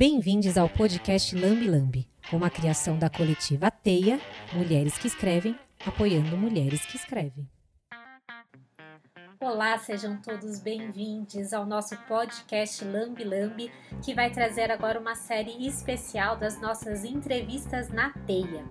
Bem-vindos 0.00 0.56
ao 0.56 0.66
podcast 0.66 1.36
Lambi 1.36 1.68
Lambi, 1.68 2.08
uma 2.32 2.48
criação 2.48 2.98
da 2.98 3.10
coletiva 3.10 3.70
Teia, 3.70 4.18
Mulheres 4.50 4.96
que 4.96 5.06
Escrevem, 5.06 5.54
apoiando 5.84 6.38
mulheres 6.38 6.86
que 6.86 6.96
escrevem. 6.96 7.46
Olá, 9.38 9.76
sejam 9.76 10.18
todos 10.22 10.58
bem-vindos 10.58 11.52
ao 11.52 11.66
nosso 11.66 11.94
podcast 12.08 12.82
Lambi 12.82 13.24
Lambi, 13.24 13.70
que 14.02 14.14
vai 14.14 14.30
trazer 14.30 14.70
agora 14.70 14.98
uma 14.98 15.14
série 15.14 15.66
especial 15.66 16.38
das 16.38 16.58
nossas 16.58 17.04
entrevistas 17.04 17.90
na 17.90 18.10
Teia. 18.26 18.64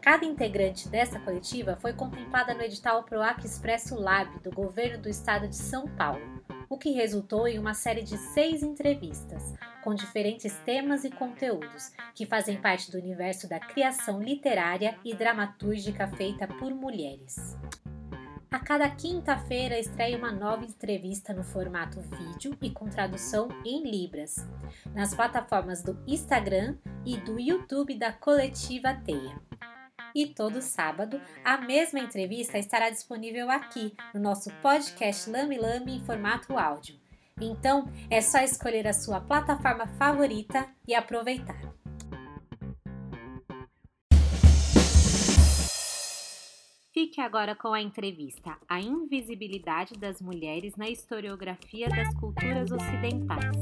Cada 0.00 0.24
integrante 0.24 0.88
dessa 0.88 1.18
coletiva 1.18 1.76
foi 1.80 1.94
contemplada 1.94 2.54
no 2.54 2.62
edital 2.62 3.02
PROAC 3.02 3.44
Expresso 3.44 3.96
Lab 3.96 4.38
do 4.38 4.52
governo 4.52 5.02
do 5.02 5.08
estado 5.08 5.48
de 5.48 5.56
São 5.56 5.88
Paulo 5.96 6.40
o 6.70 6.78
que 6.78 6.90
resultou 6.92 7.48
em 7.48 7.58
uma 7.58 7.74
série 7.74 8.00
de 8.00 8.16
seis 8.16 8.62
entrevistas, 8.62 9.42
com 9.82 9.94
diferentes 9.94 10.54
temas 10.64 11.04
e 11.04 11.10
conteúdos, 11.10 11.92
que 12.14 12.26
fazem 12.26 12.60
parte 12.60 12.90
do 12.90 12.98
universo 12.98 13.48
da 13.48 13.58
criação 13.58 14.22
literária 14.22 14.98
e 15.04 15.14
dramatúrgica 15.14 16.08
feita 16.08 16.46
por 16.46 16.74
mulheres. 16.74 17.56
A 18.50 18.58
cada 18.58 18.90
quinta-feira 18.90 19.78
estreia 19.78 20.18
uma 20.18 20.32
nova 20.32 20.64
entrevista 20.64 21.32
no 21.32 21.44
formato 21.44 22.00
vídeo 22.00 22.56
e 22.60 22.70
com 22.70 22.88
tradução 22.88 23.48
em 23.64 23.88
Libras, 23.88 24.36
nas 24.92 25.14
plataformas 25.14 25.82
do 25.82 25.96
Instagram 26.06 26.76
e 27.06 27.16
do 27.16 27.38
YouTube 27.38 27.94
da 27.94 28.12
Coletiva 28.12 28.92
Teia 28.94 29.40
e 30.14 30.26
todo 30.26 30.60
sábado 30.60 31.20
a 31.44 31.58
mesma 31.58 32.00
entrevista 32.00 32.58
estará 32.58 32.90
disponível 32.90 33.50
aqui 33.50 33.94
no 34.12 34.20
nosso 34.20 34.50
podcast 34.62 35.30
Lame 35.30 35.58
Lame 35.58 35.96
em 35.96 36.04
formato 36.04 36.58
áudio. 36.58 36.99
Então 37.40 37.88
é 38.10 38.20
só 38.20 38.38
escolher 38.38 38.86
a 38.86 38.92
sua 38.92 39.20
plataforma 39.20 39.86
favorita 39.86 40.68
e 40.86 40.94
aproveitar. 40.94 41.70
Fique 46.92 47.20
agora 47.20 47.54
com 47.54 47.72
a 47.72 47.80
entrevista 47.80 48.58
A 48.68 48.80
Invisibilidade 48.80 49.94
das 49.94 50.20
Mulheres 50.20 50.74
na 50.76 50.88
Historiografia 50.88 51.88
das 51.88 52.12
Culturas 52.14 52.70
Ocidentais. 52.70 53.56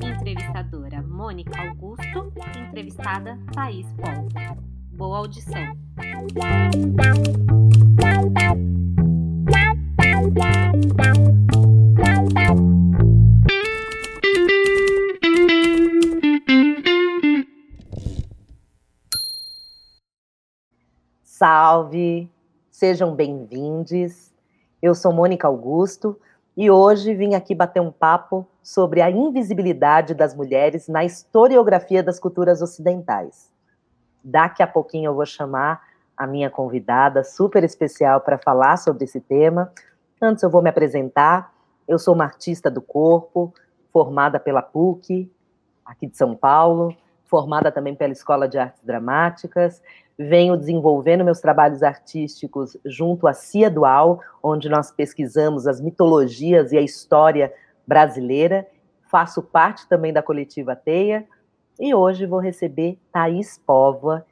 Entrevistadora 0.00 1.02
Mônica 1.02 1.60
Augusto, 1.60 2.32
entrevistada 2.56 3.38
Thaís 3.54 3.86
Paul. 3.94 4.28
Boa 4.92 5.18
audição. 5.18 5.76
Salve! 21.44 22.30
Sejam 22.70 23.16
bem-vindos. 23.16 24.32
Eu 24.80 24.94
sou 24.94 25.12
Mônica 25.12 25.44
Augusto 25.48 26.16
e 26.56 26.70
hoje 26.70 27.16
vim 27.16 27.34
aqui 27.34 27.52
bater 27.52 27.80
um 27.80 27.90
papo 27.90 28.46
sobre 28.62 29.02
a 29.02 29.10
invisibilidade 29.10 30.14
das 30.14 30.36
mulheres 30.36 30.86
na 30.86 31.04
historiografia 31.04 32.00
das 32.00 32.20
culturas 32.20 32.62
ocidentais. 32.62 33.52
Daqui 34.22 34.62
a 34.62 34.68
pouquinho 34.68 35.08
eu 35.08 35.16
vou 35.16 35.26
chamar 35.26 35.82
a 36.16 36.28
minha 36.28 36.48
convidada 36.48 37.24
super 37.24 37.64
especial 37.64 38.20
para 38.20 38.38
falar 38.38 38.76
sobre 38.76 39.02
esse 39.02 39.20
tema. 39.20 39.72
Antes 40.22 40.44
eu 40.44 40.48
vou 40.48 40.62
me 40.62 40.70
apresentar. 40.70 41.52
Eu 41.88 41.98
sou 41.98 42.14
uma 42.14 42.22
artista 42.22 42.70
do 42.70 42.80
corpo, 42.80 43.52
formada 43.92 44.38
pela 44.38 44.62
PUC, 44.62 45.28
aqui 45.84 46.06
de 46.06 46.16
São 46.16 46.36
Paulo, 46.36 46.96
formada 47.24 47.72
também 47.72 47.96
pela 47.96 48.12
Escola 48.12 48.46
de 48.46 48.58
Artes 48.58 48.84
Dramáticas. 48.84 49.82
Venho 50.18 50.56
desenvolvendo 50.56 51.24
meus 51.24 51.40
trabalhos 51.40 51.82
artísticos 51.82 52.76
junto 52.84 53.26
à 53.26 53.32
CIA 53.32 53.70
Dual, 53.70 54.20
onde 54.42 54.68
nós 54.68 54.90
pesquisamos 54.90 55.66
as 55.66 55.80
mitologias 55.80 56.72
e 56.72 56.78
a 56.78 56.82
história 56.82 57.52
brasileira. 57.86 58.66
Faço 59.10 59.42
parte 59.42 59.88
também 59.88 60.12
da 60.12 60.22
coletiva 60.22 60.76
Teia, 60.76 61.26
e 61.80 61.94
hoje 61.94 62.26
vou 62.26 62.38
receber 62.38 62.98
Thaís 63.12 63.58
Póvoa, 63.58 64.24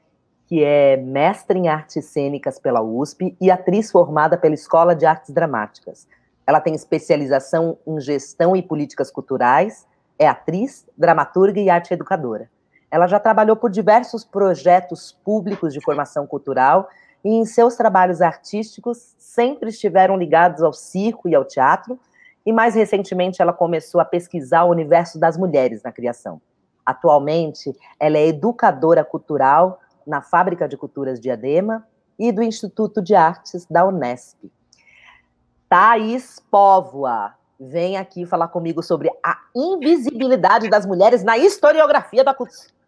que 0.47 0.63
é 0.65 0.97
mestre 0.97 1.59
em 1.59 1.69
artes 1.69 2.05
cênicas 2.07 2.59
pela 2.59 2.83
USP 2.83 3.37
e 3.41 3.51
atriz 3.51 3.91
formada 3.91 4.37
pela 4.37 4.55
Escola 4.55 4.95
de 4.95 5.07
Artes 5.07 5.31
Dramáticas. 5.31 6.07
Ela 6.47 6.61
tem 6.61 6.75
especialização 6.75 7.79
em 7.87 8.01
gestão 8.01 8.57
e 8.57 8.63
políticas 8.63 9.11
culturais, 9.11 9.87
é 10.19 10.27
atriz, 10.27 10.87
dramaturga 10.99 11.61
e 11.61 11.71
arte 11.71 11.95
educadora. 11.95 12.51
Ela 12.91 13.07
já 13.07 13.21
trabalhou 13.21 13.57
por 13.57 13.71
diversos 13.71 14.25
projetos 14.25 15.13
públicos 15.25 15.73
de 15.73 15.81
formação 15.81 16.27
cultural 16.27 16.89
e 17.25 17.29
em 17.29 17.45
seus 17.45 17.77
trabalhos 17.77 18.21
artísticos 18.21 19.15
sempre 19.19 19.71
estiveram 19.71 20.17
ligados 20.17 20.63
ao 20.63 20.73
circo 20.73 21.29
e 21.29 21.35
ao 21.35 21.45
teatro, 21.45 21.99
e 22.45 22.53
mais 22.53 22.75
recentemente 22.75 23.41
ela 23.41 23.53
começou 23.53 24.01
a 24.01 24.05
pesquisar 24.05 24.65
o 24.65 24.71
universo 24.71 25.19
das 25.19 25.37
mulheres 25.37 25.83
na 25.83 25.93
criação. 25.93 26.41
Atualmente, 26.85 27.73
ela 27.99 28.17
é 28.17 28.27
educadora 28.27 29.05
cultural 29.05 29.79
na 30.07 30.23
Fábrica 30.23 30.67
de 30.67 30.77
Culturas 30.77 31.21
Diadema 31.21 31.87
e 32.19 32.33
do 32.33 32.43
Instituto 32.43 33.01
de 33.01 33.15
Artes 33.15 33.67
da 33.71 33.87
Unesp. 33.87 34.51
Thaís 35.69 36.41
Póvoa, 36.51 37.35
vem 37.61 37.97
aqui 37.99 38.25
falar 38.25 38.49
comigo 38.49 38.83
sobre 38.83 39.11
a 39.23 39.39
invisibilidade 39.55 40.69
das 40.69 40.87
mulheres 40.87 41.23
na 41.23 41.37
historiografia 41.37 42.25
da, 42.25 42.35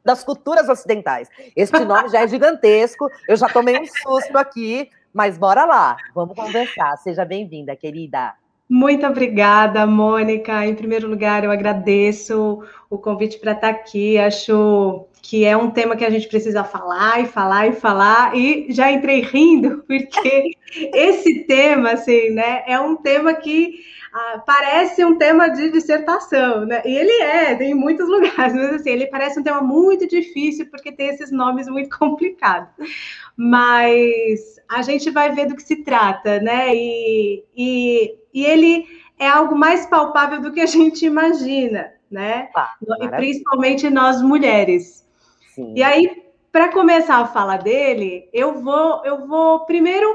das 0.04 0.24
culturas 0.24 0.68
ocidentais. 0.68 1.28
Este 1.56 1.78
nome 1.80 2.08
já 2.08 2.22
é 2.22 2.28
gigantesco, 2.28 3.08
eu 3.28 3.36
já 3.36 3.48
tomei 3.48 3.78
um 3.78 3.86
susto 3.86 4.36
aqui, 4.36 4.90
mas 5.12 5.38
bora 5.38 5.64
lá, 5.64 5.96
vamos 6.14 6.34
conversar. 6.34 6.96
Seja 6.98 7.24
bem-vinda, 7.24 7.76
querida. 7.76 8.34
Muito 8.68 9.06
obrigada, 9.06 9.86
Mônica. 9.86 10.66
Em 10.66 10.74
primeiro 10.74 11.06
lugar, 11.06 11.44
eu 11.44 11.50
agradeço 11.50 12.62
o 12.88 12.96
convite 12.96 13.38
para 13.38 13.52
estar 13.52 13.68
aqui. 13.68 14.16
Acho 14.16 15.06
que 15.22 15.44
é 15.44 15.56
um 15.56 15.70
tema 15.70 15.96
que 15.96 16.04
a 16.04 16.10
gente 16.10 16.28
precisa 16.28 16.64
falar 16.64 17.20
e 17.22 17.26
falar 17.26 17.68
e 17.68 17.72
falar. 17.72 18.36
E 18.36 18.66
já 18.70 18.90
entrei 18.90 19.20
rindo, 19.20 19.84
porque 19.88 20.50
esse 20.92 21.44
tema, 21.44 21.92
assim, 21.92 22.30
né, 22.30 22.64
é 22.66 22.78
um 22.78 22.96
tema 22.96 23.32
que 23.32 23.80
ah, 24.12 24.42
parece 24.44 25.02
um 25.04 25.16
tema 25.16 25.48
de 25.48 25.70
dissertação, 25.70 26.66
né? 26.66 26.82
E 26.84 26.94
ele 26.94 27.22
é, 27.22 27.54
tem 27.54 27.70
em 27.70 27.74
muitos 27.74 28.06
lugares, 28.08 28.52
mas 28.52 28.74
assim, 28.74 28.90
ele 28.90 29.06
parece 29.06 29.40
um 29.40 29.42
tema 29.42 29.62
muito 29.62 30.06
difícil, 30.06 30.66
porque 30.70 30.92
tem 30.92 31.08
esses 31.08 31.30
nomes 31.30 31.68
muito 31.68 31.88
complicados. 31.96 32.68
Mas 33.36 34.60
a 34.68 34.82
gente 34.82 35.08
vai 35.10 35.32
ver 35.32 35.46
do 35.46 35.54
que 35.54 35.62
se 35.62 35.76
trata, 35.76 36.40
né? 36.40 36.74
E, 36.74 37.44
e 37.56 38.18
e 38.32 38.44
ele 38.44 38.86
é 39.18 39.28
algo 39.28 39.54
mais 39.54 39.86
palpável 39.86 40.40
do 40.40 40.52
que 40.52 40.60
a 40.60 40.66
gente 40.66 41.04
imagina, 41.04 41.92
né? 42.10 42.48
Ah, 42.56 42.74
e 43.00 43.08
principalmente 43.08 43.88
nós 43.90 44.22
mulheres. 44.22 45.02
Sim. 45.54 45.74
E 45.76 45.82
aí, 45.82 46.22
para 46.50 46.72
começar 46.72 47.16
a 47.16 47.26
falar 47.26 47.58
dele, 47.58 48.28
eu 48.32 48.60
vou, 48.60 49.04
eu 49.04 49.26
vou 49.26 49.60
primeiro 49.66 50.08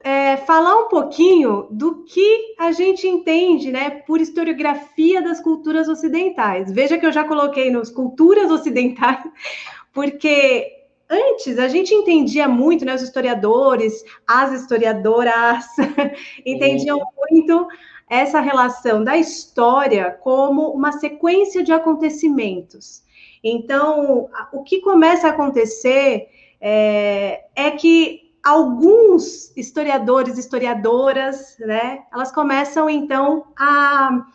é, 0.00 0.36
falar 0.36 0.76
um 0.76 0.88
pouquinho 0.88 1.66
do 1.70 2.04
que 2.04 2.54
a 2.58 2.70
gente 2.70 3.08
entende, 3.08 3.72
né, 3.72 3.90
por 3.90 4.20
historiografia 4.20 5.20
das 5.20 5.40
culturas 5.40 5.88
ocidentais. 5.88 6.70
Veja 6.70 6.96
que 6.96 7.04
eu 7.04 7.10
já 7.10 7.24
coloquei 7.24 7.70
nos 7.70 7.90
culturas 7.90 8.50
ocidentais, 8.50 9.24
porque 9.92 10.72
antes 11.10 11.58
a 11.58 11.66
gente 11.66 11.92
entendia 11.92 12.46
muito, 12.46 12.84
né, 12.84 12.94
os 12.94 13.02
historiadores, 13.02 14.04
as 14.26 14.52
historiadoras 14.52 15.64
entendiam 16.46 17.00
muito 17.16 17.66
essa 18.08 18.40
relação 18.40 19.02
da 19.02 19.16
história 19.16 20.12
como 20.22 20.70
uma 20.70 20.92
sequência 20.92 21.64
de 21.64 21.72
acontecimentos. 21.72 23.04
Então, 23.48 24.28
o 24.52 24.64
que 24.64 24.80
começa 24.80 25.28
a 25.28 25.30
acontecer 25.30 26.28
é, 26.60 27.44
é 27.54 27.70
que 27.70 28.34
alguns 28.42 29.56
historiadores, 29.56 30.36
historiadoras, 30.36 31.56
né, 31.60 32.02
elas 32.12 32.32
começam 32.32 32.90
então 32.90 33.46
a, 33.56 34.26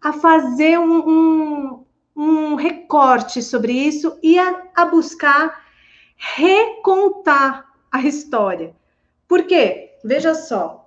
a 0.00 0.12
fazer 0.12 0.78
um, 0.78 1.08
um, 1.08 1.84
um 2.14 2.54
recorte 2.54 3.42
sobre 3.42 3.72
isso 3.72 4.16
e 4.22 4.38
a, 4.38 4.62
a 4.76 4.84
buscar 4.84 5.64
recontar 6.16 7.66
a 7.90 8.00
história. 8.02 8.76
Por 9.26 9.42
quê? 9.42 9.96
Veja 10.04 10.36
só, 10.36 10.85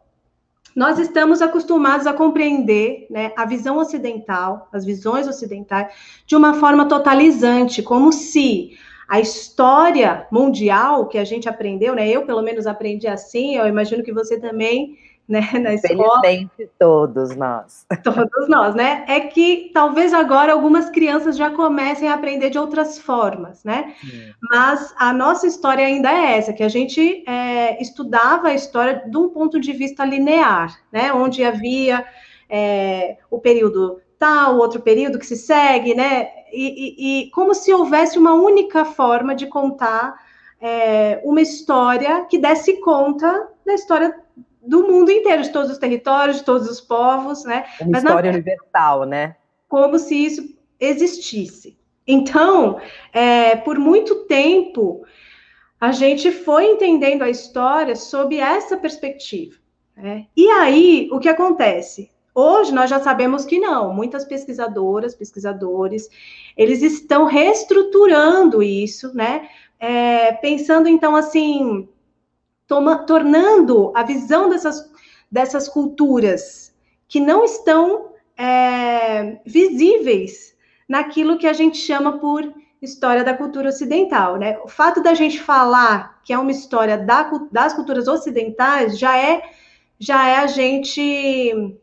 nós 0.80 0.98
estamos 0.98 1.42
acostumados 1.42 2.08
a 2.08 2.14
compreender 2.14 3.06
né, 3.10 3.34
a 3.36 3.44
visão 3.44 3.80
ocidental, 3.80 4.70
as 4.72 4.86
visões 4.86 5.28
ocidentais, 5.28 5.94
de 6.26 6.38
uma 6.38 6.54
forma 6.54 6.88
totalizante, 6.88 7.84
como 7.84 8.14
se 8.14 8.78
a 9.06 9.20
história 9.20 10.26
mundial 10.32 11.10
que 11.10 11.18
a 11.18 11.26
gente 11.26 11.50
aprendeu, 11.50 11.94
né? 11.94 12.08
Eu 12.08 12.26
pelo 12.26 12.42
menos 12.42 12.66
aprendi 12.66 13.08
assim, 13.08 13.58
eu 13.58 13.68
imagino 13.68 14.02
que 14.02 14.14
você 14.14 14.40
também 14.40 14.98
né, 15.30 15.48
na 15.62 15.76
escola. 15.76 16.22
Felizmente, 16.22 16.70
todos 16.80 17.36
nós. 17.36 17.86
Todos 18.04 18.50
nós, 18.50 18.74
né? 18.74 19.06
É 19.08 19.20
que 19.20 19.70
talvez 19.74 20.12
agora 20.12 20.52
algumas 20.52 20.90
crianças 20.90 21.38
já 21.38 21.52
comecem 21.52 22.10
a 22.10 22.16
aprender 22.16 22.50
de 22.50 22.58
outras 22.58 22.98
formas, 22.98 23.64
né? 23.64 23.94
Sim. 24.02 24.34
Mas 24.50 24.94
a 24.98 25.14
nossa 25.14 25.46
história 25.46 25.86
ainda 25.86 26.12
é 26.12 26.38
essa, 26.38 26.52
que 26.52 26.64
a 26.64 26.68
gente 26.68 27.24
é, 27.28 27.80
estudava 27.82 28.48
a 28.48 28.54
história 28.56 29.04
de 29.08 29.18
um 29.18 29.30
ponto 29.30 29.60
de 29.60 29.72
vista 29.72 30.04
linear, 30.04 30.76
né? 30.92 31.14
Onde 31.14 31.44
havia 31.44 32.04
é, 32.50 33.18
o 33.30 33.40
período 33.40 34.02
tal, 34.18 34.58
outro 34.58 34.82
período 34.82 35.20
que 35.20 35.26
se 35.26 35.38
segue, 35.38 35.94
né? 35.94 36.28
E, 36.52 36.66
e, 36.66 37.28
e 37.28 37.30
como 37.30 37.54
se 37.54 37.72
houvesse 37.72 38.18
uma 38.18 38.34
única 38.34 38.84
forma 38.84 39.36
de 39.36 39.46
contar 39.46 40.16
é, 40.60 41.22
uma 41.24 41.40
história 41.40 42.26
que 42.26 42.40
desse 42.40 42.82
conta 42.82 43.48
da 43.66 43.74
história 43.76 44.16
do 44.70 44.88
mundo 44.88 45.12
inteiro, 45.12 45.42
de 45.42 45.50
todos 45.50 45.72
os 45.72 45.80
territórios, 45.80 46.38
de 46.38 46.44
todos 46.44 46.70
os 46.70 46.80
povos, 46.80 47.44
né? 47.44 47.66
Uma 47.82 47.92
Mas 47.92 48.04
história 48.04 48.32
universal, 48.32 49.04
né? 49.04 49.36
Como 49.68 49.98
se 49.98 50.16
isso 50.16 50.56
existisse. 50.80 51.76
Então, 52.08 52.80
é, 53.12 53.56
por 53.56 53.80
muito 53.80 54.26
tempo, 54.26 55.04
a 55.82 55.92
gente 55.92 56.32
foi 56.32 56.66
entendendo 56.66 57.24
a 57.24 57.30
história 57.30 57.96
sob 57.96 58.38
essa 58.38 58.78
perspectiva. 58.78 59.56
Né? 59.98 60.28
E 60.38 60.48
aí, 60.50 61.10
o 61.12 61.20
que 61.20 61.28
acontece? 61.28 62.12
Hoje 62.34 62.72
nós 62.72 62.90
já 62.90 63.00
sabemos 63.00 63.46
que 63.46 63.60
não. 63.60 63.94
Muitas 63.94 64.24
pesquisadoras, 64.24 65.16
pesquisadores, 65.16 66.10
eles 66.56 66.82
estão 66.84 67.26
reestruturando 67.26 68.62
isso, 68.62 69.14
né? 69.16 69.50
É, 69.80 70.34
pensando 70.34 70.88
então 70.88 71.16
assim, 71.16 71.88
toma, 72.70 73.00
tornando 73.00 73.92
a 73.96 74.04
visão 74.04 74.48
dessas, 74.48 74.90
dessas 75.30 75.68
culturas 75.68 76.74
que 77.08 77.20
não 77.20 77.44
estão 77.44 78.12
é, 78.38 79.40
visíveis 79.44 80.56
naquilo 80.88 81.38
que 81.38 81.48
a 81.48 81.54
gente 81.54 81.78
chama 81.78 82.20
por 82.20 82.54
história 82.82 83.24
da 83.24 83.34
cultura 83.34 83.70
ocidental, 83.70 84.38
né? 84.38 84.58
O 84.64 84.68
fato 84.68 85.02
da 85.02 85.14
gente 85.14 85.42
falar 85.42 86.22
que 86.24 86.32
é 86.32 86.38
uma 86.38 86.52
história 86.52 86.98
da, 86.98 87.30
das 87.52 87.74
culturas 87.74 88.08
ocidentais 88.08 88.98
já 88.98 89.18
é 89.18 89.42
já 90.00 90.30
é 90.30 90.38
a 90.38 90.48
gente 90.48 91.76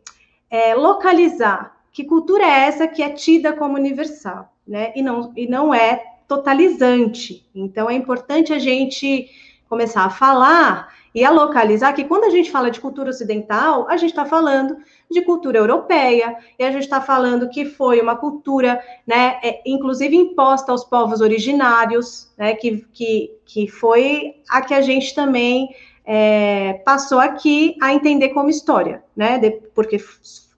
é, 0.48 0.74
localizar 0.74 1.76
que 1.92 2.04
cultura 2.04 2.44
é 2.44 2.66
essa 2.68 2.88
que 2.88 3.02
é 3.02 3.10
tida 3.10 3.52
como 3.52 3.74
universal, 3.74 4.50
né? 4.66 4.92
E 4.94 5.02
não 5.02 5.32
e 5.36 5.46
não 5.48 5.74
é 5.74 6.02
totalizante. 6.28 7.46
Então 7.54 7.90
é 7.90 7.94
importante 7.94 8.52
a 8.52 8.58
gente 8.58 9.28
começar 9.68 10.04
a 10.04 10.10
falar 10.10 10.88
e 11.16 11.24
a 11.24 11.30
localizar 11.30 11.94
que 11.94 12.04
quando 12.04 12.24
a 12.24 12.30
gente 12.30 12.50
fala 12.50 12.70
de 12.70 12.78
cultura 12.78 13.08
ocidental, 13.08 13.88
a 13.88 13.96
gente 13.96 14.10
está 14.10 14.26
falando 14.26 14.76
de 15.10 15.22
cultura 15.22 15.58
europeia, 15.58 16.36
e 16.58 16.62
a 16.62 16.70
gente 16.70 16.82
está 16.82 17.00
falando 17.00 17.48
que 17.48 17.64
foi 17.64 18.00
uma 18.02 18.16
cultura, 18.16 18.78
né, 19.06 19.38
é, 19.42 19.62
inclusive 19.64 20.14
imposta 20.14 20.70
aos 20.70 20.84
povos 20.84 21.22
originários, 21.22 22.30
né, 22.36 22.54
que, 22.54 22.84
que, 22.92 23.30
que 23.46 23.66
foi 23.66 24.34
a 24.50 24.60
que 24.60 24.74
a 24.74 24.82
gente 24.82 25.14
também 25.14 25.70
é, 26.04 26.74
passou 26.84 27.18
aqui 27.18 27.76
a 27.80 27.94
entender 27.94 28.28
como 28.30 28.50
história, 28.50 29.02
né, 29.16 29.38
de, 29.38 29.50
porque 29.74 29.98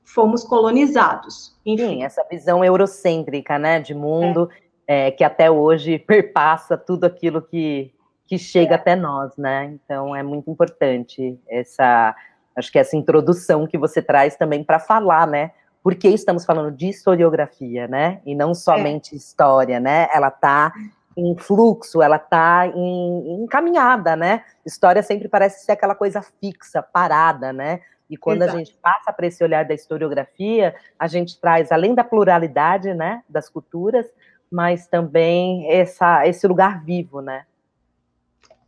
fomos 0.05 0.43
colonizados. 0.43 1.57
Enfim. 1.65 1.87
Sim, 1.87 2.03
essa 2.03 2.27
visão 2.29 2.65
eurocêntrica, 2.65 3.61
né, 3.61 3.79
de 3.79 3.95
mundo, 3.95 4.51
é. 4.89 5.09
É, 5.09 5.11
que 5.13 5.23
até 5.23 5.49
hoje 5.51 5.99
perpassa 5.99 6.77
tudo 6.77 7.05
aquilo 7.05 7.43
que 7.43 7.93
que 8.29 8.39
chega 8.39 8.73
é. 8.73 8.77
até 8.77 8.95
nós, 8.95 9.35
né? 9.39 9.73
Então 9.73 10.15
é 10.15 10.23
muito 10.23 10.51
importante 10.51 11.41
essa, 11.49 12.15
acho 12.55 12.71
que 12.71 12.79
essa 12.79 12.95
introdução 12.95 13.67
que 13.67 13.79
você 13.79 14.03
traz 14.03 14.37
também 14.37 14.63
para 14.63 14.79
falar, 14.79 15.27
né? 15.27 15.53
Porque 15.83 16.09
estamos 16.09 16.45
falando 16.45 16.71
de 16.71 16.89
historiografia, 16.91 17.89
né? 17.89 18.21
E 18.27 18.35
não 18.35 18.55
somente 18.55 19.15
é. 19.15 19.17
história, 19.17 19.81
né? 19.81 20.09
Ela 20.13 20.29
está 20.29 20.73
em 21.17 21.37
fluxo, 21.39 22.03
ela 22.03 22.17
está 22.17 22.67
em, 22.67 23.43
encaminhada, 23.43 24.15
né? 24.15 24.45
História 24.65 25.03
sempre 25.03 25.27
parece 25.27 25.65
ser 25.65 25.73
aquela 25.73 25.95
coisa 25.95 26.21
fixa, 26.39 26.83
parada, 26.83 27.51
né? 27.51 27.81
E 28.11 28.17
quando 28.17 28.43
Exato. 28.43 28.57
a 28.57 28.59
gente 28.59 28.75
passa 28.75 29.13
para 29.13 29.27
esse 29.27 29.43
olhar 29.43 29.65
da 29.65 29.75
historiografia, 29.75 30.75
a 30.99 31.07
gente 31.07 31.41
traz, 31.41 31.73
além 31.73 31.95
da 31.95 32.05
pluralidade, 32.05 32.95
né, 32.95 33.23
das 33.29 33.51
culturas, 33.51 34.07
mas 34.51 34.87
também 34.87 35.71
essa, 35.71 36.27
esse 36.27 36.47
lugar 36.47 36.83
vivo, 36.85 37.21
né? 37.21 37.45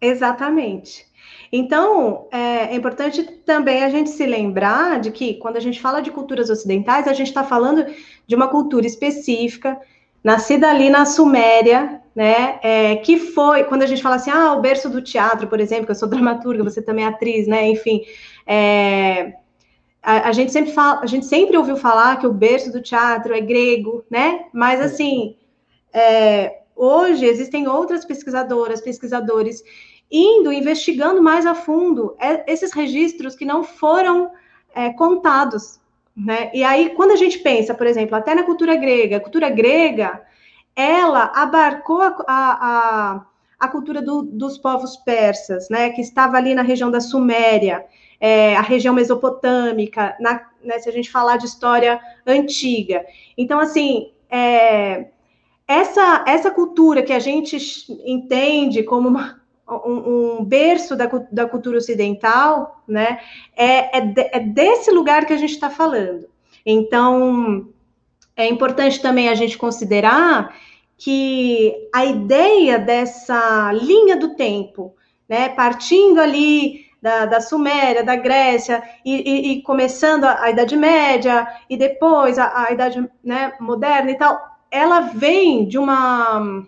Exatamente. 0.00 1.06
Então, 1.52 2.28
é, 2.30 2.72
é, 2.72 2.74
importante 2.76 3.22
também 3.44 3.82
a 3.82 3.90
gente 3.90 4.10
se 4.10 4.24
lembrar 4.24 5.00
de 5.00 5.10
que, 5.10 5.34
quando 5.34 5.56
a 5.56 5.60
gente 5.60 5.80
fala 5.80 6.00
de 6.00 6.10
culturas 6.10 6.48
ocidentais, 6.48 7.08
a 7.08 7.12
gente 7.12 7.28
está 7.28 7.42
falando 7.42 7.84
de 8.26 8.34
uma 8.34 8.48
cultura 8.48 8.86
específica, 8.86 9.78
nascida 10.22 10.70
ali 10.70 10.88
na 10.88 11.04
Suméria, 11.04 12.00
né? 12.14 12.58
É, 12.62 12.96
que 12.96 13.18
foi, 13.18 13.64
quando 13.64 13.82
a 13.82 13.86
gente 13.86 14.02
fala 14.02 14.16
assim, 14.16 14.30
ah, 14.30 14.54
o 14.54 14.60
berço 14.60 14.88
do 14.88 15.02
teatro, 15.02 15.48
por 15.48 15.60
exemplo, 15.60 15.86
que 15.86 15.90
eu 15.92 15.96
sou 15.96 16.08
dramaturga, 16.08 16.62
você 16.62 16.80
também 16.80 17.04
é 17.04 17.08
atriz, 17.08 17.48
né? 17.48 17.68
Enfim, 17.68 18.02
é, 18.46 19.34
a, 20.02 20.28
a, 20.28 20.32
gente 20.32 20.52
sempre 20.52 20.72
fala, 20.72 21.00
a 21.02 21.06
gente 21.06 21.26
sempre 21.26 21.56
ouviu 21.56 21.76
falar 21.76 22.18
que 22.18 22.26
o 22.26 22.32
berço 22.32 22.70
do 22.70 22.80
teatro 22.80 23.34
é 23.34 23.40
grego, 23.40 24.04
né? 24.08 24.46
Mas 24.52 24.80
assim, 24.80 25.36
é, 25.92 26.59
hoje 26.80 27.26
existem 27.26 27.68
outras 27.68 28.04
pesquisadoras, 28.04 28.80
pesquisadores 28.80 29.62
indo, 30.10 30.52
investigando 30.52 31.22
mais 31.22 31.46
a 31.46 31.54
fundo 31.54 32.16
é, 32.18 32.50
esses 32.50 32.72
registros 32.72 33.36
que 33.36 33.44
não 33.44 33.62
foram 33.62 34.30
é, 34.74 34.90
contados. 34.92 35.78
Né? 36.16 36.50
E 36.52 36.64
aí, 36.64 36.90
quando 36.90 37.12
a 37.12 37.16
gente 37.16 37.38
pensa, 37.38 37.74
por 37.74 37.86
exemplo, 37.86 38.16
até 38.16 38.34
na 38.34 38.42
cultura 38.42 38.74
grega, 38.76 39.18
a 39.18 39.20
cultura 39.20 39.48
grega, 39.48 40.22
ela 40.74 41.30
abarcou 41.34 42.00
a, 42.00 42.16
a, 42.26 43.26
a 43.58 43.68
cultura 43.68 44.00
do, 44.02 44.22
dos 44.22 44.58
povos 44.58 44.96
persas, 44.96 45.68
né, 45.68 45.90
que 45.90 46.00
estava 46.00 46.36
ali 46.36 46.54
na 46.54 46.62
região 46.62 46.90
da 46.90 47.00
Suméria, 47.00 47.84
é, 48.18 48.56
a 48.56 48.60
região 48.60 48.94
mesopotâmica, 48.94 50.16
na, 50.20 50.46
né, 50.62 50.78
se 50.78 50.88
a 50.88 50.92
gente 50.92 51.10
falar 51.10 51.36
de 51.36 51.46
história 51.46 52.00
antiga. 52.26 53.04
Então, 53.36 53.58
assim, 53.60 54.12
é, 54.28 55.06
essa, 55.70 56.24
essa 56.26 56.50
cultura 56.50 57.00
que 57.00 57.12
a 57.12 57.20
gente 57.20 57.56
entende 58.04 58.82
como 58.82 59.08
uma, 59.08 59.40
um, 59.68 60.38
um 60.40 60.44
berço 60.44 60.96
da, 60.96 61.06
da, 61.30 61.46
cultura 61.46 61.78
ocidental, 61.78 62.82
né? 62.88 63.20
É, 63.56 63.98
é, 63.98 64.00
de, 64.00 64.30
é 64.32 64.40
desse 64.40 64.90
lugar 64.90 65.24
que 65.24 65.32
a 65.32 65.36
gente 65.36 65.52
está 65.52 65.70
falando. 65.70 66.28
Então, 66.66 67.68
é 68.34 68.48
importante 68.48 69.00
também 69.00 69.28
a 69.28 69.34
gente 69.36 69.56
considerar 69.56 70.52
que 70.98 71.72
a 71.94 72.04
ideia 72.04 72.76
dessa 72.76 73.70
linha 73.72 74.16
do 74.16 74.34
tempo, 74.34 74.96
né, 75.28 75.50
partindo 75.50 76.20
ali 76.20 76.84
da, 77.00 77.26
da 77.26 77.40
Suméria, 77.40 78.02
da 78.02 78.16
Grécia, 78.16 78.82
e, 79.04 79.14
e, 79.14 79.52
e 79.52 79.62
começando 79.62 80.24
a, 80.24 80.42
a, 80.42 80.50
Idade 80.50 80.76
Média, 80.76 81.46
e 81.70 81.76
depois 81.76 82.40
a, 82.40 82.66
a 82.66 82.72
Idade 82.72 83.08
né, 83.24 83.52
Moderna 83.60 84.10
e 84.10 84.18
tal, 84.18 84.49
ela 84.70 85.00
vem 85.00 85.66
de 85.66 85.78
uma 85.78 86.64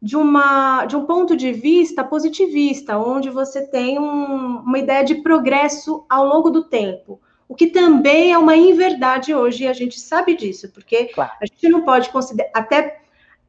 de, 0.00 0.16
uma, 0.16 0.84
de 0.84 0.96
um 0.96 1.04
ponto 1.04 1.36
de 1.36 1.52
vista 1.52 2.04
positivista, 2.04 2.98
onde 2.98 3.30
você 3.30 3.66
tem 3.66 3.98
um, 3.98 4.58
uma 4.58 4.78
ideia 4.78 5.04
de 5.04 5.16
progresso 5.16 6.04
ao 6.08 6.24
longo 6.24 6.50
do 6.50 6.64
tempo. 6.64 7.20
O 7.48 7.54
que 7.54 7.68
também 7.68 8.32
é 8.32 8.38
uma 8.38 8.56
inverdade 8.56 9.34
hoje, 9.34 9.64
e 9.64 9.68
a 9.68 9.72
gente 9.72 9.98
sabe 9.98 10.36
disso, 10.36 10.68
porque 10.72 11.06
claro. 11.06 11.32
a 11.40 11.46
gente 11.46 11.68
não 11.68 11.82
pode 11.82 12.10
considerar, 12.10 12.50
até 12.54 13.00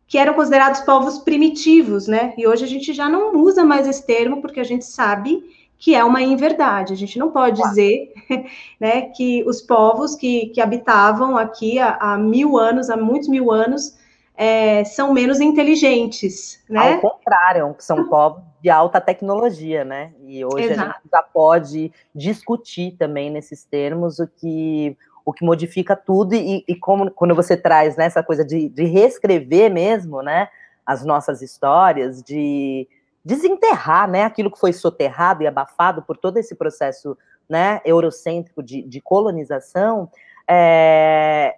que 0.07 0.17
eram 0.17 0.33
considerados 0.33 0.79
povos 0.81 1.19
primitivos, 1.19 2.07
né? 2.07 2.33
E 2.37 2.47
hoje 2.47 2.63
a 2.63 2.67
gente 2.67 2.93
já 2.93 3.09
não 3.09 3.35
usa 3.35 3.65
mais 3.65 3.87
esse 3.87 4.05
termo, 4.05 4.41
porque 4.41 4.59
a 4.59 4.63
gente 4.63 4.85
sabe 4.85 5.43
que 5.79 5.93
é 5.95 6.03
uma 6.03 6.21
inverdade. 6.21 6.93
A 6.93 6.97
gente 6.97 7.19
não 7.19 7.31
pode 7.31 7.57
claro. 7.57 7.69
dizer 7.69 8.13
né, 8.79 9.01
que 9.09 9.43
os 9.45 9.61
povos 9.61 10.15
que, 10.15 10.47
que 10.47 10.61
habitavam 10.61 11.37
aqui 11.37 11.79
há, 11.79 11.97
há 11.99 12.17
mil 12.17 12.57
anos, 12.57 12.89
há 12.89 12.97
muitos 12.97 13.27
mil 13.27 13.51
anos, 13.51 13.97
é, 14.35 14.83
são 14.83 15.13
menos 15.13 15.39
inteligentes, 15.39 16.63
né? 16.69 16.93
Ao 16.93 16.99
contrário, 16.99 17.75
são 17.79 18.07
povos 18.07 18.43
de 18.61 18.69
alta 18.69 19.01
tecnologia, 19.01 19.83
né? 19.83 20.11
E 20.25 20.45
hoje 20.45 20.65
Exato. 20.65 20.81
a 20.81 20.93
gente 20.93 21.09
já 21.11 21.23
pode 21.23 21.91
discutir 22.13 22.95
também 22.97 23.31
nesses 23.31 23.63
termos 23.63 24.19
o 24.19 24.27
que 24.27 24.95
o 25.25 25.33
que 25.33 25.43
modifica 25.43 25.93
tudo 25.93 26.35
e, 26.35 26.63
e 26.65 26.73
como 26.73 27.11
quando 27.11 27.35
você 27.35 27.57
traz 27.57 27.97
né, 27.97 28.05
essa 28.05 28.23
coisa 28.23 28.45
de, 28.45 28.69
de 28.69 28.85
reescrever 28.85 29.69
mesmo, 29.69 30.21
né? 30.21 30.47
As 30.85 31.03
nossas 31.03 31.41
histórias, 31.41 32.23
de 32.23 32.87
desenterrar, 33.27 34.09
né? 34.09 34.23
Aquilo 34.23 34.49
que 34.49 34.57
foi 34.57 34.71
soterrado 34.71 35.43
e 35.43 35.47
abafado 35.47 36.01
por 36.01 36.15
todo 36.15 36.37
esse 36.37 36.55
processo, 36.55 37.17
né? 37.49 37.81
Eurocêntrico 37.83 38.63
de, 38.63 38.81
de 38.81 39.01
colonização. 39.01 40.09
É, 40.49 41.57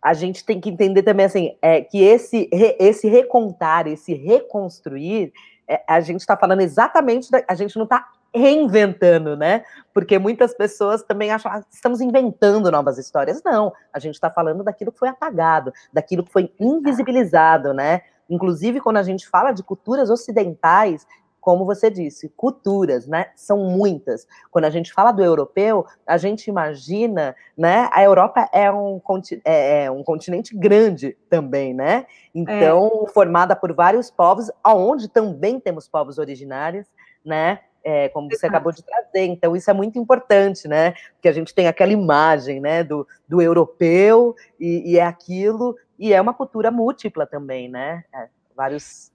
a 0.00 0.14
gente 0.14 0.44
tem 0.44 0.60
que 0.60 0.70
entender 0.70 1.02
também 1.02 1.26
assim 1.26 1.58
é, 1.60 1.80
que 1.80 2.00
esse, 2.00 2.48
esse 2.52 3.08
recontar, 3.08 3.88
esse 3.88 4.14
reconstruir, 4.14 5.32
é, 5.66 5.82
a 5.88 6.00
gente 6.00 6.20
está 6.20 6.36
falando 6.36 6.60
exatamente, 6.60 7.28
da, 7.28 7.42
a 7.48 7.56
gente 7.56 7.76
não 7.76 7.84
está 7.84 8.06
reinventando, 8.32 9.36
né? 9.36 9.64
Porque 9.92 10.16
muitas 10.16 10.54
pessoas 10.54 11.02
também 11.02 11.32
acham 11.32 11.50
que 11.50 11.58
ah, 11.58 11.64
estamos 11.72 12.00
inventando 12.00 12.70
novas 12.70 12.98
histórias. 12.98 13.42
Não, 13.44 13.72
a 13.92 13.98
gente 13.98 14.14
está 14.14 14.30
falando 14.30 14.62
daquilo 14.62 14.92
que 14.92 14.98
foi 15.00 15.08
apagado, 15.08 15.72
daquilo 15.92 16.22
que 16.22 16.30
foi 16.30 16.52
invisibilizado, 16.60 17.74
né? 17.74 18.02
Inclusive, 18.30 18.80
quando 18.80 18.98
a 18.98 19.02
gente 19.02 19.28
fala 19.28 19.50
de 19.50 19.62
culturas 19.62 20.08
ocidentais, 20.08 21.04
como 21.40 21.64
você 21.64 21.90
disse, 21.90 22.28
culturas, 22.36 23.06
né? 23.06 23.30
São 23.34 23.58
muitas. 23.58 24.26
Quando 24.50 24.66
a 24.66 24.70
gente 24.70 24.92
fala 24.92 25.10
do 25.10 25.24
europeu, 25.24 25.86
a 26.06 26.16
gente 26.18 26.48
imagina, 26.48 27.34
né? 27.56 27.88
A 27.92 28.02
Europa 28.02 28.48
é 28.52 28.70
um, 28.70 29.00
é, 29.44 29.84
é 29.84 29.90
um 29.90 30.04
continente 30.04 30.54
grande 30.56 31.16
também, 31.28 31.72
né? 31.72 32.06
Então, 32.34 33.06
é. 33.08 33.12
formada 33.12 33.56
por 33.56 33.72
vários 33.72 34.10
povos, 34.10 34.50
aonde 34.62 35.08
também 35.08 35.58
temos 35.58 35.88
povos 35.88 36.18
originários, 36.18 36.86
né? 37.24 37.60
É, 37.82 38.10
como 38.10 38.28
você 38.28 38.46
acabou 38.46 38.72
de 38.72 38.84
trazer. 38.84 39.24
Então, 39.24 39.56
isso 39.56 39.70
é 39.70 39.72
muito 39.72 39.98
importante, 39.98 40.68
né? 40.68 40.92
Porque 41.14 41.28
a 41.28 41.32
gente 41.32 41.54
tem 41.54 41.66
aquela 41.66 41.92
imagem, 41.92 42.60
né, 42.60 42.84
do, 42.84 43.08
do 43.26 43.40
europeu 43.40 44.36
e, 44.58 44.92
e 44.92 44.98
é 44.98 45.02
aquilo, 45.02 45.74
e 46.00 46.14
é 46.14 46.20
uma 46.20 46.32
cultura 46.32 46.70
múltipla 46.70 47.26
também, 47.26 47.68
né? 47.68 48.02
É, 48.14 48.28
vários 48.56 49.12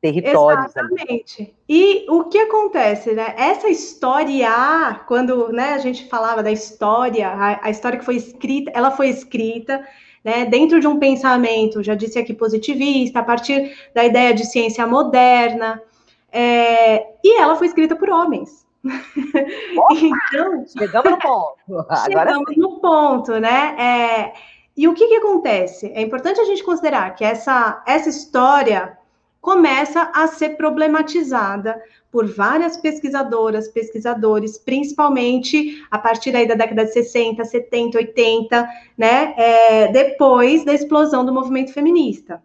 territórios. 0.00 0.66
Exatamente. 0.66 1.42
Ali. 1.42 1.56
E 1.68 2.06
o 2.08 2.24
que 2.24 2.38
acontece, 2.38 3.12
né? 3.12 3.34
Essa 3.36 3.68
história, 3.68 5.00
quando 5.08 5.52
né, 5.52 5.74
a 5.74 5.78
gente 5.78 6.08
falava 6.08 6.40
da 6.40 6.52
história, 6.52 7.28
a, 7.28 7.66
a, 7.66 7.70
história 7.70 7.98
que 7.98 8.04
foi 8.04 8.14
escrita, 8.14 8.70
ela 8.72 8.92
foi 8.92 9.08
escrita 9.08 9.84
né, 10.24 10.44
dentro 10.44 10.78
de 10.78 10.86
um 10.86 11.00
pensamento, 11.00 11.82
já 11.82 11.96
disse 11.96 12.20
aqui, 12.20 12.32
positivista, 12.32 13.18
a 13.18 13.24
partir 13.24 13.76
da 13.92 14.04
ideia 14.04 14.32
de 14.32 14.46
ciência 14.46 14.86
moderna, 14.86 15.82
é, 16.30 17.04
e 17.24 17.40
ela 17.40 17.56
foi 17.56 17.66
escrita 17.66 17.96
por 17.96 18.10
homens. 18.10 18.64
Opa, 18.84 19.94
então, 19.94 20.64
chegamos 20.66 21.10
no 21.10 21.18
ponto. 21.18 21.56
Agora 21.88 22.04
chegamos 22.04 22.54
sim. 22.54 22.60
no 22.60 22.80
ponto, 22.80 23.40
né? 23.40 23.76
É, 23.76 24.32
e 24.78 24.86
o 24.86 24.94
que, 24.94 25.08
que 25.08 25.16
acontece? 25.16 25.90
É 25.92 26.00
importante 26.00 26.40
a 26.40 26.44
gente 26.44 26.62
considerar 26.62 27.16
que 27.16 27.24
essa, 27.24 27.82
essa 27.84 28.08
história 28.08 28.96
começa 29.40 30.08
a 30.14 30.28
ser 30.28 30.50
problematizada 30.50 31.82
por 32.12 32.32
várias 32.32 32.76
pesquisadoras, 32.76 33.66
pesquisadores, 33.66 34.56
principalmente 34.56 35.84
a 35.90 35.98
partir 35.98 36.36
aí 36.36 36.46
da 36.46 36.54
década 36.54 36.84
de 36.84 36.92
60, 36.92 37.44
70, 37.44 37.98
80, 37.98 38.68
né, 38.96 39.34
é, 39.36 39.88
depois 39.88 40.64
da 40.64 40.72
explosão 40.72 41.26
do 41.26 41.34
movimento 41.34 41.72
feminista. 41.72 42.40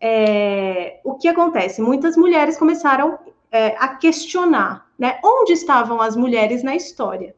É, 0.00 1.00
o 1.02 1.16
que 1.16 1.26
acontece? 1.26 1.82
Muitas 1.82 2.16
mulheres 2.16 2.56
começaram 2.56 3.18
é, 3.50 3.74
a 3.80 3.96
questionar, 3.96 4.86
né, 4.96 5.18
onde 5.24 5.54
estavam 5.54 6.00
as 6.00 6.14
mulheres 6.14 6.62
na 6.62 6.76
história, 6.76 7.34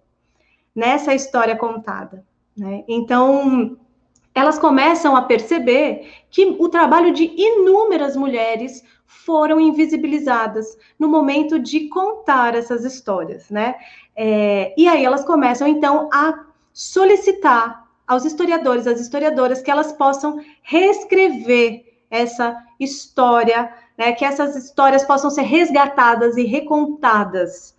nessa 0.77 1.15
história 1.15 1.57
contada, 1.57 2.23
né? 2.55 2.85
Então, 2.87 3.79
elas 4.35 4.59
começam 4.59 5.17
a 5.17 5.23
perceber 5.23 6.09
que 6.31 6.57
o 6.59 6.69
trabalho 6.69 7.13
de 7.13 7.25
inúmeras 7.25 8.17
mulheres 8.17 8.83
foram 9.05 9.61
invisibilizadas 9.61 10.79
no 10.99 11.09
momento 11.09 11.59
de 11.59 11.89
contar 11.89 12.55
essas 12.55 12.85
histórias, 12.85 13.51
né? 13.51 13.75
É, 14.15 14.73
e 14.77 14.89
aí 14.89 15.05
elas 15.05 15.25
começam 15.25 15.67
então 15.67 16.09
a 16.13 16.47
solicitar 16.73 17.89
aos 18.07 18.25
historiadores, 18.25 18.87
às 18.87 19.01
historiadoras, 19.01 19.63
que 19.63 19.71
elas 19.71 19.93
possam 19.93 20.41
reescrever 20.63 21.85
essa 22.11 22.57
história, 22.79 23.73
né? 23.99 24.13
Que 24.13 24.25
essas 24.25 24.57
histórias 24.57 25.05
possam 25.05 25.31
ser 25.31 25.43
resgatadas 25.43 26.37
e 26.37 26.45
recontadas. 26.45 27.77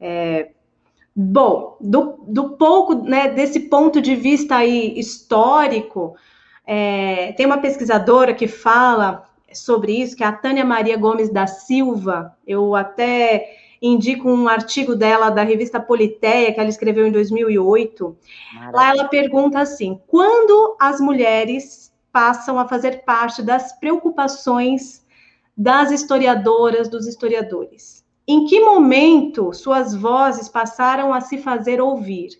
É, 0.00 0.50
Bom, 1.16 1.76
do, 1.80 2.18
do 2.26 2.50
pouco, 2.56 2.94
né, 2.94 3.28
desse 3.28 3.60
ponto 3.60 4.00
de 4.00 4.16
vista 4.16 4.56
aí 4.56 4.98
histórico, 4.98 6.16
é, 6.66 7.32
tem 7.32 7.46
uma 7.46 7.58
pesquisadora 7.58 8.34
que 8.34 8.48
fala 8.48 9.24
sobre 9.52 9.92
isso, 9.92 10.16
que 10.16 10.24
é 10.24 10.26
a 10.26 10.32
Tânia 10.32 10.64
Maria 10.64 10.96
Gomes 10.96 11.30
da 11.30 11.46
Silva. 11.46 12.36
Eu 12.44 12.74
até 12.74 13.48
indico 13.80 14.28
um 14.28 14.48
artigo 14.48 14.96
dela 14.96 15.30
da 15.30 15.42
revista 15.42 15.78
Politeia, 15.78 16.52
que 16.52 16.58
ela 16.58 16.68
escreveu 16.68 17.06
em 17.06 17.12
2008. 17.12 18.16
Maravilha. 18.54 18.76
Lá 18.76 18.90
ela 18.90 19.04
pergunta 19.04 19.60
assim: 19.60 20.00
quando 20.08 20.76
as 20.80 21.00
mulheres 21.00 21.92
passam 22.10 22.58
a 22.58 22.66
fazer 22.66 23.04
parte 23.04 23.42
das 23.42 23.72
preocupações 23.78 25.04
das 25.56 25.90
historiadoras, 25.90 26.88
dos 26.88 27.06
historiadores? 27.06 28.03
Em 28.26 28.46
que 28.46 28.60
momento 28.60 29.52
suas 29.52 29.94
vozes 29.94 30.48
passaram 30.48 31.12
a 31.12 31.20
se 31.20 31.38
fazer 31.38 31.80
ouvir? 31.80 32.30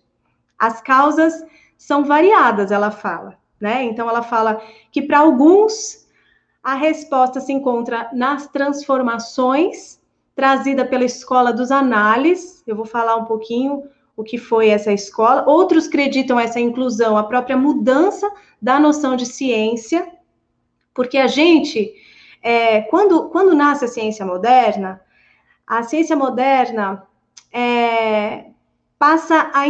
As 0.59 0.81
causas 0.81 1.45
são 1.77 2.05
variadas, 2.05 2.71
ela 2.71 2.91
fala, 2.91 3.37
né? 3.61 3.85
Então 3.85 4.09
ela 4.09 4.23
fala 4.23 4.63
que 4.91 5.03
para 5.03 5.19
alguns 5.19 6.07
a 6.63 6.75
resposta 6.75 7.41
se 7.41 7.53
encontra 7.53 8.09
nas 8.13 8.49
transformações 8.49 10.01
trazida 10.35 10.85
pela 10.87 11.05
escola 11.05 11.53
dos 11.53 11.71
análises. 11.71 12.63
Eu 12.67 12.75
vou 12.75 12.87
falar 12.87 13.17
um 13.17 13.27
pouquinho 13.27 13.85
o 14.17 14.25
que 14.25 14.39
foi 14.39 14.69
essa 14.69 14.93
escola. 14.93 15.45
Outros 15.47 15.87
acreditam 15.87 16.41
essa 16.41 16.59
inclusão, 16.59 17.17
a 17.17 17.25
própria 17.25 17.57
mudança 17.57 18.31
da 18.61 18.81
noção 18.81 19.17
de 19.17 19.27
ciência, 19.27 20.11
porque 20.95 21.19
a 21.19 21.27
gente, 21.27 21.93
é, 22.43 22.83
quando, 22.83 23.29
quando 23.29 23.55
nasce 23.55 23.85
a 23.85 23.89
ciência 23.89 24.25
moderna, 24.25 25.01
a 25.67 25.83
ciência 25.83 26.15
moderna 26.15 27.03
é, 27.53 28.47
passa 28.99 29.51
a, 29.53 29.65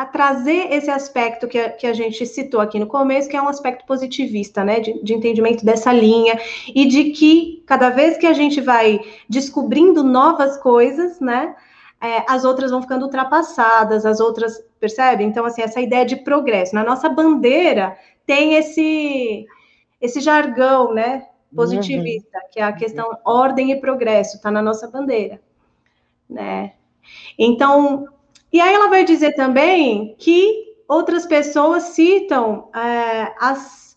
a, 0.00 0.06
trazer 0.06 0.72
esse 0.72 0.90
aspecto 0.90 1.48
que 1.48 1.58
a, 1.58 1.70
que 1.70 1.86
a, 1.86 1.92
gente 1.92 2.26
citou 2.26 2.60
aqui 2.60 2.78
no 2.78 2.86
começo, 2.86 3.28
que 3.28 3.36
é 3.36 3.42
um 3.42 3.48
aspecto 3.48 3.86
positivista, 3.86 4.64
né, 4.64 4.80
de, 4.80 5.02
de, 5.02 5.14
entendimento 5.14 5.64
dessa 5.64 5.92
linha, 5.92 6.38
e 6.74 6.86
de 6.86 7.10
que 7.10 7.62
cada 7.66 7.90
vez 7.90 8.16
que 8.16 8.26
a 8.26 8.32
gente 8.32 8.60
vai 8.60 9.00
descobrindo 9.28 10.02
novas 10.02 10.56
coisas, 10.58 11.20
né, 11.20 11.54
é, 12.00 12.24
as 12.28 12.44
outras 12.44 12.70
vão 12.70 12.82
ficando 12.82 13.04
ultrapassadas, 13.04 14.04
as 14.04 14.20
outras, 14.20 14.62
percebe? 14.78 15.24
Então, 15.24 15.44
assim, 15.44 15.62
essa 15.62 15.80
ideia 15.80 16.04
de 16.04 16.16
progresso. 16.16 16.74
Na 16.74 16.84
nossa 16.84 17.08
bandeira 17.08 17.96
tem 18.26 18.54
esse, 18.54 19.46
esse 20.00 20.20
jargão, 20.20 20.92
né, 20.92 21.24
positivista, 21.56 22.38
uhum. 22.38 22.48
que 22.52 22.60
é 22.60 22.62
a 22.62 22.72
questão 22.72 23.18
ordem 23.24 23.72
e 23.72 23.80
progresso, 23.80 24.36
está 24.36 24.50
na 24.50 24.62
nossa 24.62 24.86
bandeira, 24.88 25.40
né? 26.28 26.74
Então, 27.38 28.06
e 28.52 28.60
aí 28.60 28.74
ela 28.74 28.88
vai 28.88 29.04
dizer 29.04 29.34
também 29.34 30.14
que 30.18 30.76
outras 30.88 31.26
pessoas 31.26 31.82
citam 31.84 32.68
é, 32.74 33.34
as, 33.40 33.96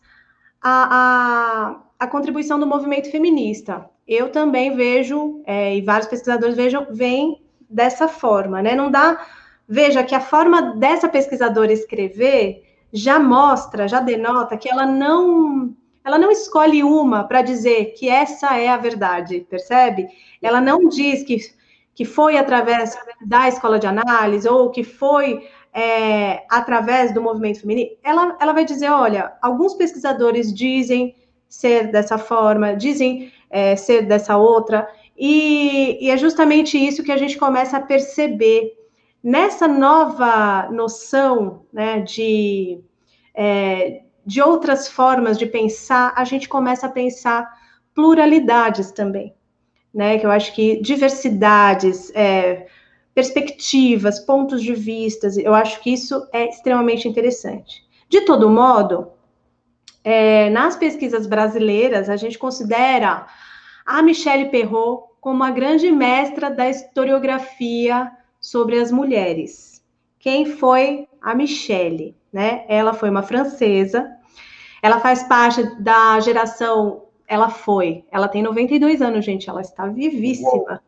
a, 0.62 1.75
a, 2.00 2.06
a, 2.06 2.08
contribuição 2.08 2.60
do 2.60 2.68
movimento 2.68 3.12
feminista. 3.12 3.89
Eu 4.08 4.32
também 4.32 4.75
vejo, 4.75 5.42
é, 5.46 5.75
e 5.75 5.82
vários 5.82 6.08
pesquisadores 6.10 6.56
vejam, 6.56 6.88
veem 6.92 7.44
dessa 7.70 8.08
forma, 8.08 8.62
né? 8.62 8.75
Não 8.75 8.89
dá. 8.89 9.24
Veja 9.68 10.04
que 10.04 10.16
a 10.16 10.22
forma 10.22 10.74
dessa 10.75 11.08
pesquisadora 11.08 11.72
escrever 11.72 12.63
já 12.92 13.20
mostra, 13.20 13.88
já 13.88 14.00
denota 14.00 14.58
que 14.58 14.68
ela 14.68 14.86
não 14.86 15.75
ela 16.03 16.18
não 16.18 16.32
escolhe 16.32 16.84
uma 16.84 17.24
para 17.24 17.41
dizer 17.41 17.94
que 17.98 18.10
essa 18.10 18.58
é 18.58 18.68
a 18.68 18.77
verdade, 18.77 19.46
percebe? 19.50 20.08
Ela 20.41 20.62
não 20.62 20.88
diz 20.88 21.24
que, 21.24 21.38
que 21.94 22.06
foi 22.06 22.38
através 22.38 22.98
da 23.25 23.48
escola 23.48 23.77
de 23.77 23.88
análise 23.88 24.48
ou 24.48 24.72
que 24.72 24.84
foi 24.84 25.48
é, 25.74 26.46
através 26.50 27.13
do 27.13 27.22
movimento 27.22 27.62
feminino. 27.62 27.91
Ela, 28.03 28.38
ela 28.39 28.53
vai 28.53 28.65
dizer: 28.65 28.89
olha, 28.89 29.34
alguns 29.41 29.74
pesquisadores 29.74 30.53
dizem 30.53 31.15
ser 31.48 31.91
dessa 31.91 32.18
forma, 32.18 32.75
dizem 32.75 33.32
é, 33.50 33.75
ser 33.75 34.03
dessa 34.03 34.38
outra, 34.38 34.88
e, 35.18 35.98
e 36.00 36.10
é 36.10 36.18
justamente 36.18 36.77
isso 36.77 37.03
que 37.03 37.12
a 37.12 37.18
gente 37.18 37.38
começa 37.38 37.77
a 37.77 37.82
perceber 37.82 38.74
nessa 39.24 39.68
nova 39.68 40.70
noção 40.72 41.65
né, 41.74 42.00
de. 42.00 42.82
É, 43.36 44.03
de 44.30 44.44
outras 44.44 44.88
formas 44.88 45.40
de 45.40 45.48
pensar, 45.48 46.14
a 46.16 46.24
gente 46.24 46.48
começa 46.48 46.86
a 46.86 46.92
pensar 46.92 47.52
pluralidades 47.96 48.92
também, 48.92 49.34
né? 49.92 50.20
Que 50.20 50.26
eu 50.28 50.30
acho 50.30 50.54
que 50.54 50.80
diversidades, 50.82 52.12
é, 52.14 52.68
perspectivas, 53.12 54.20
pontos 54.20 54.62
de 54.62 54.76
vistas, 54.76 55.36
eu 55.36 55.56
acho 55.56 55.82
que 55.82 55.92
isso 55.92 56.28
é 56.32 56.48
extremamente 56.48 57.08
interessante. 57.08 57.84
De 58.08 58.22
todo 58.22 58.52
modo, 58.52 59.08
é, 60.04 60.52
nas 60.52 60.76
pesquisas 60.76 61.26
brasileiras, 61.26 62.08
a 62.08 62.16
gente 62.16 62.38
considera 62.38 63.26
a 63.84 64.00
Michelle 64.04 64.52
Perrault 64.52 65.10
como 65.20 65.44
a 65.44 65.50
grande 65.50 65.90
mestra 65.92 66.52
da 66.52 66.70
historiografia 66.70 68.12
sobre 68.40 68.78
as 68.78 68.92
mulheres. 68.92 69.84
Quem 70.20 70.46
foi 70.46 71.08
a 71.20 71.34
Michelle? 71.34 72.16
Né? 72.32 72.64
Ela 72.68 72.94
foi 72.94 73.10
uma 73.10 73.24
francesa 73.24 74.19
ela 74.82 75.00
faz 75.00 75.24
parte 75.24 75.64
da 75.82 76.20
geração. 76.20 77.04
Ela 77.28 77.50
foi. 77.50 78.06
Ela 78.12 78.28
tem 78.28 78.42
92 78.42 79.02
anos, 79.02 79.24
gente. 79.26 79.50
Ela 79.50 79.62
está 79.62 79.88
vivíssima. 79.88 80.82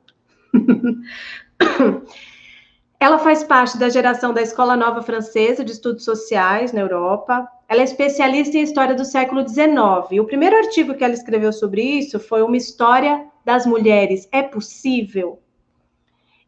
Ela 2.99 3.17
faz 3.17 3.43
parte 3.43 3.79
da 3.79 3.89
geração 3.89 4.31
da 4.31 4.43
Escola 4.43 4.75
Nova 4.75 5.01
Francesa 5.01 5.65
de 5.65 5.71
Estudos 5.71 6.05
Sociais 6.05 6.71
na 6.71 6.81
Europa. 6.81 7.47
Ela 7.67 7.81
é 7.81 7.83
especialista 7.83 8.55
em 8.55 8.61
história 8.61 8.93
do 8.93 9.03
século 9.03 9.41
XIX. 9.47 10.19
O 10.19 10.25
primeiro 10.25 10.55
artigo 10.55 10.93
que 10.93 11.03
ela 11.03 11.15
escreveu 11.15 11.51
sobre 11.51 11.81
isso 11.81 12.19
foi 12.19 12.43
Uma 12.43 12.57
História 12.57 13.25
das 13.43 13.65
Mulheres. 13.65 14.29
É 14.31 14.43
possível? 14.43 15.39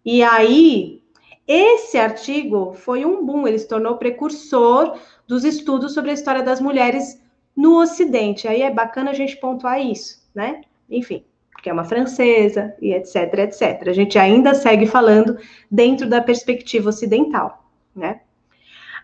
E 0.05 0.21
aí, 0.21 1.01
esse 1.47 1.97
artigo 1.97 2.73
foi 2.73 3.03
um 3.03 3.25
boom, 3.25 3.47
ele 3.47 3.57
se 3.57 3.67
tornou 3.67 3.97
precursor 3.97 4.95
dos 5.27 5.43
estudos 5.43 5.95
sobre 5.95 6.11
a 6.11 6.13
história 6.13 6.43
das 6.43 6.61
mulheres 6.61 7.19
no 7.55 7.79
Ocidente. 7.79 8.47
Aí 8.47 8.61
é 8.61 8.71
bacana 8.71 9.11
a 9.11 9.13
gente 9.13 9.37
pontuar 9.37 9.79
isso, 9.79 10.27
né? 10.33 10.61
Enfim 10.89 11.23
que 11.63 11.69
é 11.69 11.73
uma 11.73 11.85
francesa, 11.85 12.75
e 12.81 12.93
etc, 12.93 13.15
etc. 13.39 13.87
A 13.87 13.93
gente 13.93 14.19
ainda 14.19 14.53
segue 14.53 14.85
falando 14.85 15.37
dentro 15.71 16.09
da 16.09 16.21
perspectiva 16.21 16.89
ocidental, 16.89 17.65
né? 17.95 18.19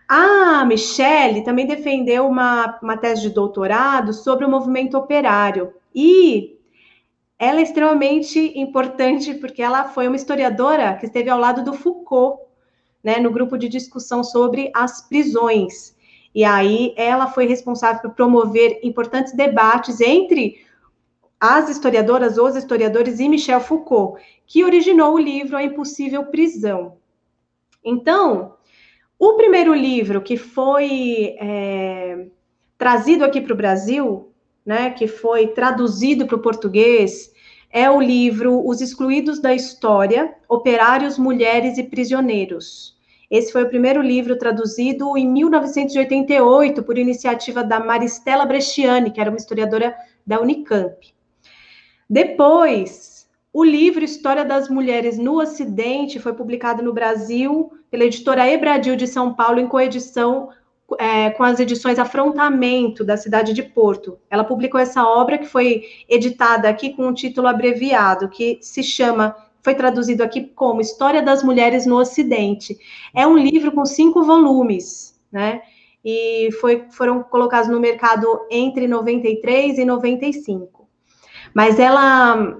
A 0.06 0.64
Michelle 0.66 1.42
também 1.42 1.66
defendeu 1.66 2.26
uma, 2.26 2.78
uma 2.82 2.98
tese 2.98 3.22
de 3.22 3.30
doutorado 3.30 4.12
sobre 4.12 4.44
o 4.44 4.50
movimento 4.50 4.98
operário, 4.98 5.72
e 5.94 6.58
ela 7.38 7.60
é 7.60 7.62
extremamente 7.62 8.38
importante 8.58 9.32
porque 9.34 9.62
ela 9.62 9.84
foi 9.84 10.06
uma 10.06 10.16
historiadora 10.16 10.96
que 10.96 11.06
esteve 11.06 11.30
ao 11.30 11.38
lado 11.38 11.64
do 11.64 11.72
Foucault, 11.72 12.42
né, 13.02 13.18
no 13.18 13.30
grupo 13.30 13.56
de 13.56 13.70
discussão 13.70 14.22
sobre 14.22 14.70
as 14.74 15.08
prisões. 15.08 15.96
E 16.34 16.44
aí 16.44 16.94
ela 16.96 17.26
foi 17.26 17.46
responsável 17.46 18.02
por 18.02 18.12
promover 18.12 18.78
importantes 18.82 19.32
debates 19.32 20.00
entre 20.00 20.64
as 21.40 21.68
historiadoras, 21.70 22.36
os 22.36 22.54
historiadores 22.54 23.18
e 23.18 23.28
Michel 23.28 23.60
Foucault, 23.60 24.22
que 24.46 24.62
originou 24.62 25.14
o 25.14 25.18
livro 25.18 25.56
A 25.56 25.62
Impossível 25.62 26.26
Prisão. 26.26 26.98
Então, 27.82 28.54
o 29.18 29.34
primeiro 29.34 29.74
livro 29.74 30.20
que 30.20 30.36
foi 30.36 31.36
é, 31.40 32.26
trazido 32.76 33.24
aqui 33.24 33.40
para 33.40 33.54
o 33.54 33.56
Brasil, 33.56 34.32
né, 34.64 34.90
que 34.90 35.06
foi 35.06 35.48
traduzido 35.48 36.26
para 36.26 36.36
o 36.36 36.42
português, 36.42 37.32
é 37.70 37.90
o 37.90 38.00
livro 38.00 38.66
Os 38.66 38.80
Excluídos 38.80 39.40
da 39.40 39.54
História, 39.54 40.34
Operários, 40.48 41.16
Mulheres 41.16 41.78
e 41.78 41.84
Prisioneiros. 41.84 42.99
Esse 43.30 43.52
foi 43.52 43.62
o 43.62 43.68
primeiro 43.68 44.02
livro 44.02 44.36
traduzido 44.36 45.16
em 45.16 45.26
1988 45.26 46.82
por 46.82 46.98
iniciativa 46.98 47.62
da 47.62 47.78
Maristela 47.78 48.44
Bresciani, 48.44 49.12
que 49.12 49.20
era 49.20 49.30
uma 49.30 49.36
historiadora 49.36 49.94
da 50.26 50.40
Unicamp. 50.40 51.14
Depois, 52.08 53.28
o 53.52 53.62
livro 53.62 54.04
História 54.04 54.44
das 54.44 54.68
Mulheres 54.68 55.16
no 55.16 55.40
Ocidente 55.40 56.18
foi 56.18 56.32
publicado 56.32 56.82
no 56.82 56.92
Brasil 56.92 57.72
pela 57.88 58.04
editora 58.04 58.48
Ebradil 58.50 58.96
de 58.96 59.06
São 59.06 59.32
Paulo, 59.32 59.60
em 59.60 59.68
coedição 59.68 60.48
é, 60.98 61.30
com 61.30 61.44
as 61.44 61.60
edições 61.60 61.98
Afrontamento, 61.98 63.04
da 63.04 63.16
cidade 63.16 63.52
de 63.52 63.62
Porto. 63.62 64.18
Ela 64.28 64.42
publicou 64.42 64.80
essa 64.80 65.04
obra 65.04 65.38
que 65.38 65.46
foi 65.46 65.84
editada 66.08 66.68
aqui 66.68 66.90
com 66.90 67.06
um 67.06 67.14
título 67.14 67.46
abreviado, 67.46 68.28
que 68.28 68.58
se 68.60 68.82
chama, 68.82 69.36
foi 69.62 69.74
traduzido 69.74 70.22
aqui 70.22 70.46
como 70.54 70.80
História 70.80 71.22
das 71.22 71.42
Mulheres 71.42 71.86
no 71.86 71.96
Ocidente. 71.96 72.78
É 73.14 73.26
um 73.26 73.36
livro 73.36 73.72
com 73.72 73.84
cinco 73.84 74.22
volumes, 74.22 75.20
né? 75.30 75.62
E 76.04 76.50
foi, 76.60 76.86
foram 76.90 77.22
colocados 77.22 77.68
no 77.68 77.78
mercado 77.78 78.26
entre 78.50 78.88
93 78.88 79.78
e 79.78 79.84
95. 79.84 80.88
Mas 81.54 81.78
ela, 81.78 82.58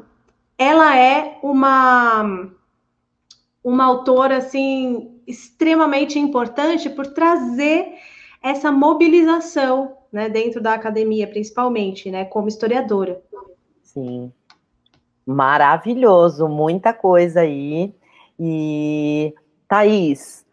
ela 0.58 0.96
é 0.96 1.38
uma, 1.42 2.50
uma 3.64 3.84
autora, 3.84 4.36
assim, 4.38 5.20
extremamente 5.26 6.18
importante 6.18 6.90
por 6.90 7.06
trazer 7.06 7.94
essa 8.42 8.70
mobilização, 8.70 9.96
né, 10.12 10.28
dentro 10.28 10.60
da 10.60 10.74
academia, 10.74 11.26
principalmente, 11.26 12.10
né, 12.10 12.24
como 12.24 12.48
historiadora. 12.48 13.22
Sim. 13.82 14.32
Maravilhoso, 15.30 16.48
muita 16.48 16.92
coisa 16.92 17.42
aí. 17.42 17.94
E, 18.36 19.32
Thaís, 19.68 20.44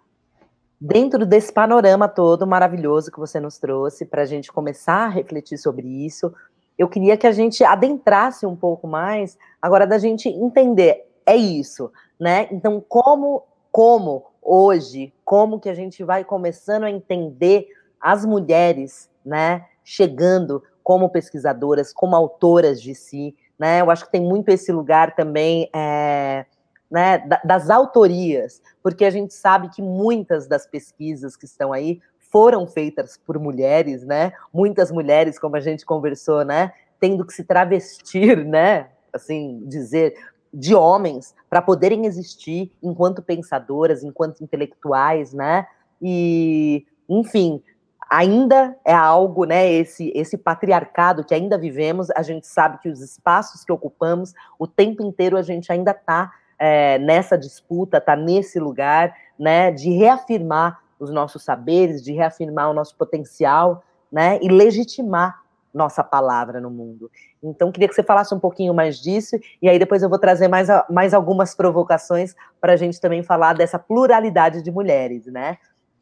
dentro 0.80 1.26
desse 1.26 1.52
panorama 1.52 2.08
todo 2.08 2.46
maravilhoso 2.46 3.12
que 3.12 3.18
você 3.18 3.40
nos 3.40 3.58
trouxe, 3.58 4.06
para 4.06 4.22
a 4.22 4.26
gente 4.26 4.52
começar 4.52 5.06
a 5.06 5.10
refletir 5.10 5.58
sobre 5.58 5.88
isso, 6.06 6.32
eu 6.78 6.88
queria 6.88 7.18
que 7.18 7.26
a 7.26 7.32
gente 7.32 7.64
adentrasse 7.64 8.46
um 8.46 8.56
pouco 8.56 8.88
mais, 8.88 9.36
agora 9.60 9.88
da 9.88 9.98
gente 9.98 10.30
entender, 10.30 11.10
é 11.26 11.36
isso, 11.36 11.92
né? 12.20 12.48
Então, 12.52 12.80
como, 12.88 13.46
como 13.72 14.26
hoje, 14.44 15.12
como 15.26 15.60
que 15.60 15.70
a 15.70 15.74
gente 15.74 16.04
vai 16.04 16.24
começando 16.24 16.84
a 16.84 16.92
entender 16.92 17.68
as 18.00 18.24
mulheres, 18.24 19.10
né, 19.26 19.66
chegando 19.84 20.62
como 20.84 21.10
pesquisadoras, 21.10 21.92
como 21.92 22.16
autoras 22.16 22.80
de 22.80 22.94
si, 22.94 23.36
né? 23.58 23.82
Eu 23.82 23.90
acho 23.90 24.06
que 24.06 24.12
tem 24.12 24.22
muito 24.22 24.50
esse 24.50 24.72
lugar 24.72 25.16
também, 25.16 25.70
é, 25.74 26.46
né, 26.90 27.22
das 27.44 27.70
autorias, 27.70 28.62
porque 28.82 29.04
a 29.04 29.10
gente 29.10 29.34
sabe 29.34 29.70
que 29.70 29.82
muitas 29.82 30.48
das 30.48 30.66
pesquisas 30.66 31.36
que 31.36 31.46
estão 31.46 31.74
aí 31.74 32.00
foram 32.32 32.68
feitas 32.68 33.18
por 33.18 33.40
mulheres, 33.40 34.06
né? 34.06 34.32
Muitas 34.54 34.92
mulheres, 34.92 35.40
como 35.40 35.56
a 35.56 35.60
gente 35.60 35.86
conversou, 35.86 36.44
né? 36.44 36.74
Tendo 37.00 37.26
que 37.26 37.34
se 37.34 37.44
travestir, 37.44 38.46
né? 38.46 38.90
Assim, 39.14 39.64
dizer 39.66 40.16
de 40.54 40.74
homens 40.74 41.36
para 41.50 41.62
poderem 41.62 42.06
existir 42.06 42.72
enquanto 42.82 43.22
pensadoras, 43.22 44.04
enquanto 44.04 44.44
intelectuais, 44.44 45.34
né? 45.34 45.68
E, 46.02 46.86
enfim, 47.10 47.62
ainda 48.10 48.76
é 48.86 48.94
algo, 48.94 49.46
né? 49.46 49.72
Esse 49.72 50.12
esse 50.16 50.38
patriarcado 50.38 51.24
que 51.24 51.34
ainda 51.34 51.58
vivemos, 51.58 52.10
a 52.12 52.22
gente 52.22 52.48
sabe 52.48 52.80
que 52.80 52.90
os 52.90 53.02
espaços 53.02 53.64
que 53.64 53.72
ocupamos, 53.72 54.34
o 54.58 54.68
tempo 54.68 55.04
inteiro 55.04 55.38
a 55.38 55.42
gente 55.42 55.72
ainda 55.72 55.92
está 55.92 56.32
é, 56.60 56.98
nessa 57.00 57.38
disputa, 57.38 57.98
está 57.98 58.16
nesse 58.16 58.60
lugar, 58.60 59.16
né? 59.38 59.72
De 59.72 59.90
reafirmar 59.92 60.80
os 61.00 61.12
nossos 61.12 61.44
saberes, 61.44 62.04
de 62.04 62.12
reafirmar 62.14 62.70
o 62.70 62.74
nosso 62.74 62.96
potencial, 62.96 63.84
né, 64.12 64.40
e 64.42 64.48
legitimar 64.48 65.42
nossa 65.74 66.04
palavra 66.04 66.60
no 66.60 66.72
mundo. 66.72 67.12
Então, 67.44 67.72
queria 67.72 67.88
que 67.88 67.94
você 67.94 68.02
falasse 68.02 68.34
um 68.34 68.40
pouquinho 68.40 68.74
mais 68.74 69.00
disso, 69.00 69.38
e 69.62 69.70
aí 69.70 69.78
depois 69.78 70.02
eu 70.02 70.10
vou 70.10 70.18
trazer 70.18 70.48
mais, 70.48 70.70
mais 70.90 71.14
algumas 71.14 71.54
provocações 71.54 72.36
para 72.60 72.74
a 72.74 72.76
gente 72.76 73.00
também 73.00 73.22
falar 73.22 73.54
dessa 73.54 73.78
pluralidade 73.78 74.64
de 74.64 74.72
mulheres, 74.72 75.28
né? 75.28 75.58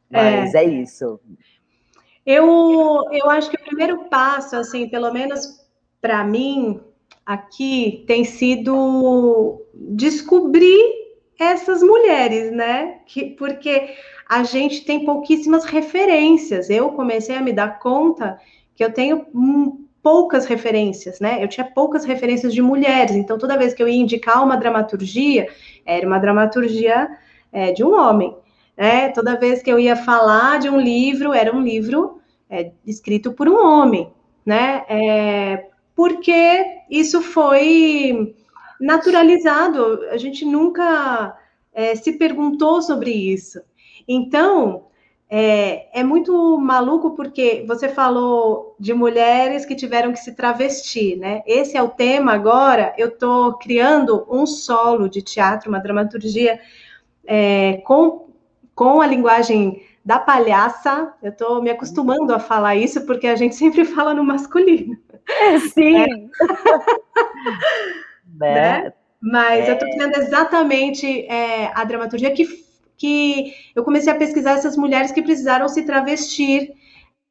Mas 0.09 0.53
é, 0.53 0.59
é 0.59 0.63
isso. 0.63 1.19
Eu, 2.25 3.03
eu 3.11 3.29
acho 3.29 3.49
que 3.49 3.55
o 3.55 3.65
primeiro 3.65 4.05
passo, 4.05 4.55
assim, 4.55 4.89
pelo 4.89 5.11
menos 5.13 5.63
para 6.01 6.23
mim, 6.23 6.81
aqui, 7.25 8.03
tem 8.07 8.23
sido 8.23 9.61
descobrir 9.73 11.05
essas 11.39 11.81
mulheres, 11.81 12.51
né? 12.51 12.99
Que, 13.05 13.31
porque 13.31 13.95
a 14.27 14.43
gente 14.43 14.85
tem 14.85 15.05
pouquíssimas 15.05 15.65
referências. 15.65 16.69
Eu 16.69 16.91
comecei 16.91 17.35
a 17.35 17.41
me 17.41 17.51
dar 17.51 17.79
conta 17.79 18.39
que 18.75 18.83
eu 18.83 18.91
tenho 18.91 19.25
hum, 19.33 19.85
poucas 20.01 20.45
referências, 20.45 21.19
né? 21.19 21.43
Eu 21.43 21.47
tinha 21.47 21.65
poucas 21.65 22.05
referências 22.05 22.53
de 22.53 22.61
mulheres, 22.61 23.15
então 23.15 23.37
toda 23.37 23.57
vez 23.57 23.73
que 23.73 23.81
eu 23.81 23.87
ia 23.87 23.99
indicar 23.99 24.43
uma 24.43 24.55
dramaturgia, 24.55 25.47
era 25.85 26.05
uma 26.05 26.19
dramaturgia 26.19 27.09
é, 27.51 27.71
de 27.71 27.83
um 27.83 27.93
homem, 27.93 28.35
né? 28.77 29.09
Toda 29.09 29.39
vez 29.39 29.61
que 29.61 29.71
eu 29.71 29.79
ia 29.79 29.95
falar 29.95 30.59
de 30.59 30.69
um 30.69 30.79
livro, 30.79 31.33
era 31.33 31.55
um 31.55 31.61
livro 31.61 32.19
é, 32.49 32.71
escrito 32.85 33.31
por 33.33 33.47
um 33.47 33.55
homem, 33.55 34.11
né? 34.45 34.83
É, 34.89 35.67
porque 35.95 36.65
isso 36.89 37.21
foi 37.21 38.35
naturalizado, 38.79 40.01
a 40.11 40.17
gente 40.17 40.43
nunca 40.45 41.37
é, 41.73 41.95
se 41.95 42.13
perguntou 42.13 42.81
sobre 42.81 43.11
isso. 43.11 43.61
Então, 44.07 44.85
é, 45.27 45.99
é, 45.99 46.03
muito 46.03 46.57
maluco 46.57 47.15
porque 47.15 47.65
você 47.67 47.89
falou 47.89 48.75
de 48.79 48.93
mulheres 48.93 49.65
que 49.65 49.75
tiveram 49.75 50.11
que 50.11 50.19
se 50.19 50.35
travestir, 50.35 51.17
né? 51.17 51.41
Esse 51.47 51.75
é 51.75 51.81
o 51.81 51.89
tema 51.89 52.33
agora. 52.33 52.93
Eu 52.97 53.07
estou 53.07 53.57
criando 53.57 54.25
um 54.29 54.45
solo 54.45 55.09
de 55.09 55.21
teatro, 55.21 55.69
uma 55.69 55.79
dramaturgia 55.79 56.59
é, 57.25 57.81
com, 57.85 58.24
com 58.75 59.01
a 59.01 59.07
linguagem 59.07 59.81
da 60.03 60.19
palhaça. 60.19 61.13
Eu 61.23 61.31
estou 61.31 61.61
me 61.61 61.71
acostumando 61.71 62.33
a 62.33 62.39
falar 62.39 62.75
isso 62.75 63.05
porque 63.05 63.27
a 63.27 63.35
gente 63.35 63.55
sempre 63.55 63.83
fala 63.85 64.13
no 64.13 64.23
masculino. 64.23 64.95
Sim. 65.73 65.97
É. 65.97 66.05
né? 68.37 68.93
Mas 69.19 69.67
eu 69.67 69.73
estou 69.73 69.89
criando 69.89 70.15
exatamente 70.17 71.25
é, 71.25 71.71
a 71.73 71.83
dramaturgia 71.83 72.31
que 72.31 72.63
que 72.97 73.53
eu 73.75 73.83
comecei 73.83 74.11
a 74.11 74.15
pesquisar 74.15 74.53
essas 74.53 74.77
mulheres 74.77 75.11
que 75.11 75.21
precisaram 75.21 75.67
se 75.67 75.83
travestir 75.83 76.73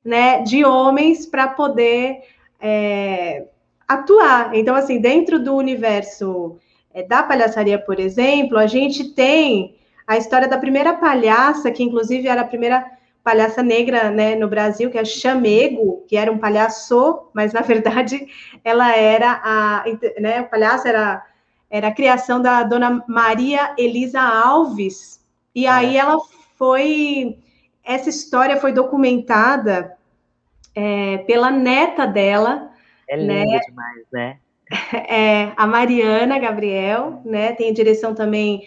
né, 0.04 0.42
de 0.42 0.64
homens 0.64 1.26
para 1.26 1.48
poder 1.48 2.20
é, 2.61 3.46
atuar. 3.88 4.54
Então, 4.54 4.74
assim, 4.74 5.00
dentro 5.00 5.42
do 5.42 5.54
universo 5.54 6.59
é, 6.92 7.02
da 7.02 7.22
palhaçaria, 7.22 7.78
por 7.78 7.98
exemplo, 7.98 8.59
a 8.59 8.66
gente 8.66 9.14
tem 9.14 9.76
a 10.06 10.16
história 10.16 10.48
da 10.48 10.58
primeira 10.58 10.94
palhaça, 10.94 11.70
que 11.70 11.82
inclusive 11.82 12.28
era 12.28 12.42
a 12.42 12.46
primeira 12.46 12.84
palhaça 13.22 13.62
negra 13.62 14.10
né, 14.10 14.36
no 14.36 14.46
Brasil, 14.46 14.90
que 14.90 14.98
é 14.98 15.04
Chamego, 15.04 16.04
que 16.06 16.16
era 16.16 16.30
um 16.30 16.38
palhaço, 16.38 17.30
mas 17.32 17.52
na 17.52 17.62
verdade 17.62 18.26
ela 18.62 18.94
era 18.94 19.40
a, 19.42 19.84
né, 20.20 20.42
o 20.42 20.48
palhaço 20.50 20.86
era, 20.86 21.24
era 21.70 21.88
a 21.88 21.94
criação 21.94 22.40
da 22.40 22.62
dona 22.62 23.02
Maria 23.08 23.74
Elisa 23.78 24.20
Alves, 24.20 25.24
e 25.54 25.66
aí 25.66 25.96
ela 25.96 26.18
foi, 26.56 27.38
essa 27.82 28.10
história 28.10 28.58
foi 28.58 28.72
documentada 28.72 29.96
é, 30.74 31.18
pela 31.18 31.50
neta 31.50 32.06
dela, 32.06 32.70
é 33.08 33.16
linda 33.16 33.34
né? 33.34 33.60
demais, 33.66 34.06
né? 34.12 34.38
É, 35.08 35.52
a 35.56 35.66
Mariana 35.66 36.38
Gabriel, 36.38 37.20
né? 37.24 37.52
Tem 37.52 37.70
a 37.70 37.74
direção 37.74 38.14
também 38.14 38.62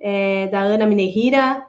é, 0.00 0.46
da 0.48 0.60
Ana 0.60 0.86
Minerira. 0.86 1.66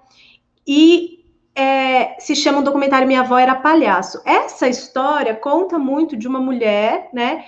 E 0.65 1.25
é, 1.55 2.19
se 2.19 2.35
chama 2.35 2.59
o 2.59 2.63
documentário 2.63 3.07
Minha 3.07 3.21
Avó 3.21 3.37
Era 3.37 3.55
Palhaço. 3.55 4.21
Essa 4.25 4.67
história 4.67 5.35
conta 5.35 5.79
muito 5.79 6.15
de 6.15 6.27
uma 6.27 6.39
mulher, 6.39 7.09
né? 7.11 7.45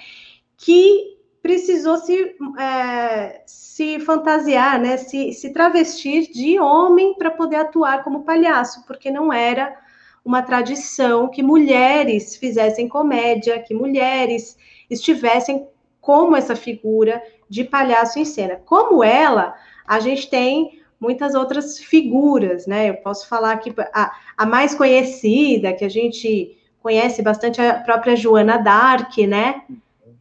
Que 0.58 1.18
precisou 1.42 1.98
se, 1.98 2.36
é, 2.60 3.42
se 3.46 4.00
fantasiar, 4.00 4.80
né? 4.80 4.98
Se, 4.98 5.34
se 5.34 5.54
travestir 5.54 6.32
de 6.32 6.60
homem 6.60 7.14
para 7.16 7.32
poder 7.32 7.58
atuar 7.58 8.04
como 8.04 8.24
palhaço, 8.24 8.86
porque 8.88 9.12
não 9.12 9.32
era 9.32 9.78
uma 10.24 10.42
tradição 10.42 11.30
que 11.30 11.42
mulheres 11.42 12.36
fizessem 12.36 12.88
comédia, 12.88 13.60
que 13.60 13.74
mulheres 13.74 14.58
estivessem 14.90 15.68
como 16.02 16.36
essa 16.36 16.56
figura 16.56 17.22
de 17.50 17.64
palhaço 17.64 18.20
em 18.20 18.26
cena. 18.26 18.62
Como 18.66 19.04
ela, 19.04 19.56
a 19.90 20.00
gente 20.00 20.30
tem 20.30 20.80
muitas 21.00 21.34
outras 21.34 21.80
figuras, 21.80 22.68
né? 22.68 22.92
Eu 22.92 22.98
posso 22.98 23.28
falar 23.28 23.54
aqui 23.54 23.74
a, 23.92 24.16
a 24.38 24.46
mais 24.46 24.76
conhecida, 24.76 25.74
que 25.74 25.84
a 25.84 25.90
gente 25.90 26.56
conhece 26.80 27.24
bastante, 27.24 27.60
a 27.60 27.74
própria 27.74 28.16
Joana 28.16 28.58
Dark, 28.58 29.18
né? 29.18 29.64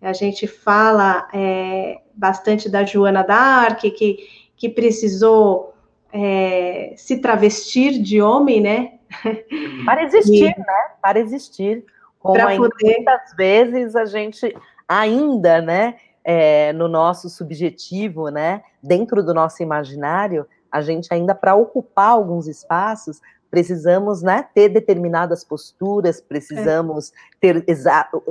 A 0.00 0.14
gente 0.14 0.46
fala 0.46 1.28
é, 1.34 1.98
bastante 2.14 2.70
da 2.70 2.82
Joana 2.82 3.22
Dark, 3.22 3.80
que, 3.80 4.26
que 4.56 4.70
precisou 4.70 5.74
é, 6.10 6.94
se 6.96 7.20
travestir 7.20 8.00
de 8.00 8.22
homem, 8.22 8.62
né? 8.62 8.92
Para 9.84 10.02
existir, 10.02 10.54
e, 10.56 10.58
né? 10.58 10.90
Para 11.02 11.20
existir. 11.20 11.84
Como 12.18 12.40
poder... 12.40 12.96
muitas 12.96 13.36
vezes 13.36 13.94
a 13.94 14.06
gente 14.06 14.56
ainda, 14.88 15.60
né, 15.60 15.96
é, 16.30 16.74
no 16.74 16.88
nosso 16.88 17.30
subjetivo, 17.30 18.28
né, 18.28 18.62
dentro 18.82 19.24
do 19.24 19.32
nosso 19.32 19.62
imaginário, 19.62 20.46
a 20.70 20.82
gente 20.82 21.08
ainda 21.10 21.34
para 21.34 21.54
ocupar 21.54 22.10
alguns 22.10 22.46
espaços 22.46 23.18
precisamos 23.50 24.20
né, 24.20 24.46
ter 24.54 24.68
determinadas 24.68 25.42
posturas, 25.42 26.20
precisamos 26.20 27.14
é. 27.40 27.40
ter 27.40 27.66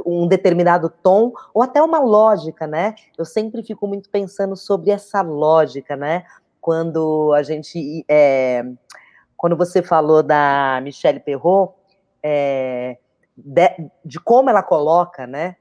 um 0.05 0.27
determinado 0.27 0.93
tom, 1.01 1.33
ou 1.55 1.63
até 1.63 1.81
uma 1.81 1.97
lógica, 1.97 2.67
né? 2.67 2.93
Eu 3.17 3.25
sempre 3.25 3.63
fico 3.63 3.87
muito 3.87 4.11
pensando 4.11 4.55
sobre 4.55 4.91
essa 4.91 5.23
lógica, 5.23 5.95
né? 5.95 6.23
Quando 6.61 7.33
a 7.33 7.41
gente. 7.41 8.05
É, 8.07 8.63
quando 9.35 9.57
você 9.57 9.81
falou 9.81 10.21
da 10.21 10.79
Michelle 10.83 11.19
Perrault, 11.19 11.73
é, 12.21 12.97
de, 13.35 13.89
de, 14.05 14.19
como 14.19 14.51
ela 14.51 14.61
coloca, 14.61 15.25
né? 15.25 15.55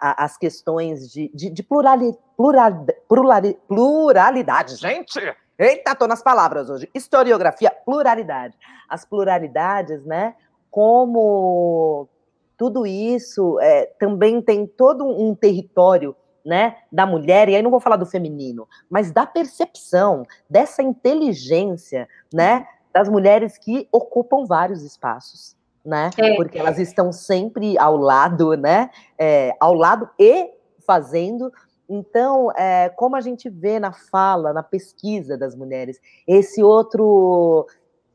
A, 0.00 0.24
as 0.24 0.36
questões 0.36 1.10
de, 1.10 1.30
de, 1.34 1.50
de 1.50 1.62
plurali, 1.62 2.16
plural, 2.36 2.86
plurali, 3.08 3.58
pluralidade. 3.68 4.76
Gente, 4.76 5.20
eita, 5.58 5.94
tô 5.94 6.06
nas 6.06 6.22
palavras 6.22 6.70
hoje. 6.70 6.88
Historiografia, 6.94 7.70
pluralidade. 7.84 8.56
As 8.88 9.04
pluralidades, 9.04 10.04
né? 10.04 10.34
Como 10.70 12.08
tudo 12.56 12.86
isso 12.86 13.58
é, 13.60 13.86
também 13.98 14.40
tem 14.40 14.66
todo 14.66 15.06
um 15.06 15.34
território 15.34 16.14
né, 16.44 16.76
da 16.90 17.06
mulher, 17.06 17.48
e 17.48 17.54
aí 17.54 17.62
não 17.62 17.70
vou 17.70 17.78
falar 17.78 17.96
do 17.96 18.06
feminino, 18.06 18.68
mas 18.90 19.12
da 19.12 19.24
percepção, 19.24 20.24
dessa 20.50 20.82
inteligência, 20.82 22.08
né, 22.34 22.66
das 22.92 23.08
mulheres 23.08 23.56
que 23.56 23.88
ocupam 23.92 24.44
vários 24.44 24.82
espaços 24.82 25.56
né? 25.84 26.10
É. 26.16 26.34
Porque 26.34 26.58
elas 26.58 26.78
estão 26.78 27.12
sempre 27.12 27.78
ao 27.78 27.96
lado, 27.96 28.56
né? 28.56 28.90
É, 29.18 29.54
ao 29.60 29.74
lado 29.74 30.08
e 30.18 30.50
fazendo. 30.86 31.52
Então, 31.88 32.50
é, 32.52 32.88
como 32.90 33.16
a 33.16 33.20
gente 33.20 33.50
vê 33.50 33.78
na 33.78 33.92
fala, 33.92 34.52
na 34.52 34.62
pesquisa 34.62 35.36
das 35.36 35.54
mulheres, 35.54 36.00
esse 36.26 36.62
outro, 36.62 37.66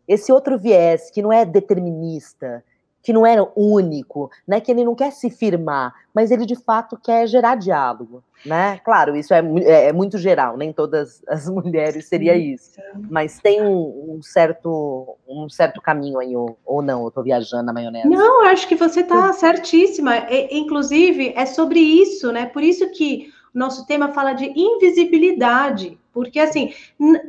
esse 0.07 0.31
outro 0.31 0.57
viés 0.57 1.11
que 1.11 1.21
não 1.21 1.31
é 1.31 1.45
determinista, 1.45 2.63
que 3.07 3.13
não 3.13 3.25
é 3.25 3.37
único, 3.55 4.29
né? 4.45 4.59
Que 4.59 4.69
ele 4.69 4.83
não 4.83 4.93
quer 4.93 5.13
se 5.13 5.29
firmar, 5.29 5.95
mas 6.13 6.29
ele 6.29 6.45
de 6.45 6.57
fato 6.57 6.99
quer 7.01 7.25
gerar 7.25 7.55
diálogo, 7.55 8.21
né? 8.45 8.81
Claro, 8.83 9.15
isso 9.15 9.33
é, 9.33 9.39
é, 9.63 9.85
é 9.85 9.93
muito 9.93 10.17
geral, 10.17 10.57
nem 10.57 10.73
todas 10.73 11.23
as 11.25 11.47
mulheres 11.47 12.05
seria 12.05 12.35
isso, 12.35 12.81
mas 13.09 13.39
tem 13.39 13.61
um, 13.61 14.17
um 14.17 14.21
certo 14.21 15.15
um 15.25 15.47
certo 15.47 15.81
caminho 15.81 16.19
aí 16.19 16.35
ou, 16.35 16.57
ou 16.65 16.81
não? 16.81 17.03
Eu 17.03 17.07
estou 17.07 17.23
viajando 17.23 17.63
na 17.63 17.71
maionese? 17.71 18.09
Não, 18.09 18.43
acho 18.43 18.67
que 18.67 18.75
você 18.75 18.99
está 18.99 19.31
certíssima. 19.31 20.17
E, 20.29 20.59
inclusive 20.59 21.31
é 21.33 21.45
sobre 21.45 21.79
isso, 21.79 22.29
né? 22.33 22.47
Por 22.47 22.61
isso 22.61 22.91
que 22.91 23.31
nosso 23.53 23.87
tema 23.87 24.09
fala 24.09 24.33
de 24.33 24.51
invisibilidade, 24.53 25.97
porque 26.11 26.41
assim, 26.41 26.73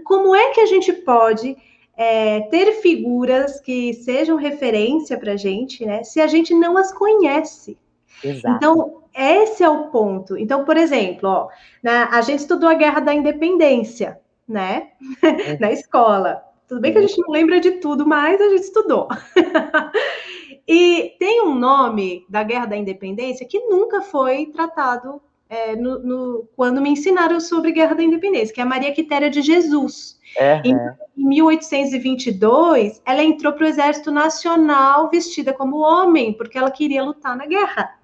como 0.05 0.35
é 0.35 0.51
que 0.51 0.61
a 0.61 0.67
gente 0.67 0.93
pode 0.93 1.57
é, 1.99 2.43
ter 2.43 2.75
figuras 2.75 3.59
que 3.59 3.93
sejam 3.93 4.37
referência 4.37 5.19
para 5.19 5.33
a 5.33 5.37
gente, 5.37 5.85
né? 5.85 6.05
Se 6.05 6.21
a 6.21 6.29
gente 6.29 6.55
não 6.55 6.79
as 6.79 6.93
conhece. 6.93 7.77
Exato. 8.23 8.57
Então, 8.57 9.03
esse 9.13 9.65
é 9.65 9.69
o 9.69 9.89
ponto. 9.89 10.37
Então, 10.37 10.65
por 10.65 10.77
exemplo, 10.77 11.29
ó, 11.29 11.49
né, 11.83 12.09
a 12.13 12.21
gente 12.21 12.39
estudou 12.39 12.69
a 12.69 12.75
Guerra 12.75 13.01
da 13.01 13.13
Independência, 13.13 14.21
né? 14.47 14.93
Na 15.59 15.73
escola. 15.73 16.45
Tudo 16.69 16.81
bem 16.81 16.93
que 16.93 16.99
a 16.99 17.01
gente 17.01 17.19
não 17.19 17.33
lembra 17.33 17.59
de 17.59 17.73
tudo, 17.73 18.07
mas 18.07 18.41
a 18.41 18.49
gente 18.51 18.63
estudou. 18.63 19.09
e 20.69 21.17
tem 21.19 21.43
um 21.43 21.55
nome 21.55 22.25
da 22.29 22.45
Guerra 22.45 22.67
da 22.67 22.77
Independência 22.77 23.47
que 23.47 23.59
nunca 23.59 24.03
foi 24.03 24.47
tratado 24.47 25.21
é, 25.49 25.75
no, 25.75 25.99
no, 26.01 26.49
quando 26.55 26.81
me 26.81 26.91
ensinaram 26.91 27.41
sobre 27.41 27.73
Guerra 27.73 27.95
da 27.95 28.03
Independência, 28.03 28.55
que 28.55 28.61
é 28.61 28.63
a 28.63 28.67
Maria 28.67 28.93
Quitéria 28.93 29.31
de 29.31 29.41
Jesus. 29.41 30.19
Uhum. 30.39 30.97
Em, 31.17 31.23
em 31.23 31.29
1822, 31.29 33.03
ela 33.07 33.23
entrou 33.23 33.53
para 33.53 33.65
o 33.65 33.69
Exército 33.69 34.11
Nacional 34.11 35.09
vestida 35.11 35.53
como 35.53 35.79
homem, 35.79 36.33
porque 36.35 36.59
ela 36.59 36.71
queria 36.71 37.03
lutar 37.03 37.37
na 37.37 37.47
guerra. 37.47 37.95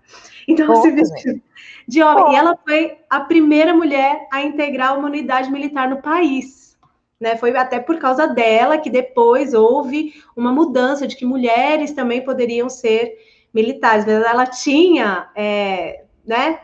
Então, 0.47 0.67
Como, 0.67 0.83
se 0.83 0.91
vestiu 0.91 1.41
de 1.87 2.03
homem. 2.03 2.33
E 2.33 2.37
ela 2.37 2.57
foi 2.67 2.99
a 3.09 3.21
primeira 3.21 3.75
mulher 3.75 4.27
a 4.33 4.43
integrar 4.43 4.99
uma 4.99 5.09
unidade 5.09 5.51
militar 5.51 5.89
no 5.89 6.01
país. 6.01 6.77
Né? 7.21 7.37
Foi 7.37 7.57
até 7.57 7.79
por 7.79 7.99
causa 7.99 8.27
dela 8.27 8.79
que 8.79 8.91
depois 8.91 9.55
houve 9.55 10.15
uma 10.37 10.53
mudança 10.53 11.07
de 11.07 11.17
que 11.17 11.25
mulheres 11.25 11.93
também 11.93 12.23
poderiam 12.23 12.69
ser 12.69 13.17
militares. 13.53 14.05
Mas 14.05 14.25
ela 14.25 14.47
tinha, 14.47 15.31
é, 15.35 16.05
né? 16.27 16.61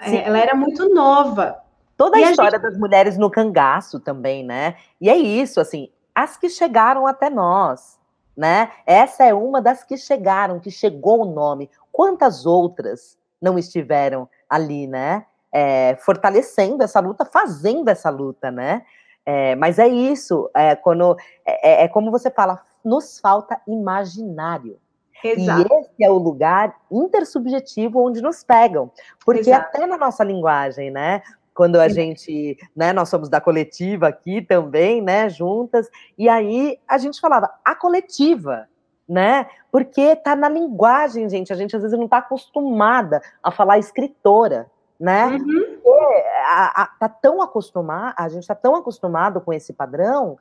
É, 0.00 0.26
ela 0.26 0.38
era 0.38 0.54
muito 0.54 0.88
nova. 0.92 1.58
Toda 1.96 2.16
a, 2.16 2.20
a 2.20 2.30
história 2.30 2.58
gente... 2.58 2.62
das 2.62 2.78
mulheres 2.78 3.16
no 3.16 3.30
cangaço 3.30 4.00
também, 4.00 4.44
né? 4.44 4.76
E 5.00 5.08
é 5.08 5.16
isso, 5.16 5.60
assim, 5.60 5.90
as 6.14 6.36
que 6.36 6.48
chegaram 6.48 7.06
até 7.06 7.28
nós, 7.30 7.98
né? 8.36 8.70
Essa 8.86 9.24
é 9.24 9.34
uma 9.34 9.60
das 9.60 9.84
que 9.84 9.96
chegaram, 9.96 10.60
que 10.60 10.70
chegou 10.70 11.22
o 11.22 11.32
nome. 11.32 11.70
Quantas 11.90 12.46
outras 12.46 13.18
não 13.40 13.58
estiveram 13.58 14.28
ali, 14.48 14.86
né? 14.86 15.26
É, 15.52 15.96
fortalecendo 15.96 16.82
essa 16.82 17.00
luta, 17.00 17.24
fazendo 17.24 17.88
essa 17.88 18.10
luta, 18.10 18.50
né? 18.50 18.82
É, 19.24 19.56
mas 19.56 19.78
é 19.78 19.88
isso, 19.88 20.48
é, 20.54 20.76
quando, 20.76 21.16
é, 21.44 21.82
é, 21.82 21.84
é 21.84 21.88
como 21.88 22.10
você 22.10 22.30
fala, 22.30 22.62
nos 22.84 23.18
falta 23.18 23.60
imaginário. 23.66 24.78
Exato. 25.22 25.68
E 25.72 25.80
esse 25.80 26.04
é 26.04 26.10
o 26.10 26.18
lugar 26.18 26.74
intersubjetivo 26.90 28.02
onde 28.02 28.20
nos 28.20 28.42
pegam. 28.42 28.90
Porque 29.24 29.50
Exato. 29.50 29.68
até 29.68 29.86
na 29.86 29.96
nossa 29.96 30.22
linguagem, 30.22 30.90
né? 30.90 31.22
Quando 31.54 31.76
a 31.76 31.88
Sim. 31.88 31.94
gente, 31.94 32.58
né, 32.74 32.92
nós 32.92 33.08
somos 33.08 33.30
da 33.30 33.40
coletiva 33.40 34.08
aqui 34.08 34.42
também, 34.42 35.00
né, 35.00 35.26
juntas, 35.30 35.88
e 36.18 36.28
aí 36.28 36.78
a 36.86 36.98
gente 36.98 37.18
falava, 37.18 37.50
a 37.64 37.74
coletiva, 37.74 38.68
né? 39.08 39.46
Porque 39.72 40.14
tá 40.16 40.36
na 40.36 40.48
linguagem, 40.48 41.28
gente. 41.28 41.52
A 41.52 41.56
gente 41.56 41.74
às 41.74 41.82
vezes 41.82 41.98
não 41.98 42.08
tá 42.08 42.18
acostumada 42.18 43.22
a 43.42 43.50
falar 43.50 43.78
escritora, 43.78 44.70
né? 44.98 45.26
Uhum. 45.26 45.76
A, 46.48 46.82
a, 46.82 46.86
tá 46.86 47.08
tão 47.08 47.40
acostumado, 47.40 48.14
a 48.18 48.28
gente 48.28 48.46
tá 48.46 48.54
tão 48.54 48.74
acostumado 48.74 49.40
com 49.40 49.52
esse 49.52 49.72
padrão 49.72 50.38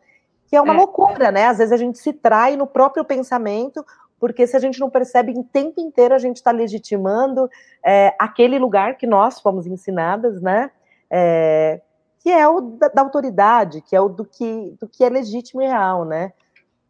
que 0.48 0.56
é 0.56 0.62
uma 0.62 0.74
é. 0.74 0.78
loucura, 0.78 1.32
né? 1.32 1.48
Às 1.48 1.58
vezes 1.58 1.72
a 1.72 1.78
gente 1.78 1.98
se 1.98 2.14
trai 2.14 2.56
no 2.56 2.68
próprio 2.68 3.04
pensamento 3.04 3.86
porque 4.20 4.48
se 4.48 4.56
a 4.56 4.60
gente 4.60 4.80
não 4.80 4.90
percebe 4.90 5.32
em 5.32 5.44
tempo 5.44 5.80
inteiro, 5.82 6.14
a 6.14 6.20
gente 6.20 6.38
está 6.38 6.52
legitimando 6.52 7.50
é, 7.86 8.16
aquele 8.20 8.58
lugar 8.58 8.98
que 8.98 9.06
nós 9.06 9.40
fomos 9.40 9.68
ensinadas, 9.68 10.42
né? 10.42 10.72
É, 11.10 11.82
que 12.20 12.32
é 12.32 12.48
o 12.48 12.62
da, 12.62 12.88
da, 12.88 13.02
autoridade, 13.02 13.82
que 13.82 13.96
é 13.96 14.02
o 14.02 14.10
do 14.10 14.26
que, 14.26 14.76
do 14.80 14.88
que 14.88 15.04
é 15.04 15.10
legítimo 15.10 15.62
e 15.62 15.68
real, 15.68 16.06
né? 16.06 16.34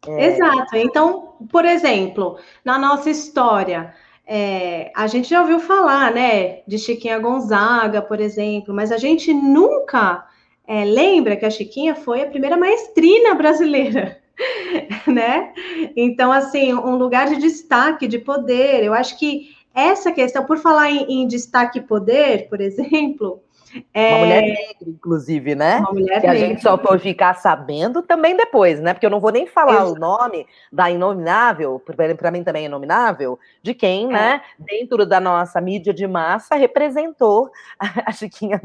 É... 0.06 0.26
Exato. 0.28 0.76
Então, 0.76 1.34
por 1.50 1.64
exemplo, 1.64 2.38
na 2.64 2.78
nossa 2.78 3.10
história, 3.10 3.92
é, 4.26 4.90
a 4.94 5.06
gente 5.06 5.28
já 5.28 5.40
ouviu 5.40 5.60
falar, 5.60 6.12
né, 6.12 6.62
de 6.66 6.78
Chiquinha 6.78 7.18
Gonzaga, 7.18 8.02
por 8.02 8.20
exemplo, 8.20 8.74
mas 8.74 8.90
a 8.90 8.98
gente 8.98 9.32
nunca 9.32 10.26
é, 10.66 10.84
lembra 10.84 11.36
que 11.36 11.44
a 11.44 11.50
Chiquinha 11.50 11.94
foi 11.94 12.22
a 12.22 12.30
primeira 12.30 12.56
maestrina 12.56 13.34
brasileira, 13.34 14.18
né? 15.06 15.52
Então, 15.96 16.32
assim, 16.32 16.74
um 16.74 16.96
lugar 16.96 17.28
de 17.28 17.36
destaque, 17.36 18.06
de 18.06 18.18
poder. 18.18 18.84
Eu 18.84 18.94
acho 18.94 19.18
que 19.18 19.54
essa 19.74 20.12
questão, 20.12 20.44
por 20.44 20.58
falar 20.58 20.90
em, 20.90 21.22
em 21.22 21.26
destaque 21.26 21.78
e 21.78 21.82
poder, 21.82 22.48
por 22.48 22.60
exemplo, 22.60 23.42
é... 23.92 24.10
Uma 24.10 24.18
mulher 24.20 24.42
negra, 24.42 24.88
inclusive, 24.88 25.54
né? 25.54 25.78
Uma 25.78 25.92
mulher 25.92 26.20
que 26.20 26.26
a 26.26 26.34
gente 26.34 26.62
só 26.62 26.78
foi 26.78 26.98
ficar 26.98 27.34
sabendo 27.34 28.02
também 28.02 28.36
depois, 28.36 28.80
né? 28.80 28.94
Porque 28.94 29.04
eu 29.04 29.10
não 29.10 29.20
vou 29.20 29.32
nem 29.32 29.46
falar 29.46 29.82
Exato. 29.82 29.92
o 29.92 29.98
nome 29.98 30.46
da 30.72 30.90
inominável, 30.90 31.82
para 32.16 32.30
mim 32.30 32.44
também 32.44 32.62
é 32.62 32.66
inominável, 32.66 33.38
de 33.62 33.74
quem, 33.74 34.06
é. 34.06 34.12
né, 34.12 34.42
dentro 34.58 35.04
da 35.04 35.20
nossa 35.20 35.60
mídia 35.60 35.92
de 35.92 36.06
massa, 36.06 36.54
representou 36.54 37.50
a 38.06 38.12
Chiquinha 38.12 38.60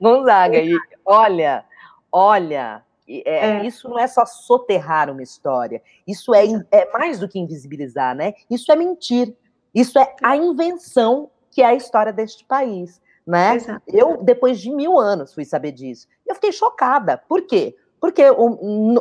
Gonzaga. 0.00 0.58
E 0.58 0.76
olha, 1.04 1.64
olha, 2.10 2.82
é, 3.08 3.22
é. 3.24 3.66
Isso 3.66 3.88
não 3.88 3.98
é 3.98 4.06
só 4.06 4.24
soterrar 4.24 5.10
uma 5.10 5.22
história, 5.22 5.82
isso 6.06 6.34
é, 6.34 6.44
é 6.70 6.90
mais 6.92 7.18
do 7.18 7.28
que 7.28 7.38
invisibilizar, 7.38 8.14
né? 8.14 8.34
Isso 8.50 8.70
é 8.70 8.76
mentir, 8.76 9.34
isso 9.74 9.98
é 9.98 10.14
a 10.22 10.36
invenção 10.36 11.30
que 11.50 11.62
é 11.62 11.66
a 11.66 11.74
história 11.74 12.12
deste 12.12 12.44
país 12.44 13.00
né? 13.26 13.56
Exato. 13.56 13.82
Eu, 13.86 14.22
depois 14.22 14.60
de 14.60 14.70
mil 14.70 14.98
anos, 14.98 15.32
fui 15.32 15.44
saber 15.44 15.72
disso. 15.72 16.08
Eu 16.26 16.34
fiquei 16.34 16.52
chocada. 16.52 17.16
Por 17.28 17.42
quê? 17.42 17.76
Porque 18.00 18.22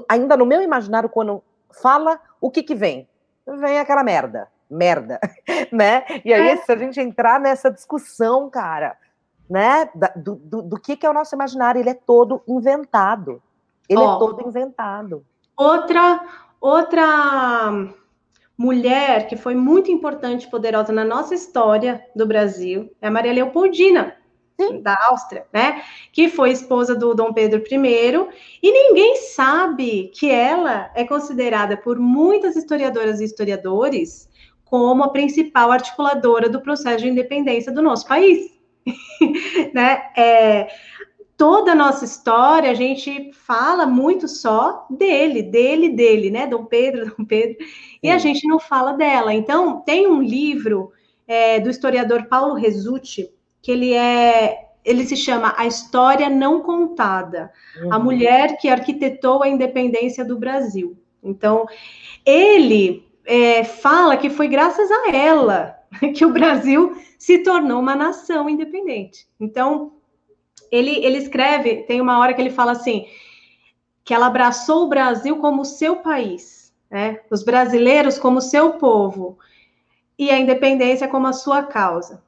ainda 0.08 0.38
no 0.38 0.46
meu 0.46 0.62
imaginário, 0.62 1.10
quando 1.10 1.44
fala, 1.82 2.20
o 2.40 2.52
que 2.52 2.64
que 2.64 2.76
vem? 2.76 3.08
Vem 3.46 3.80
aquela 3.80 4.04
merda. 4.04 4.48
Merda, 4.70 5.20
né? 5.72 6.06
E 6.24 6.34
aí, 6.34 6.50
é. 6.50 6.58
se 6.58 6.72
a 6.72 6.78
gente 6.78 7.00
entrar 7.02 7.40
nessa 7.40 7.70
discussão, 7.70 8.50
cara, 8.50 8.96
né, 9.50 9.90
do, 10.16 10.36
do, 10.36 10.62
do, 10.62 10.80
que 10.80 10.96
que 10.96 11.06
é 11.06 11.10
o 11.10 11.14
nosso 11.14 11.36
imaginário, 11.36 11.82
ele 11.82 11.90
é 11.90 11.94
todo 11.94 12.42
inventado. 12.48 13.44
Ele 13.90 14.02
é 14.02 14.06
todo 14.06 14.48
inventado. 14.48 15.26
Outra, 15.58 16.22
outra 16.60 17.94
mulher 18.58 19.28
que 19.28 19.36
foi 19.36 19.56
muito 19.56 19.92
importante 19.92 20.46
e 20.46 20.50
poderosa 20.50 20.94
na 20.94 21.04
nossa 21.04 21.34
história 21.34 22.04
do 22.16 22.26
Brasil 22.26 22.92
é 23.02 23.08
a 23.08 23.12
Maria 23.12 23.34
Leopoldina, 23.34 24.16
da 24.82 24.96
Áustria, 25.10 25.46
né? 25.52 25.82
Que 26.12 26.30
foi 26.30 26.52
esposa 26.52 26.96
do 26.96 27.14
Dom 27.16 27.34
Pedro 27.34 27.60
I, 27.60 28.28
e 28.62 28.72
ninguém 28.72 29.16
sabe 29.18 30.12
que 30.14 30.30
ela 30.30 30.92
é 30.94 31.04
considerada 31.04 31.76
por 31.76 31.98
muitas 32.00 32.56
historiadoras 32.56 33.20
e 33.20 33.26
historiadores 33.26 34.30
como 34.64 35.04
a 35.04 35.10
principal 35.10 35.72
articuladora 35.72 36.48
do 36.48 36.62
processo 36.62 37.04
de 37.04 37.10
independência 37.10 37.72
do 37.72 37.82
nosso 37.82 38.08
país. 38.08 38.52
né? 39.74 40.04
É, 40.16 40.68
toda 41.42 41.72
a 41.72 41.76
nossa 41.76 42.06
história, 42.06 42.70
a 42.70 42.76
gente 42.76 43.32
fala 43.34 43.88
muito 43.88 44.28
só 44.28 44.86
dele, 44.92 45.42
dele, 45.42 45.90
dele, 45.90 46.30
né? 46.30 46.46
Dom 46.46 46.66
Pedro, 46.66 47.08
Dom 47.18 47.26
Pedro, 47.26 47.58
e 48.04 48.12
a 48.12 48.20
gente 48.20 48.48
não 48.48 48.60
fala 48.60 48.94
dela. 48.94 49.34
Então, 49.34 49.82
tem 49.82 50.06
um 50.06 50.22
livro 50.22 50.92
é, 51.28 51.60
do 51.60 51.68
historiador 51.68 52.28
Paulo 52.28 52.54
Resutti, 52.54 53.28
que 53.60 53.72
ele 53.72 53.92
é. 53.92 54.68
Ele 54.86 55.04
se 55.04 55.18
chama 55.18 55.56
A 55.58 55.66
História 55.66 56.30
Não 56.30 56.62
Contada, 56.62 57.52
uhum. 57.82 57.92
a 57.92 57.98
mulher 57.98 58.58
que 58.58 58.70
arquitetou 58.70 59.42
a 59.42 59.50
independência 59.50 60.24
do 60.24 60.38
Brasil. 60.38 60.96
Então, 61.24 61.66
ele 62.24 63.04
é, 63.26 63.64
fala 63.64 64.16
que 64.16 64.30
foi 64.30 64.48
graças 64.48 64.92
a 64.92 65.10
ela 65.10 65.76
que 66.16 66.24
o 66.24 66.32
Brasil 66.32 66.96
se 67.18 67.40
tornou 67.40 67.80
uma 67.80 67.96
nação 67.96 68.48
independente. 68.48 69.26
Então, 69.40 69.94
ele, 70.72 71.04
ele 71.06 71.18
escreve, 71.18 71.84
tem 71.84 72.00
uma 72.00 72.18
hora 72.20 72.34
que 72.34 72.42
ele 72.42 72.50
fala 72.50 72.72
assim, 72.72 73.06
que 74.04 74.14
ela 74.14 74.28
abraçou 74.28 74.86
o 74.86 74.90
Brasil 74.90 75.38
como 75.38 75.66
seu 75.66 75.98
país, 75.98 76.74
né? 76.90 77.20
os 77.30 77.44
brasileiros 77.44 78.18
como 78.18 78.42
seu 78.42 78.74
povo, 78.74 79.38
e 80.18 80.30
a 80.30 80.40
independência 80.40 81.08
como 81.08 81.28
a 81.28 81.34
sua 81.34 81.64
causa. 81.64 82.24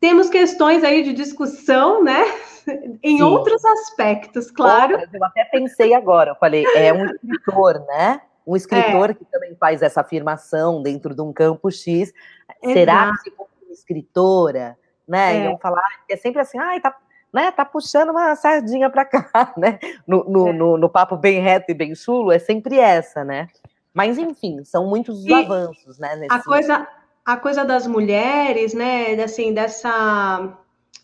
Temos 0.00 0.28
questões 0.28 0.82
aí 0.82 1.02
de 1.02 1.12
discussão, 1.12 2.02
né? 2.02 2.24
em 3.02 3.18
Sim. 3.18 3.22
outros 3.22 3.64
aspectos, 3.64 4.50
claro. 4.50 4.98
eu 5.12 5.24
até 5.24 5.44
pensei 5.44 5.94
agora, 5.94 6.32
eu 6.32 6.34
falei, 6.36 6.64
é 6.74 6.92
um 6.92 7.06
escritor, 7.06 7.84
né? 7.86 8.20
Um 8.46 8.56
escritor 8.56 9.10
é. 9.10 9.14
que 9.14 9.24
também 9.24 9.54
faz 9.54 9.82
essa 9.82 10.00
afirmação 10.00 10.82
dentro 10.82 11.14
de 11.14 11.22
um 11.22 11.32
campo 11.32 11.70
X. 11.70 12.12
Exato. 12.60 12.72
Será 12.72 13.12
que 13.12 13.18
se 13.18 13.30
fosse 13.30 13.50
uma 13.64 13.72
escritora, 13.72 14.76
né? 15.06 15.36
É. 15.36 15.44
Iam 15.44 15.58
falar, 15.58 15.82
é 16.08 16.16
sempre 16.16 16.40
assim, 16.40 16.58
ai, 16.58 16.80
tá 16.80 16.96
né, 17.32 17.50
tá 17.50 17.64
puxando 17.64 18.10
uma 18.10 18.36
sardinha 18.36 18.90
para 18.90 19.04
cá, 19.04 19.52
né? 19.56 19.78
No, 20.06 20.24
no, 20.24 20.48
é. 20.48 20.52
no, 20.52 20.76
no, 20.76 20.88
papo 20.88 21.16
bem 21.16 21.40
reto 21.40 21.70
e 21.70 21.74
bem 21.74 21.94
chulo, 21.94 22.30
é 22.30 22.38
sempre 22.38 22.78
essa, 22.78 23.24
né? 23.24 23.48
Mas, 23.94 24.18
enfim, 24.18 24.62
são 24.64 24.86
muitos 24.86 25.24
e 25.24 25.32
avanços, 25.32 25.98
né? 25.98 26.16
Nesse... 26.16 26.34
A, 26.34 26.42
coisa, 26.42 26.88
a 27.24 27.36
coisa 27.36 27.64
das 27.64 27.86
mulheres, 27.86 28.74
né, 28.74 29.14
assim, 29.22 29.54
dessa, 29.54 30.56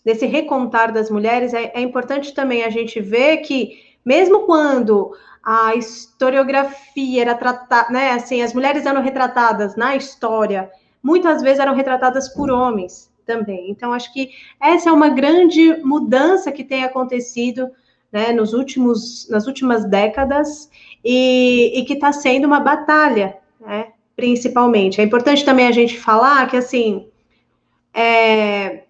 desse 0.05 0.27
recontar 0.27 0.93
das 0.93 1.11
mulheres, 1.11 1.55
é, 1.55 1.73
é 1.75 1.81
importante 1.81 2.35
também 2.35 2.64
a 2.64 2.71
gente 2.71 3.01
ver 3.01 3.38
que, 3.38 3.97
mesmo 4.05 4.41
quando 4.41 5.14
a 5.43 5.75
historiografia 5.75 7.23
era 7.23 7.35
tratada, 7.35 7.91
né, 7.91 8.12
assim, 8.12 8.43
as 8.43 8.53
mulheres 8.53 8.85
eram 8.85 9.01
retratadas 9.03 9.77
na 9.77 9.97
história, 9.97 10.71
muitas 11.03 11.41
vezes 11.41 11.59
eram 11.59 11.75
retratadas 11.75 12.29
por 12.29 12.51
homens, 12.51 13.08
também. 13.29 13.71
Então, 13.71 13.93
acho 13.93 14.11
que 14.12 14.31
essa 14.59 14.88
é 14.88 14.93
uma 14.93 15.11
grande 15.11 15.77
mudança 15.85 16.51
que 16.51 16.64
tem 16.64 16.83
acontecido 16.83 17.71
né, 18.11 18.33
nos 18.33 18.55
últimos, 18.55 19.29
nas 19.29 19.47
últimas 19.47 19.85
décadas 19.85 20.71
e, 21.05 21.79
e 21.79 21.85
que 21.85 21.93
está 21.93 22.11
sendo 22.11 22.47
uma 22.47 22.59
batalha, 22.59 23.37
né, 23.61 23.88
principalmente. 24.17 24.99
É 24.99 25.05
importante 25.05 25.45
também 25.45 25.67
a 25.69 25.73
gente 25.73 25.99
falar 25.99 26.49
que, 26.49 26.57
assim, 26.57 27.07
é, 27.93 28.85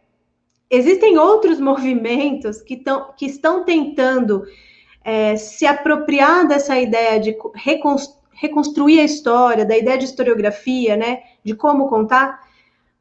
existem 0.70 1.18
outros 1.18 1.58
movimentos 1.60 2.62
que, 2.62 2.76
tão, 2.76 3.12
que 3.16 3.26
estão 3.26 3.64
tentando 3.64 4.44
é, 5.04 5.34
se 5.34 5.66
apropriar 5.66 6.46
dessa 6.46 6.78
ideia 6.78 7.18
de 7.18 7.36
reconstruir 8.40 9.00
a 9.00 9.04
história, 9.04 9.64
da 9.64 9.76
ideia 9.76 9.98
de 9.98 10.04
historiografia, 10.04 10.96
né, 10.96 11.22
de 11.42 11.54
como 11.54 11.88
contar, 11.88 12.47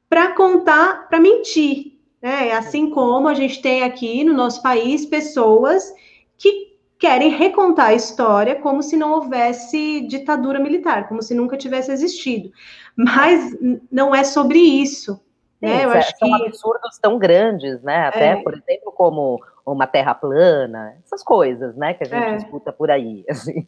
para 0.10 0.34
contar, 0.34 1.08
para 1.08 1.20
mentir. 1.20 1.98
Né? 2.22 2.52
Assim 2.52 2.90
como 2.90 3.28
a 3.28 3.34
gente 3.34 3.62
tem 3.62 3.84
aqui 3.84 4.24
no 4.24 4.34
nosso 4.34 4.62
país 4.62 5.06
pessoas 5.06 5.94
que 6.38 6.78
querem 7.00 7.30
recontar 7.30 7.88
a 7.88 7.94
história 7.94 8.56
como 8.56 8.82
se 8.82 8.98
não 8.98 9.12
houvesse 9.14 10.02
ditadura 10.08 10.60
militar, 10.60 11.08
como 11.08 11.22
se 11.22 11.36
nunca 11.36 11.58
tivesse 11.58 11.92
existido. 11.92 12.52
Mas 12.96 13.56
não 13.92 14.16
é 14.16 14.24
sobre 14.24 14.58
isso. 14.58 15.22
Sim, 15.60 15.68
né? 15.68 15.86
Eu 15.86 15.92
acho 15.92 16.12
são 16.18 16.30
que... 16.30 16.46
absurdos 16.46 16.98
tão 17.00 17.18
grandes, 17.18 17.82
né? 17.82 18.08
Até, 18.08 18.30
é. 18.30 18.36
por 18.38 18.54
exemplo, 18.54 18.92
como 18.92 19.40
uma 19.66 19.86
terra 19.86 20.14
plana, 20.14 20.96
essas 21.04 21.22
coisas, 21.24 21.76
né, 21.76 21.94
que 21.94 22.04
a 22.04 22.08
gente 22.08 22.24
é. 22.24 22.36
escuta 22.38 22.72
por 22.72 22.90
aí. 22.90 23.26
Assim. 23.30 23.66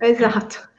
Exato. 0.00 0.68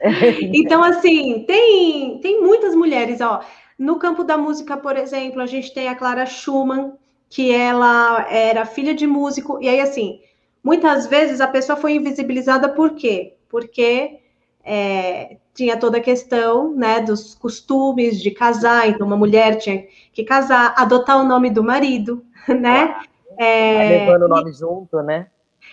Então, 0.54 0.82
assim, 0.82 1.44
tem, 1.46 2.18
tem 2.20 2.40
muitas 2.40 2.74
mulheres, 2.74 3.20
ó. 3.20 3.40
No 3.80 3.98
campo 3.98 4.22
da 4.22 4.36
música, 4.36 4.76
por 4.76 4.94
exemplo, 4.94 5.40
a 5.40 5.46
gente 5.46 5.72
tem 5.72 5.88
a 5.88 5.94
Clara 5.94 6.26
Schumann, 6.26 6.92
que 7.30 7.50
ela 7.50 8.30
era 8.30 8.66
filha 8.66 8.94
de 8.94 9.06
músico, 9.06 9.58
e 9.58 9.70
aí, 9.70 9.80
assim, 9.80 10.20
muitas 10.62 11.06
vezes 11.06 11.40
a 11.40 11.48
pessoa 11.48 11.78
foi 11.78 11.94
invisibilizada 11.94 12.68
por 12.68 12.90
quê? 12.90 13.38
Porque 13.48 14.20
é, 14.62 15.38
tinha 15.54 15.78
toda 15.78 15.96
a 15.96 16.02
questão 16.02 16.74
né, 16.74 17.00
dos 17.00 17.34
costumes 17.34 18.20
de 18.20 18.30
casar, 18.30 18.86
então 18.86 19.06
uma 19.06 19.16
mulher 19.16 19.56
tinha 19.56 19.86
que 20.12 20.24
casar, 20.24 20.74
adotar 20.76 21.18
o 21.18 21.24
nome 21.24 21.48
do 21.48 21.64
marido, 21.64 22.22
né? 22.46 23.00
É, 23.38 24.04
levando 24.04 24.24
o 24.24 24.28
nome 24.28 24.50
e, 24.50 24.52
junto, 24.52 25.00
né? 25.00 25.28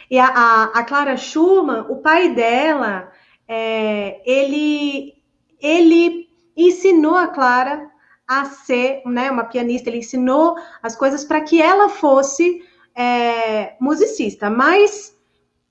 E 0.10 0.18
a, 0.18 0.28
a, 0.28 0.64
a, 0.80 0.84
Clara 0.86 1.18
Schumann, 1.18 1.88
o 1.90 1.98
pai 1.98 2.34
dela, 2.34 3.12
é, 3.46 4.22
ele, 4.26 5.14
ele 5.62 6.30
ensinou 6.56 7.18
a 7.18 7.28
Clara 7.28 7.97
a 8.28 8.46
ser 8.46 9.02
né, 9.06 9.32
uma 9.32 9.46
pianista, 9.46 9.90
ele 9.90 10.00
ensinou 10.00 10.58
as 10.84 10.96
coisas 10.96 11.24
para 11.24 11.42
que 11.42 11.62
ela 11.62 11.88
fosse 11.88 12.64
é, 12.94 13.76
musicista. 13.80 14.50
Mas 14.50 15.16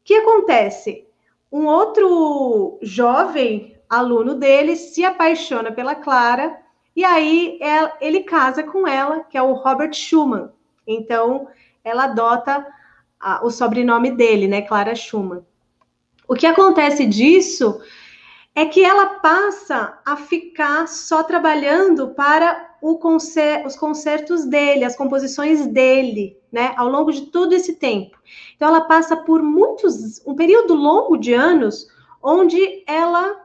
o 0.01 0.05
que 0.05 0.15
acontece? 0.15 1.07
Um 1.53 1.67
outro 1.67 2.79
jovem 2.83 3.77
aluno 3.89 4.35
dele 4.35 4.75
se 4.77 5.05
apaixona 5.05 5.71
pela 5.71 5.95
Clara 5.95 6.59
e 6.95 7.05
aí 7.05 7.59
ele 8.01 8.23
casa 8.23 8.63
com 8.63 8.87
ela, 8.87 9.21
que 9.25 9.37
é 9.37 9.43
o 9.43 9.53
Robert 9.53 9.93
Schumann. 9.93 10.51
Então 10.87 11.49
ela 11.85 12.05
adota 12.05 12.67
a, 13.21 13.45
o 13.45 13.51
sobrenome 13.51 14.11
dele, 14.13 14.49
né? 14.49 14.63
Clara 14.63 14.95
Schumann. 14.95 15.45
O 16.27 16.35
que 16.35 16.47
acontece 16.47 17.07
disso 17.07 17.81
é 18.57 18.65
que 18.65 18.83
ela 18.83 19.21
passa 19.21 19.99
a 20.03 20.17
ficar 20.17 20.89
só 20.89 21.23
trabalhando 21.23 22.09
para 22.09 22.75
concer 22.99 23.67
os 23.67 23.77
concertos 23.77 24.47
dele, 24.47 24.83
as 24.83 24.97
composições 24.97 25.67
dele, 25.67 26.39
né, 26.51 26.73
ao 26.79 26.89
longo 26.89 27.13
de 27.13 27.27
todo 27.27 27.53
esse 27.53 27.75
tempo. 27.75 28.17
Então 28.57 28.69
ela 28.69 28.81
passa 28.81 29.15
por 29.15 29.43
muitos, 29.43 30.27
um 30.27 30.35
período 30.35 30.75
longo 30.75 31.19
de 31.19 31.35
anos, 31.35 31.87
onde 32.23 32.83
ela 32.87 33.43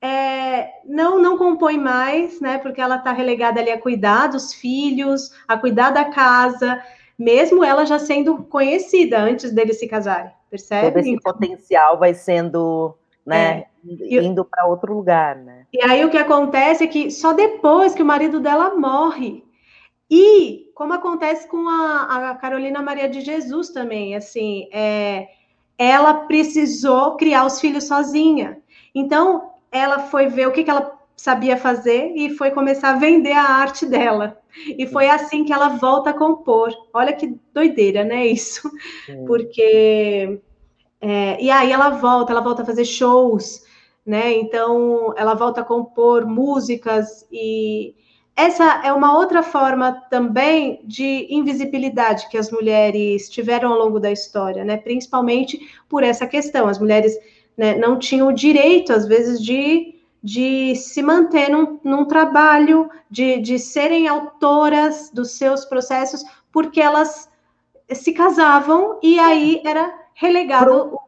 é, 0.00 0.70
não 0.84 1.20
não 1.20 1.36
compõe 1.36 1.76
mais, 1.76 2.40
né, 2.40 2.58
porque 2.58 2.80
ela 2.80 2.98
está 2.98 3.10
relegada 3.10 3.58
ali 3.60 3.72
a 3.72 3.80
cuidar 3.80 4.28
dos 4.28 4.54
filhos, 4.54 5.32
a 5.48 5.56
cuidar 5.58 5.90
da 5.90 6.04
casa, 6.04 6.80
mesmo 7.18 7.64
ela 7.64 7.84
já 7.84 7.98
sendo 7.98 8.44
conhecida 8.44 9.18
antes 9.18 9.50
deles 9.50 9.80
se 9.80 9.88
casarem, 9.88 10.30
percebe? 10.48 10.92
Todo 10.92 10.98
esse 11.00 11.10
então, 11.10 11.32
potencial 11.32 11.98
vai 11.98 12.14
sendo, 12.14 12.94
né, 13.26 13.58
é, 13.58 13.66
indo 14.10 14.44
para 14.44 14.66
outro 14.66 14.94
lugar, 14.94 15.36
né? 15.36 15.66
E 15.72 15.82
aí 15.82 16.04
o 16.04 16.10
que 16.10 16.18
acontece 16.18 16.84
é 16.84 16.86
que 16.86 17.10
só 17.10 17.32
depois 17.32 17.94
que 17.94 18.02
o 18.02 18.06
marido 18.06 18.40
dela 18.40 18.74
morre, 18.76 19.44
e 20.10 20.70
como 20.74 20.94
acontece 20.94 21.46
com 21.48 21.68
a, 21.68 22.30
a 22.30 22.34
Carolina 22.36 22.80
Maria 22.80 23.08
de 23.08 23.20
Jesus 23.20 23.70
também, 23.70 24.14
assim, 24.14 24.68
é, 24.72 25.28
ela 25.76 26.14
precisou 26.14 27.16
criar 27.16 27.44
os 27.44 27.60
filhos 27.60 27.84
sozinha. 27.84 28.58
Então, 28.94 29.52
ela 29.70 29.98
foi 29.98 30.28
ver 30.28 30.48
o 30.48 30.52
que, 30.52 30.64
que 30.64 30.70
ela 30.70 30.98
sabia 31.16 31.56
fazer 31.56 32.12
e 32.14 32.30
foi 32.30 32.52
começar 32.52 32.90
a 32.90 32.98
vender 32.98 33.32
a 33.32 33.42
arte 33.42 33.84
dela. 33.84 34.40
E 34.66 34.86
foi 34.86 35.08
assim 35.10 35.44
que 35.44 35.52
ela 35.52 35.68
volta 35.70 36.10
a 36.10 36.14
compor. 36.14 36.72
Olha 36.92 37.12
que 37.12 37.38
doideira, 37.52 38.04
né? 38.04 38.26
Isso. 38.26 38.70
Porque. 39.26 40.40
É, 41.00 41.40
e 41.40 41.48
aí 41.50 41.70
ela 41.70 41.90
volta, 41.90 42.32
ela 42.32 42.40
volta 42.40 42.62
a 42.62 42.66
fazer 42.66 42.84
shows, 42.84 43.62
né? 44.08 44.32
Então 44.32 45.12
ela 45.18 45.34
volta 45.34 45.60
a 45.60 45.64
compor 45.64 46.24
músicas 46.26 47.26
e 47.30 47.94
essa 48.34 48.80
é 48.82 48.90
uma 48.90 49.18
outra 49.18 49.42
forma 49.42 49.92
também 50.08 50.80
de 50.82 51.26
invisibilidade 51.28 52.26
que 52.30 52.38
as 52.38 52.50
mulheres 52.50 53.28
tiveram 53.28 53.70
ao 53.72 53.78
longo 53.78 54.00
da 54.00 54.10
história, 54.10 54.64
né? 54.64 54.78
Principalmente 54.78 55.60
por 55.90 56.02
essa 56.02 56.26
questão. 56.26 56.68
As 56.68 56.78
mulheres 56.78 57.18
né, 57.54 57.76
não 57.76 57.98
tinham 57.98 58.28
o 58.28 58.32
direito, 58.32 58.94
às 58.94 59.06
vezes, 59.06 59.42
de 59.42 59.94
de 60.20 60.74
se 60.74 61.00
manter 61.00 61.48
num, 61.48 61.78
num 61.84 62.04
trabalho, 62.04 62.90
de, 63.08 63.38
de 63.38 63.56
serem 63.56 64.08
autoras 64.08 65.10
dos 65.12 65.32
seus 65.32 65.64
processos, 65.64 66.24
porque 66.50 66.80
elas 66.80 67.30
se 67.92 68.12
casavam 68.12 68.98
e 69.00 69.16
aí 69.18 69.62
era 69.64 69.94
relegado. 70.14 70.98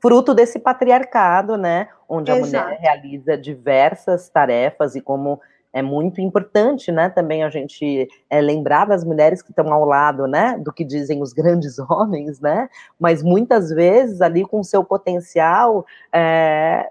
Fruto 0.00 0.34
desse 0.34 0.58
patriarcado, 0.58 1.56
né? 1.56 1.88
Onde 2.08 2.30
Exato. 2.30 2.56
a 2.56 2.64
mulher 2.64 2.80
realiza 2.80 3.36
diversas 3.36 4.28
tarefas 4.28 4.96
e 4.96 5.00
como 5.00 5.40
é 5.72 5.82
muito 5.82 6.20
importante, 6.20 6.90
né, 6.90 7.08
também 7.08 7.44
a 7.44 7.48
gente 7.48 8.08
é, 8.28 8.40
lembrar 8.40 8.86
das 8.86 9.04
mulheres 9.04 9.40
que 9.40 9.50
estão 9.50 9.72
ao 9.72 9.84
lado, 9.84 10.26
né, 10.26 10.58
do 10.58 10.72
que 10.72 10.84
dizem 10.84 11.22
os 11.22 11.32
grandes 11.32 11.78
homens, 11.88 12.40
né, 12.40 12.68
mas 12.98 13.22
muitas 13.22 13.70
vezes 13.70 14.20
ali 14.20 14.44
com 14.44 14.62
seu 14.62 14.82
potencial 14.82 15.86
é, 16.12 16.90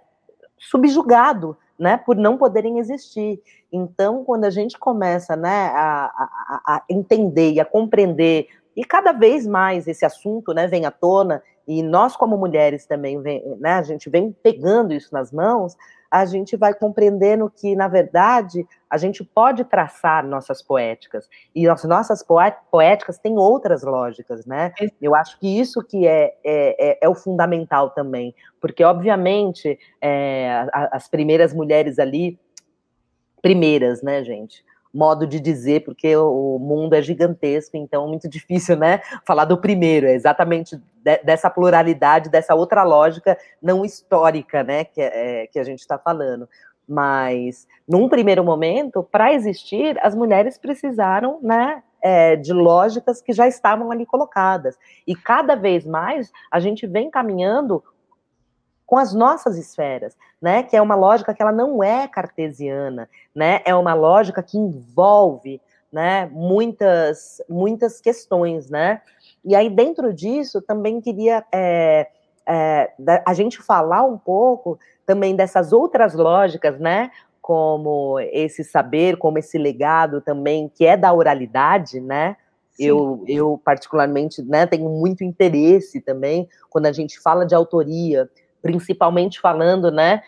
subjugado, 0.58 1.58
né, 1.78 1.98
por 1.98 2.16
não 2.16 2.38
poderem 2.38 2.80
existir. 2.80 3.42
Então, 3.72 4.24
quando 4.24 4.46
a 4.46 4.50
gente 4.50 4.78
começa, 4.78 5.36
né, 5.36 5.72
a, 5.74 6.06
a, 6.06 6.76
a, 6.76 6.84
entender 6.90 7.52
e 7.52 7.60
a 7.60 7.66
compreender, 7.66 8.48
e 8.76 8.84
cada 8.84 9.12
vez 9.12 9.46
mais 9.46 9.88
esse 9.88 10.06
assunto, 10.06 10.54
né, 10.54 10.68
vem 10.68 10.86
à 10.86 10.92
tona, 10.92 11.42
e 11.70 11.84
nós 11.84 12.16
como 12.16 12.36
mulheres 12.36 12.88
também, 12.88 13.22
vem, 13.22 13.44
né, 13.60 13.74
a 13.74 13.84
gente 13.84 14.10
vem 14.10 14.36
pegando 14.42 14.92
isso 14.92 15.14
nas 15.14 15.32
mãos, 15.32 15.78
a 16.10 16.26
gente 16.26 16.58
vai 16.58 16.74
compreendendo 16.74 17.48
que, 17.56 17.76
na 17.76 17.88
verdade, 17.88 18.66
a 18.90 18.98
gente 18.98 19.24
pode 19.24 19.64
traçar 19.64 20.26
nossas 20.26 20.64
poéticas. 20.64 21.30
E 21.54 21.70
as 21.70 21.84
nossas 21.84 22.26
poéticas 22.72 23.20
têm 23.20 23.38
outras 23.38 23.84
lógicas, 23.84 24.44
né? 24.48 24.74
Eu 25.00 25.14
acho 25.14 25.40
que 25.40 25.60
isso 25.60 25.84
que 25.84 26.08
é, 26.08 26.36
é, 26.44 26.94
é, 26.94 26.98
é 27.02 27.08
o 27.08 27.14
fundamental 27.14 27.92
também. 27.92 28.34
Porque, 28.60 28.84
obviamente, 28.84 29.78
é, 30.02 30.66
as 30.74 31.08
primeiras 31.08 31.54
mulheres 31.54 32.00
ali, 32.00 32.40
primeiras, 33.44 34.02
né, 34.02 34.24
gente? 34.24 34.66
Modo 34.94 35.28
de 35.28 35.40
dizer, 35.40 35.84
porque 35.84 36.16
o 36.16 36.58
mundo 36.60 36.94
é 36.94 37.02
gigantesco, 37.02 37.78
então 37.78 38.06
é 38.06 38.08
muito 38.08 38.28
difícil, 38.28 38.76
né, 38.76 39.02
falar 39.26 39.46
do 39.46 39.58
primeiro, 39.58 40.08
é 40.08 40.14
exatamente 40.14 40.76
de, 40.76 41.18
dessa 41.24 41.50
pluralidade, 41.50 42.30
dessa 42.30 42.56
outra 42.56 42.84
lógica 42.84 43.38
não 43.62 43.86
histórica, 43.86 44.64
né, 44.64 44.84
que, 44.84 45.02
é, 45.02 45.48
que 45.48 45.60
a 45.60 45.64
gente 45.64 45.80
está 45.80 45.98
falando. 45.98 46.50
Mas, 46.88 47.68
num 47.88 48.10
primeiro 48.10 48.44
momento, 48.44 49.04
para 49.04 49.32
existir, 49.32 50.00
as 50.02 50.16
mulheres 50.16 50.58
precisaram, 50.58 51.40
né, 51.42 51.84
é, 52.02 52.36
de 52.36 52.54
lógicas 52.54 53.22
que 53.22 53.34
já 53.34 53.48
estavam 53.48 53.92
ali 53.92 54.06
colocadas. 54.06 54.78
E 55.06 55.16
cada 55.16 55.56
vez 55.56 55.86
mais 55.86 56.32
a 56.50 56.60
gente 56.60 56.88
vem 56.88 57.10
caminhando 57.10 57.84
com 58.90 58.98
as 58.98 59.14
nossas 59.14 59.56
esferas, 59.56 60.18
né? 60.42 60.64
Que 60.64 60.76
é 60.76 60.82
uma 60.82 60.96
lógica 60.96 61.32
que 61.32 61.44
ela 61.44 61.52
não 61.52 61.84
é 61.84 62.08
cartesiana, 62.08 63.08
né? 63.36 63.62
É 63.64 63.76
uma 63.76 63.94
lógica 63.94 64.42
que 64.42 64.58
envolve, 64.58 65.62
né? 65.94 66.28
Muitas, 66.32 67.40
muitas 67.48 68.02
questões, 68.02 68.68
né? 68.68 69.00
E 69.46 69.56
aí 69.56 69.70
dentro 69.70 70.12
disso 70.12 70.60
também 70.60 71.00
queria 71.02 71.46
é, 71.52 72.08
é, 72.48 72.92
a 73.24 73.32
gente 73.36 73.62
falar 73.62 74.04
um 74.04 74.18
pouco 74.18 74.80
também 75.06 75.36
dessas 75.36 75.72
outras 75.72 76.16
lógicas, 76.16 76.80
né? 76.80 77.12
Como 77.40 78.20
esse 78.20 78.64
saber, 78.64 79.18
como 79.18 79.38
esse 79.38 79.60
legado 79.60 80.20
também 80.20 80.68
que 80.68 80.84
é 80.84 80.98
da 80.98 81.14
oralidade, 81.14 82.00
né? 82.02 82.38
Eu, 82.80 83.24
eu, 83.28 83.62
particularmente, 83.64 84.42
né, 84.42 84.66
tenho 84.66 84.90
muito 84.90 85.22
interesse 85.22 86.00
também 86.00 86.48
quando 86.70 86.86
a 86.86 86.94
gente 86.94 87.20
fala 87.20 87.46
de 87.46 87.54
autoria, 87.54 88.30
principalmente 88.62 89.40
falando, 89.40 89.92
né, 89.92 90.22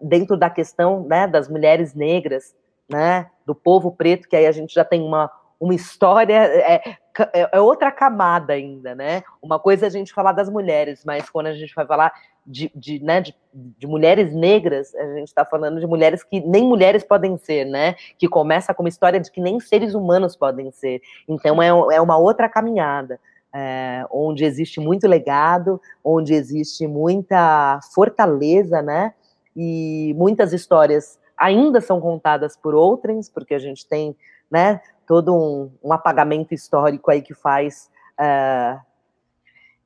dentro 0.00 0.36
da 0.36 0.50
questão, 0.50 1.04
né, 1.04 1.26
das 1.26 1.48
mulheres 1.48 1.94
negras, 1.94 2.54
né, 2.88 3.30
do 3.46 3.54
povo 3.54 3.90
preto, 3.92 4.28
que 4.28 4.36
aí 4.36 4.46
a 4.46 4.52
gente 4.52 4.74
já 4.74 4.84
tem 4.84 5.02
uma, 5.02 5.30
uma 5.58 5.74
história, 5.74 6.34
é, 6.34 6.96
é, 7.32 7.48
é 7.52 7.60
outra 7.60 7.90
camada 7.90 8.52
ainda, 8.52 8.94
né, 8.94 9.22
uma 9.42 9.58
coisa 9.58 9.86
é 9.86 9.88
a 9.88 9.90
gente 9.90 10.12
falar 10.12 10.32
das 10.32 10.50
mulheres, 10.50 11.04
mas 11.04 11.30
quando 11.30 11.46
a 11.46 11.54
gente 11.54 11.74
vai 11.74 11.86
falar 11.86 12.12
de, 12.46 12.70
de, 12.74 13.02
né, 13.02 13.20
de, 13.22 13.34
de 13.52 13.86
mulheres 13.86 14.34
negras, 14.34 14.94
a 14.94 15.14
gente 15.14 15.28
está 15.28 15.44
falando 15.44 15.80
de 15.80 15.86
mulheres 15.86 16.22
que 16.22 16.40
nem 16.40 16.64
mulheres 16.64 17.02
podem 17.02 17.36
ser, 17.38 17.64
né, 17.64 17.94
que 18.18 18.28
começa 18.28 18.74
com 18.74 18.82
uma 18.82 18.88
história 18.88 19.20
de 19.20 19.30
que 19.30 19.40
nem 19.40 19.58
seres 19.60 19.94
humanos 19.94 20.36
podem 20.36 20.70
ser, 20.70 21.00
então 21.26 21.62
é, 21.62 21.68
é 21.68 22.00
uma 22.00 22.18
outra 22.18 22.48
caminhada, 22.48 23.18
é, 23.54 24.04
onde 24.10 24.44
existe 24.44 24.80
muito 24.80 25.06
legado, 25.06 25.80
onde 26.02 26.34
existe 26.34 26.88
muita 26.88 27.78
fortaleza, 27.94 28.82
né? 28.82 29.14
E 29.56 30.12
muitas 30.16 30.52
histórias 30.52 31.18
ainda 31.38 31.80
são 31.80 32.00
contadas 32.00 32.56
por 32.56 32.74
outros, 32.74 33.28
porque 33.28 33.54
a 33.54 33.58
gente 33.58 33.86
tem, 33.86 34.16
né, 34.50 34.80
todo 35.06 35.34
um, 35.34 35.70
um 35.82 35.92
apagamento 35.92 36.52
histórico 36.52 37.10
aí 37.10 37.22
que 37.22 37.34
faz, 37.34 37.90
é, 38.18 38.78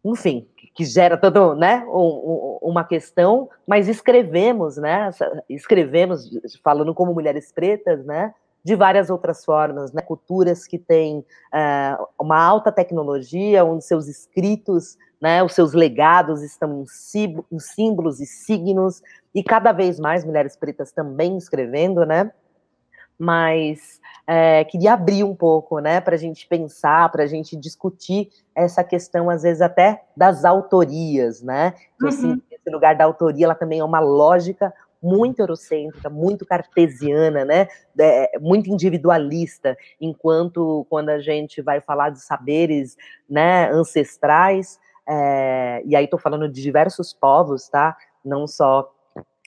enfim, 0.02 0.48
que 0.74 0.84
gera 0.84 1.16
todo, 1.16 1.54
né, 1.54 1.84
um, 1.88 1.98
um, 1.98 2.58
uma 2.62 2.84
questão, 2.84 3.50
mas 3.66 3.88
escrevemos, 3.88 4.76
né, 4.76 5.10
escrevemos, 5.48 6.30
falando 6.62 6.94
como 6.94 7.12
mulheres 7.12 7.52
pretas, 7.52 8.04
né, 8.04 8.32
de 8.64 8.76
várias 8.76 9.08
outras 9.10 9.44
formas, 9.44 9.92
né? 9.92 10.02
culturas 10.02 10.66
que 10.66 10.78
têm 10.78 11.18
uh, 11.18 12.06
uma 12.20 12.38
alta 12.38 12.70
tecnologia, 12.70 13.64
onde 13.64 13.84
seus 13.84 14.08
escritos, 14.08 14.96
né, 15.20 15.42
os 15.42 15.52
seus 15.52 15.72
legados 15.72 16.42
estão 16.42 16.82
em, 16.82 17.58
símbolos 17.58 18.20
e 18.20 18.26
signos, 18.26 19.02
e 19.34 19.42
cada 19.42 19.72
vez 19.72 19.98
mais 19.98 20.24
mulheres 20.24 20.56
pretas 20.56 20.92
também 20.92 21.36
escrevendo, 21.36 22.04
né? 22.04 22.30
Mas 23.18 24.00
é, 24.28 24.64
queria 24.64 24.92
abrir 24.92 25.24
um 25.24 25.34
pouco, 25.34 25.80
né, 25.80 26.00
para 26.00 26.14
a 26.14 26.18
gente 26.18 26.46
pensar, 26.46 27.10
para 27.10 27.24
a 27.24 27.26
gente 27.26 27.56
discutir 27.56 28.28
essa 28.54 28.84
questão, 28.84 29.28
às 29.28 29.42
vezes, 29.42 29.60
até 29.60 30.04
das 30.16 30.44
autorias, 30.44 31.42
né? 31.42 31.74
Uhum. 32.00 32.08
Esse, 32.08 32.42
esse 32.52 32.70
lugar 32.70 32.94
da 32.96 33.04
autoria, 33.04 33.46
ela 33.46 33.54
também 33.56 33.80
é 33.80 33.84
uma 33.84 34.00
lógica 34.00 34.72
muito 35.02 35.40
eurocêntrica, 35.40 36.10
muito 36.10 36.44
cartesiana, 36.44 37.44
né? 37.44 37.68
É, 37.98 38.38
muito 38.38 38.70
individualista, 38.70 39.76
enquanto 40.00 40.86
quando 40.88 41.10
a 41.10 41.18
gente 41.18 41.62
vai 41.62 41.80
falar 41.80 42.10
de 42.10 42.20
saberes 42.20 42.96
né, 43.28 43.70
ancestrais, 43.70 44.78
é, 45.08 45.82
e 45.84 45.96
aí 45.96 46.04
estou 46.04 46.18
falando 46.18 46.48
de 46.48 46.60
diversos 46.60 47.12
povos, 47.12 47.68
tá? 47.68 47.96
Não 48.24 48.46
só 48.46 48.92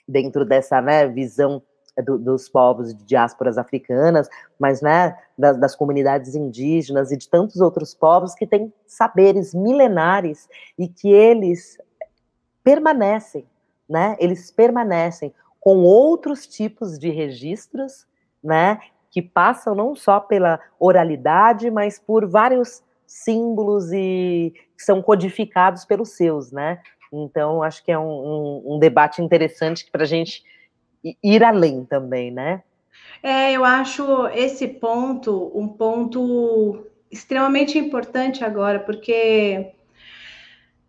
dentro 0.08 0.44
dessa 0.44 0.82
né, 0.82 1.08
visão 1.08 1.62
do, 2.04 2.18
dos 2.18 2.50
povos 2.50 2.96
de 2.96 3.04
diásporas 3.04 3.58
africanas, 3.58 4.30
mas 4.60 4.82
né, 4.82 5.18
das, 5.38 5.58
das, 5.58 5.76
comunidades 5.76 6.36
indígenas 6.36 7.12
e 7.12 7.18
de 7.18 7.30
tantos 7.30 7.60
outros 7.62 7.94
povos 7.94 8.34
que 8.34 8.48
têm 8.48 8.74
saberes 8.88 9.54
milenares 9.54 10.48
e 10.78 10.88
que 10.88 11.12
eles 11.12 11.78
permanecem, 12.64 13.46
né? 13.92 14.16
Eles 14.20 14.50
permanecem 14.50 15.34
com 15.60 15.80
outros 15.80 16.48
tipos 16.48 16.98
de 16.98 17.10
registros, 17.10 18.08
né? 18.42 18.80
Que 19.12 19.22
passam 19.22 19.76
não 19.76 19.94
só 19.94 20.20
pela 20.20 20.60
oralidade, 20.80 21.70
mas 21.70 22.00
por 22.00 22.26
vários 22.26 22.82
símbolos 23.06 23.92
e 23.92 24.54
que 24.78 24.84
são 24.84 25.02
codificados 25.02 25.84
pelos 25.84 26.12
seus, 26.12 26.52
né? 26.52 26.80
Então, 27.12 27.62
acho 27.62 27.84
que 27.84 27.92
é 27.92 28.00
um, 28.00 28.08
um, 28.08 28.76
um 28.76 28.80
debate 28.80 29.22
interessante 29.22 29.86
para 29.92 30.04
a 30.04 30.08
gente 30.08 30.44
ir 31.22 31.44
além 31.44 31.84
também, 31.84 32.32
né? 32.32 32.64
É, 33.22 33.52
eu 33.52 33.66
acho 33.66 34.28
esse 34.28 34.68
ponto 34.68 35.52
um 35.54 35.68
ponto 35.68 36.88
extremamente 37.12 37.78
importante 37.78 38.44
agora, 38.44 38.80
porque 38.80 39.74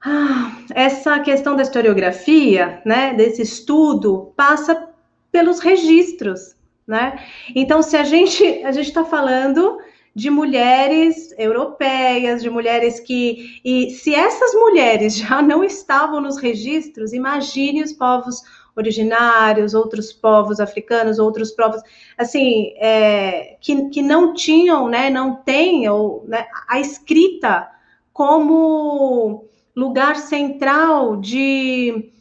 ah, 0.05 0.53
essa 0.75 1.21
questão 1.21 1.55
da 1.55 1.63
historiografia, 1.63 2.83
né, 2.85 3.15
desse 3.15 3.43
estudo, 3.43 4.33
passa 4.37 4.89
pelos 5.31 5.61
registros, 5.61 6.57
né? 6.87 7.25
Então, 7.55 7.83
se 7.83 7.97
a 7.97 8.05
gente 8.05 8.45
a 8.65 8.73
gente 8.73 8.89
está 8.89 9.05
falando 9.05 9.79
de 10.15 10.29
mulheres 10.29 11.33
europeias, 11.39 12.43
de 12.43 12.51
mulheres 12.51 13.01
que. 13.01 13.61
E 13.65 13.91
se 13.91 14.15
essas 14.15 14.53
mulheres 14.55 15.17
já 15.17 15.41
não 15.41 15.65
estavam 15.65 16.21
nos 16.21 16.37
registros, 16.39 17.13
imagine 17.13 17.83
os 17.83 17.93
povos 17.93 18.43
originários, 18.75 19.75
outros 19.75 20.13
povos 20.13 20.59
africanos, 20.59 21.19
outros 21.19 21.51
povos, 21.53 21.83
assim, 22.17 22.73
é, 22.79 23.57
que, 23.61 23.91
que 23.91 24.03
não 24.03 24.33
tinham, 24.33 24.89
né, 24.89 25.11
não 25.11 25.37
têm 25.37 25.89
ou, 25.89 26.25
né, 26.27 26.47
a 26.69 26.81
escrita 26.81 27.69
como 28.15 29.45
lugar 29.75 30.17
central 30.17 31.17
de, 31.17 32.13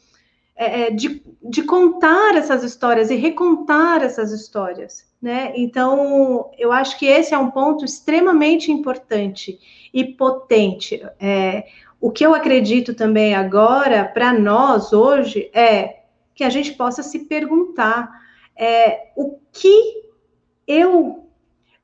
é, 0.56 0.84
é 0.84 0.92
de, 0.92 1.22
de 1.44 1.64
contar 1.64 2.36
essas 2.36 2.64
histórias 2.64 3.10
e 3.12 3.16
recontar 3.16 4.04
essas 4.04 4.32
histórias 4.32 5.12
né? 5.22 5.54
Então, 5.56 6.50
eu 6.58 6.72
acho 6.72 6.98
que 6.98 7.06
esse 7.06 7.34
é 7.34 7.38
um 7.38 7.52
ponto 7.52 7.86
extremamente 7.86 8.72
importante 8.72 9.60
e 9.94 10.04
potente. 10.04 11.02
É, 11.20 11.66
o 12.00 12.10
que 12.10 12.26
eu 12.26 12.34
acredito 12.34 12.96
também 12.96 13.36
agora, 13.36 14.04
para 14.06 14.34
nós 14.34 14.92
hoje, 14.92 15.52
é 15.54 16.00
que 16.34 16.44
a 16.44 16.50
gente 16.50 16.74
possa 16.74 17.04
se 17.04 17.20
perguntar 17.20 18.10
é, 18.58 19.12
o 19.16 19.38
que 19.52 20.10
eu, 20.66 21.28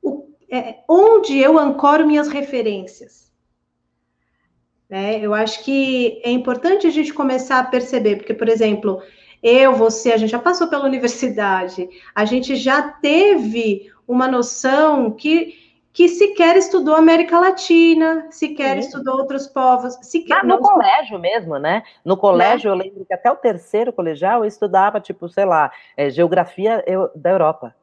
o, 0.01 0.29
é, 0.49 0.77
onde 0.89 1.37
eu 1.37 1.59
ancoro 1.59 2.07
minhas 2.07 2.27
referências. 2.27 3.26
Né? 4.89 5.19
Eu 5.19 5.33
acho 5.33 5.63
que 5.63 6.21
é 6.23 6.31
importante 6.31 6.87
a 6.87 6.91
gente 6.91 7.13
começar 7.13 7.59
a 7.59 7.63
perceber, 7.63 8.17
porque, 8.17 8.33
por 8.33 8.47
exemplo, 8.47 9.01
eu, 9.43 9.75
você, 9.75 10.11
a 10.11 10.17
gente 10.17 10.31
já 10.31 10.39
passou 10.39 10.67
pela 10.67 10.85
universidade, 10.85 11.89
a 12.15 12.25
gente 12.25 12.55
já 12.55 12.81
teve 12.81 13.91
uma 14.07 14.27
noção 14.27 15.11
que 15.11 15.67
que 15.97 16.07
sequer 16.07 16.55
estudou 16.57 16.95
América 16.95 17.39
Latina, 17.39 18.27
sequer 18.29 18.73
Sim. 18.73 18.79
estudou 18.81 19.17
outros 19.17 19.47
povos. 19.47 19.97
Sequer, 20.03 20.41
ah, 20.41 20.43
no 20.43 20.49
não... 20.49 20.59
colégio 20.59 21.17
mesmo, 21.17 21.57
né? 21.57 21.81
No 22.05 22.15
colégio, 22.15 22.69
né? 22.69 22.75
eu 22.75 22.87
lembro 22.87 23.03
que 23.03 23.15
até 23.15 23.31
o 23.31 23.35
terceiro 23.35 23.91
colegial 23.91 24.43
eu 24.43 24.47
estudava, 24.47 24.99
tipo, 24.99 25.27
sei 25.27 25.45
lá, 25.45 25.71
é, 25.97 26.11
geografia 26.11 26.83
eu, 26.85 27.09
da 27.15 27.31
Europa. 27.31 27.73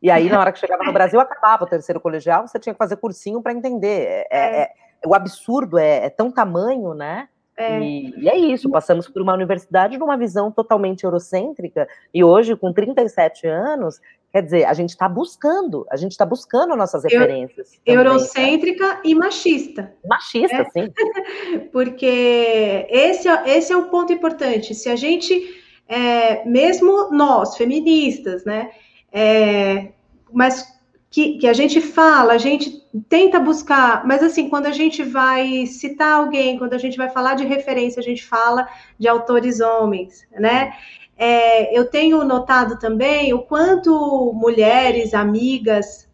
E 0.00 0.12
aí, 0.12 0.30
na 0.30 0.38
hora 0.38 0.52
que 0.52 0.60
chegava 0.60 0.84
no 0.84 0.92
Brasil, 0.94 1.18
acabava 1.18 1.64
o 1.64 1.66
terceiro 1.66 2.00
colegial, 2.00 2.46
você 2.46 2.56
tinha 2.60 2.72
que 2.72 2.78
fazer 2.78 2.98
cursinho 2.98 3.42
para 3.42 3.52
entender. 3.52 4.28
É, 4.30 4.62
é. 4.62 4.70
O 5.04 5.14
absurdo 5.14 5.78
é, 5.78 6.06
é 6.06 6.10
tão 6.10 6.30
tamanho, 6.30 6.94
né? 6.94 7.28
É. 7.56 7.80
E, 7.80 8.14
e, 8.18 8.28
é 8.28 8.36
isso, 8.36 8.70
passamos 8.70 9.08
por 9.08 9.22
uma 9.22 9.32
universidade 9.32 9.96
numa 9.96 10.16
visão 10.16 10.52
totalmente 10.52 11.04
eurocêntrica, 11.04 11.88
e 12.12 12.22
hoje, 12.22 12.54
com 12.54 12.70
37 12.70 13.46
anos, 13.46 13.98
quer 14.30 14.42
dizer, 14.42 14.64
a 14.66 14.74
gente 14.74 14.90
está 14.90 15.08
buscando, 15.08 15.86
a 15.90 15.96
gente 15.96 16.12
está 16.12 16.26
buscando 16.26 16.76
nossas 16.76 17.04
referências. 17.04 17.70
Também, 17.70 17.80
né? 17.86 18.10
eurocêntrica 18.10 18.86
né? 18.86 19.00
e 19.04 19.14
machista. 19.14 19.94
Machista, 20.06 20.56
é. 20.56 20.64
sim. 20.64 20.92
Porque 21.72 22.86
esse, 22.90 23.26
é, 23.26 23.56
esse 23.56 23.72
é 23.72 23.76
o 23.76 23.88
ponto 23.88 24.12
importante. 24.12 24.74
Se 24.74 24.90
a 24.90 24.96
gente, 24.96 25.58
é, 25.88 26.44
mesmo 26.44 27.10
nós, 27.10 27.56
feministas, 27.56 28.44
né, 28.44 28.70
é, 29.10 29.92
mas 30.30 30.76
que, 31.08 31.38
que 31.38 31.48
a 31.48 31.54
gente 31.54 31.80
fala, 31.80 32.34
a 32.34 32.38
gente 32.38 32.85
tenta 33.08 33.38
buscar, 33.38 34.06
mas 34.06 34.22
assim, 34.22 34.48
quando 34.48 34.66
a 34.66 34.72
gente 34.72 35.02
vai 35.02 35.66
citar 35.66 36.20
alguém, 36.20 36.58
quando 36.58 36.74
a 36.74 36.78
gente 36.78 36.96
vai 36.96 37.08
falar 37.08 37.34
de 37.34 37.44
referência, 37.44 38.00
a 38.00 38.02
gente 38.02 38.24
fala 38.24 38.68
de 38.98 39.08
autores 39.08 39.60
homens, 39.60 40.26
né? 40.32 40.72
É, 41.16 41.76
eu 41.76 41.88
tenho 41.88 42.24
notado 42.24 42.78
também 42.78 43.32
o 43.32 43.42
quanto 43.42 44.32
mulheres, 44.34 45.14
amigas. 45.14 46.06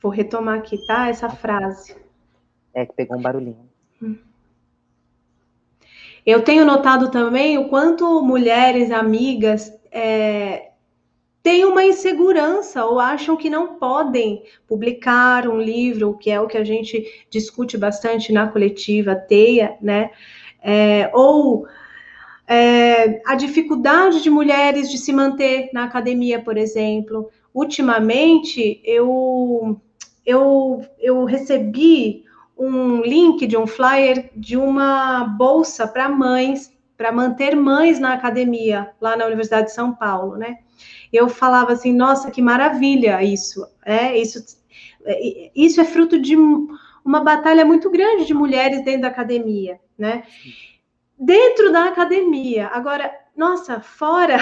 Vou 0.00 0.10
retomar 0.10 0.58
aqui, 0.58 0.78
tá? 0.86 1.08
Essa 1.08 1.28
frase. 1.28 1.96
É 2.72 2.86
que 2.86 2.94
pegou 2.94 3.18
um 3.18 3.22
barulhinho. 3.22 3.68
Eu 6.24 6.42
tenho 6.42 6.64
notado 6.64 7.10
também 7.10 7.58
o 7.58 7.68
quanto 7.68 8.22
mulheres, 8.22 8.90
amigas, 8.90 9.72
é, 9.90 10.69
têm 11.42 11.64
uma 11.64 11.84
insegurança 11.84 12.84
ou 12.84 12.98
acham 12.98 13.36
que 13.36 13.48
não 13.48 13.74
podem 13.74 14.42
publicar 14.66 15.48
um 15.48 15.60
livro, 15.60 16.16
que 16.18 16.30
é 16.30 16.40
o 16.40 16.46
que 16.46 16.58
a 16.58 16.64
gente 16.64 17.26
discute 17.30 17.78
bastante 17.78 18.32
na 18.32 18.48
coletiva 18.48 19.14
Teia, 19.14 19.76
né? 19.80 20.10
É, 20.62 21.10
ou 21.14 21.66
é, 22.46 23.22
a 23.26 23.34
dificuldade 23.34 24.22
de 24.22 24.28
mulheres 24.28 24.90
de 24.90 24.98
se 24.98 25.12
manter 25.12 25.70
na 25.72 25.84
academia, 25.84 26.42
por 26.42 26.56
exemplo. 26.56 27.30
Ultimamente, 27.54 28.80
eu, 28.84 29.80
eu, 30.26 30.84
eu 30.98 31.24
recebi 31.24 32.24
um 32.58 33.00
link 33.00 33.46
de 33.46 33.56
um 33.56 33.66
flyer 33.66 34.30
de 34.36 34.56
uma 34.56 35.24
bolsa 35.24 35.88
para 35.88 36.08
mães, 36.08 36.70
para 36.96 37.10
manter 37.10 37.56
mães 37.56 37.98
na 37.98 38.12
academia, 38.12 38.90
lá 39.00 39.16
na 39.16 39.24
Universidade 39.24 39.68
de 39.68 39.72
São 39.72 39.94
Paulo, 39.94 40.36
né? 40.36 40.58
Eu 41.12 41.28
falava 41.28 41.72
assim, 41.72 41.92
nossa, 41.92 42.30
que 42.30 42.40
maravilha 42.42 43.22
isso, 43.22 43.66
é, 43.84 44.16
isso, 44.16 44.58
é, 45.04 45.50
isso 45.54 45.80
é 45.80 45.84
fruto 45.84 46.18
de 46.18 46.36
uma 47.04 47.20
batalha 47.20 47.64
muito 47.64 47.90
grande 47.90 48.24
de 48.24 48.34
mulheres 48.34 48.84
dentro 48.84 49.02
da 49.02 49.08
academia, 49.08 49.80
né? 49.98 50.24
Dentro 51.18 51.70
da 51.72 51.86
academia, 51.86 52.68
agora, 52.68 53.12
nossa, 53.36 53.80
fora, 53.80 54.38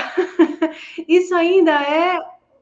isso 1.08 1.34
ainda 1.34 1.72
é 1.72 2.18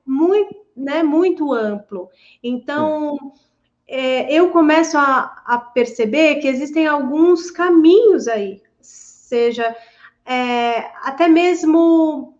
muito, 0.06 0.56
né, 0.76 1.02
muito 1.02 1.52
amplo. 1.52 2.08
Então, 2.42 3.32
é, 3.86 4.32
eu 4.32 4.50
começo 4.50 4.96
a, 4.96 5.42
a, 5.44 5.58
perceber 5.58 6.36
que 6.36 6.48
existem 6.48 6.86
alguns 6.86 7.50
caminhos 7.50 8.26
aí, 8.26 8.62
seja 8.80 9.76
é, 10.24 10.90
até 11.02 11.28
mesmo 11.28 12.35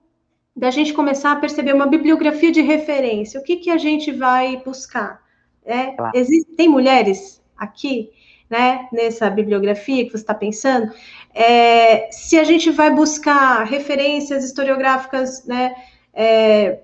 da 0.57 0.70
gente 0.70 0.94
começar 0.94 1.32
a 1.32 1.36
perceber 1.36 1.74
uma 1.74 1.86
bibliografia 1.86 2.50
de 2.50 2.62
referência. 2.62 3.38
O 3.38 3.42
que, 3.42 3.57
que 3.57 3.70
a 3.70 3.76
gente 3.76 4.11
vai 4.11 4.57
buscar? 4.64 5.22
É, 5.64 5.88
claro. 5.88 6.12
Existem 6.16 6.68
mulheres 6.68 7.42
aqui, 7.57 8.11
né, 8.48 8.88
nessa 8.90 9.28
bibliografia 9.28 10.04
que 10.04 10.11
você 10.11 10.16
está 10.16 10.32
pensando? 10.32 10.90
É, 11.34 12.11
se 12.11 12.38
a 12.38 12.44
gente 12.44 12.70
vai 12.70 12.90
buscar 12.90 13.64
referências 13.64 14.44
historiográficas, 14.44 15.44
né, 15.44 15.74
é, 16.14 16.80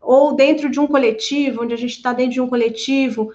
ou 0.00 0.34
dentro 0.34 0.68
de 0.68 0.80
um 0.80 0.86
coletivo, 0.86 1.62
onde 1.62 1.74
a 1.74 1.78
gente 1.78 1.92
está 1.92 2.12
dentro 2.12 2.32
de 2.32 2.40
um 2.40 2.48
coletivo, 2.48 3.32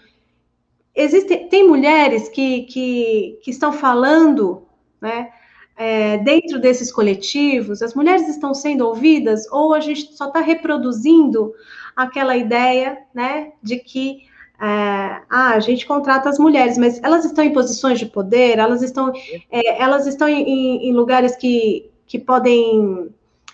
existem 0.93 1.47
tem 1.47 1.65
mulheres 1.65 2.27
que, 2.27 2.63
que, 2.63 3.39
que 3.41 3.51
estão 3.51 3.71
falando, 3.71 4.67
né, 4.99 5.31
é, 5.77 6.17
dentro 6.17 6.59
desses 6.59 6.91
coletivos, 6.91 7.83
as 7.83 7.93
mulheres 7.93 8.27
estão 8.27 8.53
sendo 8.53 8.87
ouvidas 8.87 9.49
ou 9.51 9.75
a 9.75 9.79
gente 9.79 10.13
só 10.15 10.27
está 10.27 10.39
reproduzindo 10.39 11.53
aquela 11.95 12.35
ideia, 12.35 12.97
né, 13.13 13.53
de 13.61 13.77
que 13.77 14.25
é, 14.59 15.21
ah, 15.29 15.51
a 15.53 15.59
gente 15.59 15.85
contrata 15.85 16.29
as 16.29 16.39
mulheres, 16.39 16.79
mas 16.79 17.01
elas 17.03 17.23
estão 17.25 17.43
em 17.43 17.53
posições 17.53 17.99
de 17.99 18.07
poder, 18.07 18.57
elas 18.57 18.81
estão, 18.81 19.13
é, 19.51 19.81
elas 19.81 20.07
estão 20.07 20.27
em, 20.27 20.89
em, 20.89 20.93
lugares 20.93 21.35
que, 21.35 21.91
que 22.07 22.17
podem 22.17 23.09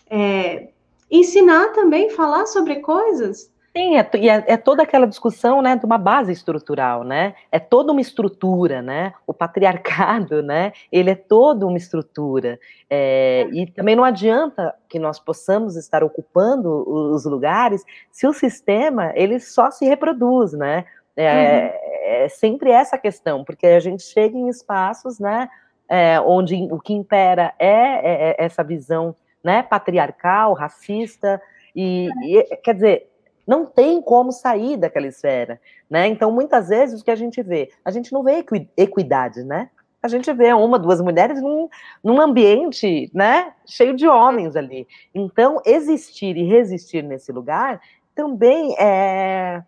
é, 0.09 0.69
ensinar 1.11 1.74
também, 1.74 2.09
falar 2.09 2.45
sobre 2.45 2.78
coisas, 2.78 3.51
Sim, 3.76 3.97
é, 3.97 4.01
é, 4.01 4.53
é, 4.53 4.57
toda 4.57 4.84
aquela 4.84 5.07
discussão, 5.07 5.59
né, 5.59 5.76
de 5.76 5.84
uma 5.84 5.97
base 5.97 6.32
estrutural, 6.32 7.03
né? 7.03 7.34
É 7.51 7.57
toda 7.57 7.91
uma 7.91 8.01
estrutura, 8.01 8.84
né? 8.84 9.15
O 9.26 9.34
patriarcado, 9.34 10.43
né? 10.43 10.74
Ele 10.91 11.09
é 11.09 11.15
toda 11.15 11.65
uma 11.65 11.78
estrutura. 11.78 12.59
É, 12.88 13.47
e 13.51 13.65
também 13.65 13.95
não 13.95 14.03
adianta 14.03 14.76
que 14.88 14.99
nós 14.99 15.19
possamos 15.19 15.76
estar 15.76 16.03
ocupando 16.03 16.69
os 16.88 17.26
lugares 17.26 17.84
se 18.11 18.28
o 18.28 18.34
sistema 18.34 19.11
ele 19.15 19.39
só 19.39 19.71
se 19.71 19.86
reproduz, 19.86 20.53
né? 20.53 20.86
É, 21.17 21.32
uhum. 21.32 22.26
é 22.26 22.30
sempre 22.30 22.69
essa 22.69 22.95
questão, 22.95 23.43
porque 23.43 23.65
a 23.65 23.80
gente 23.80 24.03
chega 24.03 24.38
em 24.38 24.49
espaços, 24.49 25.17
né? 25.17 25.49
É, 25.89 26.21
onde 26.21 26.55
o 26.71 26.80
que 26.80 26.93
impera 26.93 27.55
é, 27.57 27.71
é, 27.71 28.30
é 28.32 28.36
essa 28.38 28.63
visão, 28.63 29.15
né? 29.43 29.63
Patriarcal, 29.63 30.53
racista 30.53 31.41
e, 31.76 32.07
e 32.24 32.55
quer 32.57 32.76
dizer 32.76 33.12
não 33.45 33.65
tem 33.65 34.01
como 34.01 34.31
sair 34.31 34.77
daquela 34.77 35.07
esfera, 35.07 35.59
né? 35.89 36.07
Então, 36.07 36.31
muitas 36.31 36.69
vezes, 36.69 37.01
o 37.01 37.03
que 37.03 37.11
a 37.11 37.15
gente 37.15 37.41
vê? 37.41 37.71
A 37.83 37.91
gente 37.91 38.11
não 38.13 38.23
vê 38.23 38.43
equidade, 38.77 39.43
né? 39.43 39.69
A 40.01 40.07
gente 40.09 40.31
vê 40.33 40.51
uma, 40.51 40.77
duas 40.77 40.99
mulheres 40.99 41.41
num, 41.41 41.69
num 42.03 42.19
ambiente, 42.19 43.09
né, 43.13 43.53
cheio 43.65 43.95
de 43.95 44.05
homens 44.05 44.53
ali. 44.57 44.85
Então, 45.15 45.61
existir 45.65 46.35
e 46.35 46.43
resistir 46.43 47.01
nesse 47.01 47.31
lugar 47.31 47.79
também 48.13 48.75
é, 48.77 49.63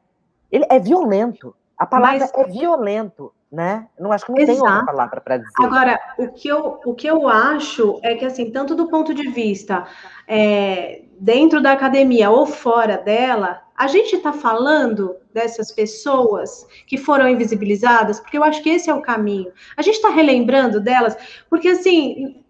ele 0.51 0.65
é 0.69 0.77
violento. 0.77 1.55
A 1.77 1.85
palavra 1.85 2.19
Mas... 2.19 2.33
é 2.33 2.51
violento, 2.51 3.33
né? 3.51 3.87
Não 3.99 4.11
acho 4.11 4.25
que 4.25 4.31
não 4.31 4.39
Exato. 4.39 4.59
tem 4.59 4.67
outra 4.67 4.85
palavra 4.85 5.21
para 5.21 5.37
dizer. 5.37 5.51
Agora, 5.59 5.99
o 6.17 6.27
que, 6.29 6.47
eu, 6.47 6.79
o 6.85 6.93
que 6.93 7.07
eu 7.07 7.27
acho 7.27 7.99
é 8.03 8.15
que, 8.15 8.25
assim, 8.25 8.51
tanto 8.51 8.75
do 8.75 8.87
ponto 8.87 9.13
de 9.13 9.29
vista 9.29 9.87
é, 10.27 11.03
dentro 11.19 11.61
da 11.61 11.71
academia 11.71 12.29
ou 12.29 12.45
fora 12.45 12.97
dela, 12.97 13.61
a 13.75 13.87
gente 13.87 14.15
está 14.15 14.33
falando 14.33 15.15
dessas 15.33 15.71
pessoas 15.71 16.67
que 16.87 16.97
foram 16.97 17.27
invisibilizadas, 17.27 18.19
porque 18.19 18.37
eu 18.37 18.43
acho 18.43 18.61
que 18.63 18.69
esse 18.69 18.89
é 18.89 18.93
o 18.93 19.01
caminho. 19.01 19.51
A 19.77 19.81
gente 19.81 19.95
está 19.95 20.09
relembrando 20.09 20.79
delas, 20.79 21.15
porque 21.49 21.69
assim, 21.69 22.43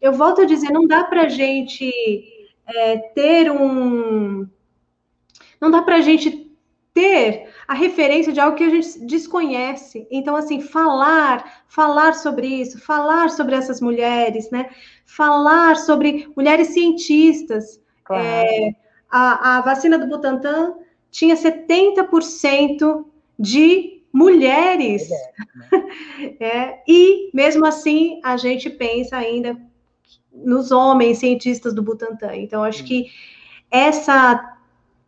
eu 0.00 0.12
volto 0.12 0.42
a 0.42 0.44
dizer, 0.44 0.70
não 0.70 0.86
dá 0.86 1.04
para 1.04 1.22
a 1.22 1.28
gente 1.28 1.92
é, 2.66 2.96
ter 3.14 3.50
um. 3.50 4.48
Não 5.60 5.70
dá 5.70 5.82
para 5.82 5.96
a 5.96 6.00
gente 6.00 6.48
ter 6.94 7.47
a 7.68 7.74
referência 7.74 8.32
de 8.32 8.40
algo 8.40 8.56
que 8.56 8.64
a 8.64 8.70
gente 8.70 8.98
desconhece. 9.00 10.08
Então, 10.10 10.34
assim, 10.34 10.58
falar, 10.58 11.64
falar 11.68 12.14
sobre 12.14 12.46
isso, 12.46 12.80
falar 12.80 13.28
sobre 13.28 13.54
essas 13.54 13.78
mulheres, 13.78 14.50
né? 14.50 14.70
Falar 15.04 15.76
sobre 15.76 16.32
mulheres 16.34 16.68
cientistas. 16.68 17.78
Claro. 18.04 18.24
É, 18.24 18.74
a, 19.10 19.58
a 19.58 19.60
vacina 19.60 19.98
do 19.98 20.06
Butantan 20.06 20.76
tinha 21.10 21.36
70% 21.36 23.04
de 23.38 24.02
mulheres. 24.10 25.08
É, 26.40 26.82
e, 26.86 27.30
mesmo 27.34 27.66
assim, 27.66 28.20
a 28.24 28.36
gente 28.36 28.70
pensa 28.70 29.16
ainda 29.16 29.56
nos 30.32 30.70
homens 30.70 31.18
cientistas 31.18 31.74
do 31.74 31.82
Butantan. 31.82 32.34
Então, 32.36 32.62
acho 32.62 32.84
que 32.84 33.06
essa 33.70 34.56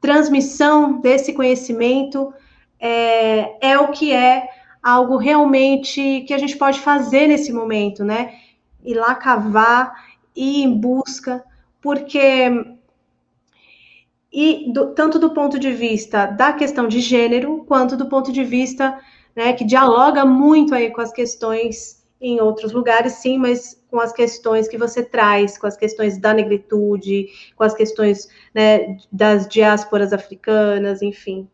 transmissão 0.01 1.01
desse 1.01 1.33
conhecimento 1.33 2.33
é, 2.81 3.73
é 3.73 3.79
o 3.79 3.89
que 3.89 4.13
é 4.13 4.49
algo 4.83 5.17
realmente 5.17 6.23
que 6.27 6.33
a 6.33 6.39
gente 6.39 6.57
pode 6.57 6.81
fazer 6.81 7.27
nesse 7.27 7.53
momento, 7.53 8.05
né? 8.05 8.35
Ir 8.83 8.95
lá 8.95 9.15
cavar, 9.15 9.93
ir 10.35 10.63
em 10.63 10.81
busca, 10.81 11.45
porque 11.81 12.51
e 14.33 14.73
do, 14.73 14.95
tanto 14.95 15.19
do 15.19 15.35
ponto 15.35 15.59
de 15.59 15.73
vista 15.73 16.27
da 16.27 16.53
questão 16.53 16.87
de 16.87 17.01
gênero, 17.01 17.65
quanto 17.67 17.97
do 17.97 18.09
ponto 18.09 18.33
de 18.33 18.45
vista 18.45 18.99
né, 19.35 19.53
que 19.53 19.65
dialoga 19.65 20.25
muito 20.25 20.75
aí 20.75 20.91
com 20.91 21.01
as 21.01 21.13
questões 21.13 22.01
em 22.21 22.41
outros 22.41 22.73
lugares, 22.73 23.15
sim, 23.15 23.39
mas 23.39 23.83
com 23.91 23.99
as 23.99 24.13
questões 24.13 24.69
que 24.69 24.77
você 24.77 25.03
traz, 25.03 25.57
com 25.57 25.67
as 25.67 25.77
questões 25.77 26.19
da 26.19 26.35
negritude, 26.35 27.27
com 27.57 27.65
as 27.65 27.75
questões 27.75 28.29
né, 28.55 28.99
das 29.11 29.49
diásporas 29.49 30.13
africanas, 30.13 31.03
enfim. 31.03 31.49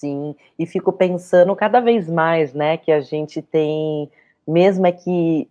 Sim, 0.00 0.34
e 0.58 0.64
fico 0.64 0.90
pensando 0.94 1.54
cada 1.54 1.78
vez 1.78 2.08
mais, 2.08 2.54
né, 2.54 2.78
que 2.78 2.90
a 2.90 3.02
gente 3.02 3.42
tem, 3.42 4.10
mesmo 4.48 4.86
é 4.86 4.92
que, 4.92 5.46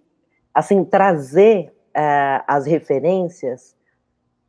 assim, 0.52 0.84
trazer 0.84 1.72
uh, 1.90 2.44
as 2.48 2.66
referências 2.66 3.76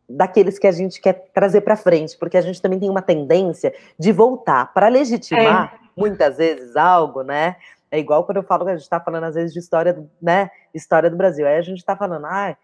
daqueles 0.09 0.59
que 0.59 0.67
a 0.67 0.73
gente 0.73 1.03
quer 1.03 1.29
trazer 1.35 1.61
para 1.61 1.77
frente, 1.77 2.17
porque 2.17 2.39
a 2.39 2.41
gente 2.41 2.63
também 2.63 2.81
tem 2.81 2.89
uma 2.89 3.03
tendência 3.03 3.75
de 3.99 4.11
voltar 4.11 4.73
para 4.73 4.89
legitimar 4.89 5.75
é. 5.75 5.89
muitas 5.95 6.39
vezes 6.39 6.77
algo, 6.77 7.21
né? 7.21 7.57
É 7.91 7.99
igual 7.99 8.25
quando 8.25 8.39
eu 8.39 8.43
falo 8.43 8.65
que 8.65 8.71
a 8.71 8.77
gente 8.77 8.85
está 8.85 8.99
falando 8.99 9.25
às 9.25 9.35
vezes 9.35 9.53
de 9.53 9.59
história, 9.59 9.93
do, 9.93 10.11
né? 10.21 10.51
História 10.73 11.11
do 11.11 11.17
Brasil. 11.17 11.47
Aí 11.47 11.59
a 11.59 11.63
gente 11.63 11.79
está 11.79 11.95
falando, 11.95 12.25
ah, 12.25 12.57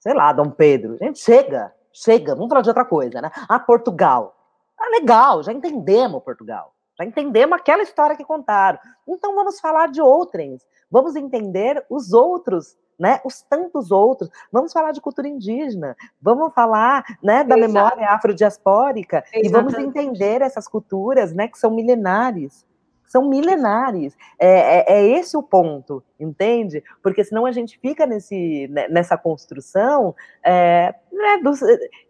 sei 0.00 0.14
lá, 0.14 0.32
Dom 0.32 0.50
Pedro. 0.50 0.98
Gente, 0.98 1.20
chega, 1.20 1.72
chega, 1.92 2.34
vamos 2.34 2.48
falar 2.48 2.62
de 2.62 2.70
outra 2.70 2.84
coisa, 2.84 3.20
né? 3.22 3.30
Ah, 3.48 3.60
Portugal. 3.60 4.41
Ah, 4.82 4.90
legal, 4.90 5.42
já 5.42 5.52
entendemos 5.52 6.22
Portugal. 6.22 6.74
Já 6.98 7.04
entendemos 7.04 7.56
aquela 7.56 7.82
história 7.82 8.16
que 8.16 8.24
contaram. 8.24 8.78
Então 9.06 9.34
vamos 9.34 9.60
falar 9.60 9.88
de 9.88 10.00
outrens. 10.02 10.66
Vamos 10.90 11.14
entender 11.14 11.84
os 11.88 12.12
outros 12.12 12.76
né, 12.98 13.20
os 13.24 13.42
tantos 13.42 13.90
outros. 13.90 14.30
Vamos 14.52 14.72
falar 14.72 14.92
de 14.92 15.00
cultura 15.00 15.26
indígena, 15.26 15.96
vamos 16.20 16.54
falar 16.54 17.04
né, 17.20 17.42
da 17.42 17.58
Exato. 17.58 17.72
memória 17.72 18.08
afrodiaspórica 18.10 19.24
Exatamente. 19.32 19.46
e 19.46 19.50
vamos 19.50 19.74
entender 19.74 20.40
essas 20.40 20.68
culturas 20.68 21.32
né, 21.32 21.48
que 21.48 21.58
são 21.58 21.72
milenares. 21.72 22.64
São 23.12 23.28
milenares. 23.28 24.16
É, 24.38 24.48
é, 24.48 24.84
é, 24.88 25.06
esse 25.18 25.36
o 25.36 25.42
ponto, 25.42 26.02
entende? 26.18 26.82
Porque 27.02 27.22
senão 27.22 27.44
a 27.44 27.52
gente 27.52 27.78
fica 27.78 28.06
nesse, 28.06 28.66
né, 28.68 28.88
nessa 28.88 29.18
construção 29.18 30.14
é, 30.42 30.94
né, 31.12 31.38
do, 31.42 31.52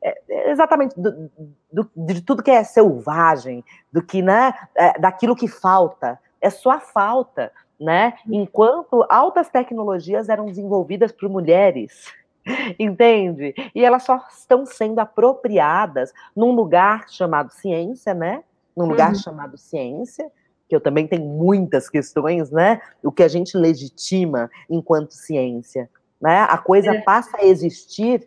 é, 0.00 0.18
é, 0.30 0.50
exatamente 0.52 0.94
do, 0.98 1.28
do, 1.72 1.90
de 1.96 2.20
tudo 2.20 2.42
que 2.42 2.52
é 2.52 2.62
selvagem, 2.62 3.64
do 3.92 4.00
que, 4.00 4.22
né, 4.22 4.54
é, 4.76 4.96
daquilo 5.00 5.34
que 5.34 5.48
falta. 5.48 6.20
É 6.40 6.48
só 6.50 6.70
a 6.70 6.80
falta 6.80 7.50
né? 7.80 8.14
Enquanto 8.30 9.04
altas 9.10 9.48
tecnologias 9.48 10.28
eram 10.28 10.46
desenvolvidas 10.46 11.10
por 11.10 11.28
mulheres, 11.28 12.12
entende? 12.78 13.54
E 13.74 13.84
elas 13.84 14.04
só 14.04 14.24
estão 14.30 14.64
sendo 14.64 15.00
apropriadas 15.00 16.12
num 16.34 16.52
lugar 16.52 17.08
chamado 17.08 17.50
ciência, 17.50 18.14
né? 18.14 18.44
Num 18.76 18.86
lugar 18.86 19.10
uhum. 19.10 19.18
chamado 19.18 19.58
ciência, 19.58 20.30
que 20.72 20.76
eu 20.76 20.80
também 20.80 21.06
tenho 21.06 21.26
muitas 21.26 21.90
questões, 21.90 22.50
né? 22.50 22.80
O 23.02 23.12
que 23.12 23.22
a 23.22 23.28
gente 23.28 23.58
legitima 23.58 24.50
enquanto 24.70 25.12
ciência, 25.12 25.90
né? 26.18 26.46
A 26.48 26.56
coisa 26.56 26.94
é. 26.94 27.02
passa 27.02 27.36
a 27.36 27.44
existir 27.44 28.26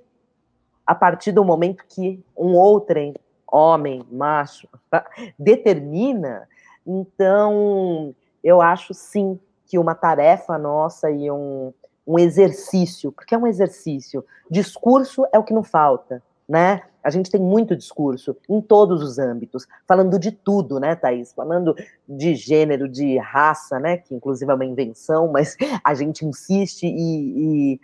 a 0.86 0.94
partir 0.94 1.32
do 1.32 1.44
momento 1.44 1.84
que 1.90 2.24
um 2.38 2.54
outrem, 2.54 3.16
homem, 3.52 4.06
macho, 4.12 4.70
tá? 4.92 5.04
determina. 5.40 6.48
Então, 6.86 8.14
eu 8.44 8.62
acho 8.62 8.94
sim 8.94 9.40
que 9.66 9.80
uma 9.80 9.96
tarefa 9.96 10.56
nossa 10.56 11.10
e 11.10 11.32
um, 11.32 11.74
um 12.06 12.20
exercício, 12.20 13.12
porque 13.12 13.34
é 13.34 13.38
um 13.40 13.48
exercício. 13.48 14.24
Discurso 14.52 15.26
é 15.34 15.40
o 15.40 15.44
que 15.44 15.52
não 15.52 15.64
falta, 15.64 16.22
né? 16.48 16.84
A 17.06 17.10
gente 17.12 17.30
tem 17.30 17.40
muito 17.40 17.76
discurso 17.76 18.36
em 18.50 18.60
todos 18.60 19.02
os 19.04 19.20
âmbitos, 19.20 19.68
falando 19.88 20.18
de 20.18 20.32
tudo, 20.32 20.80
né, 20.80 20.96
Thaís? 20.96 21.32
Falando 21.32 21.76
de 22.08 22.36
gênero, 22.36 22.90
de 22.90 23.18
raça, 23.20 23.80
né? 23.80 23.98
Que 23.98 24.16
inclusive 24.16 24.52
é 24.52 24.56
uma 24.56 24.66
invenção, 24.66 25.30
mas 25.32 25.56
a 25.84 25.94
gente 25.94 26.26
insiste 26.26 26.84
e, 26.84 27.76
e 27.76 27.82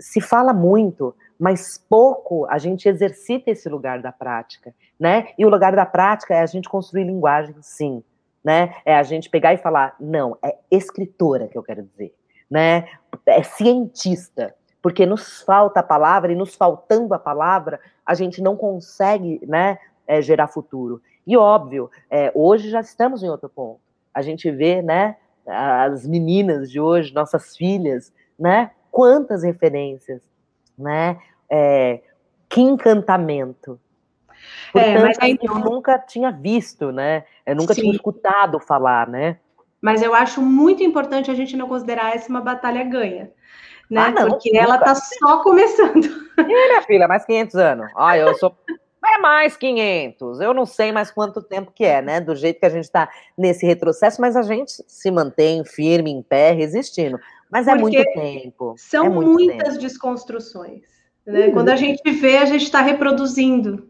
se 0.00 0.20
fala 0.20 0.52
muito, 0.52 1.14
mas 1.38 1.78
pouco 1.88 2.46
a 2.46 2.58
gente 2.58 2.88
exercita 2.88 3.50
esse 3.50 3.68
lugar 3.68 4.00
da 4.00 4.10
prática, 4.10 4.74
né? 4.98 5.28
E 5.38 5.44
o 5.44 5.48
lugar 5.48 5.76
da 5.76 5.86
prática 5.86 6.34
é 6.34 6.40
a 6.40 6.46
gente 6.46 6.68
construir 6.68 7.04
linguagem, 7.04 7.54
sim 7.60 8.02
né? 8.46 8.76
É 8.84 8.94
a 8.94 9.02
gente 9.02 9.28
pegar 9.28 9.54
e 9.54 9.56
falar, 9.56 9.96
não, 9.98 10.38
é 10.40 10.56
escritora 10.70 11.48
que 11.48 11.58
eu 11.58 11.64
quero 11.64 11.82
dizer, 11.82 12.14
né? 12.48 12.86
É 13.26 13.42
cientista, 13.42 14.54
porque 14.86 15.04
nos 15.04 15.42
falta 15.42 15.80
a 15.80 15.82
palavra 15.82 16.30
e 16.30 16.36
nos 16.36 16.54
faltando 16.54 17.12
a 17.12 17.18
palavra, 17.18 17.80
a 18.06 18.14
gente 18.14 18.40
não 18.40 18.56
consegue, 18.56 19.40
né, 19.44 19.80
é, 20.06 20.22
gerar 20.22 20.46
futuro. 20.46 21.02
E 21.26 21.36
óbvio, 21.36 21.90
é, 22.08 22.30
hoje 22.32 22.70
já 22.70 22.82
estamos 22.82 23.20
em 23.20 23.28
outro 23.28 23.48
ponto. 23.48 23.80
A 24.14 24.22
gente 24.22 24.48
vê, 24.48 24.80
né, 24.82 25.16
as 25.44 26.06
meninas 26.06 26.70
de 26.70 26.78
hoje, 26.78 27.12
nossas 27.12 27.56
filhas, 27.56 28.12
né? 28.38 28.70
Quantas 28.88 29.42
referências, 29.42 30.22
né? 30.78 31.18
É, 31.50 32.00
que 32.48 32.60
encantamento, 32.60 33.80
Portanto, 34.72 34.98
é, 34.98 35.02
mas 35.02 35.18
aí... 35.20 35.36
eu 35.42 35.58
nunca 35.58 35.98
tinha 35.98 36.30
visto, 36.30 36.92
né? 36.92 37.24
Eu 37.44 37.56
nunca 37.56 37.74
Sim. 37.74 37.80
tinha 37.80 37.92
escutado 37.92 38.60
falar, 38.60 39.08
né? 39.08 39.38
Mas 39.82 40.00
eu 40.00 40.14
acho 40.14 40.40
muito 40.40 40.80
importante 40.84 41.28
a 41.28 41.34
gente 41.34 41.56
não 41.56 41.66
considerar 41.66 42.14
essa 42.14 42.28
uma 42.28 42.40
batalha 42.40 42.84
ganha. 42.84 43.32
Né? 43.90 44.00
Ah, 44.00 44.10
não, 44.10 44.28
Porque 44.30 44.56
ela 44.56 44.78
tá 44.78 44.94
só 44.94 45.42
começando. 45.42 46.04
E 46.38 46.44
minha 46.44 46.82
filha, 46.82 47.06
mais 47.06 47.24
500 47.24 47.54
anos. 47.56 47.90
Ah, 47.96 48.16
eu 48.16 48.34
sou. 48.34 48.56
É 49.08 49.18
mais 49.18 49.56
500. 49.56 50.40
Eu 50.40 50.52
não 50.52 50.66
sei 50.66 50.90
mais 50.90 51.12
quanto 51.12 51.40
tempo 51.40 51.70
que 51.72 51.84
é, 51.84 52.02
né? 52.02 52.20
Do 52.20 52.34
jeito 52.34 52.58
que 52.58 52.66
a 52.66 52.70
gente 52.70 52.84
está 52.84 53.08
nesse 53.38 53.64
retrocesso, 53.64 54.20
mas 54.20 54.34
a 54.34 54.42
gente 54.42 54.82
se 54.84 55.10
mantém 55.12 55.64
firme, 55.64 56.10
em 56.10 56.22
pé, 56.22 56.50
resistindo. 56.50 57.16
Mas 57.48 57.68
é 57.68 57.76
muito 57.76 58.02
tempo. 58.14 58.74
São 58.76 59.06
é 59.06 59.08
muito 59.08 59.30
muitas 59.30 59.74
tempo. 59.74 59.80
desconstruções. 59.80 60.82
Né? 61.24 61.46
Uhum. 61.46 61.52
Quando 61.52 61.68
a 61.68 61.76
gente 61.76 62.10
vê, 62.10 62.38
a 62.38 62.46
gente 62.46 62.64
está 62.64 62.80
reproduzindo. 62.80 63.88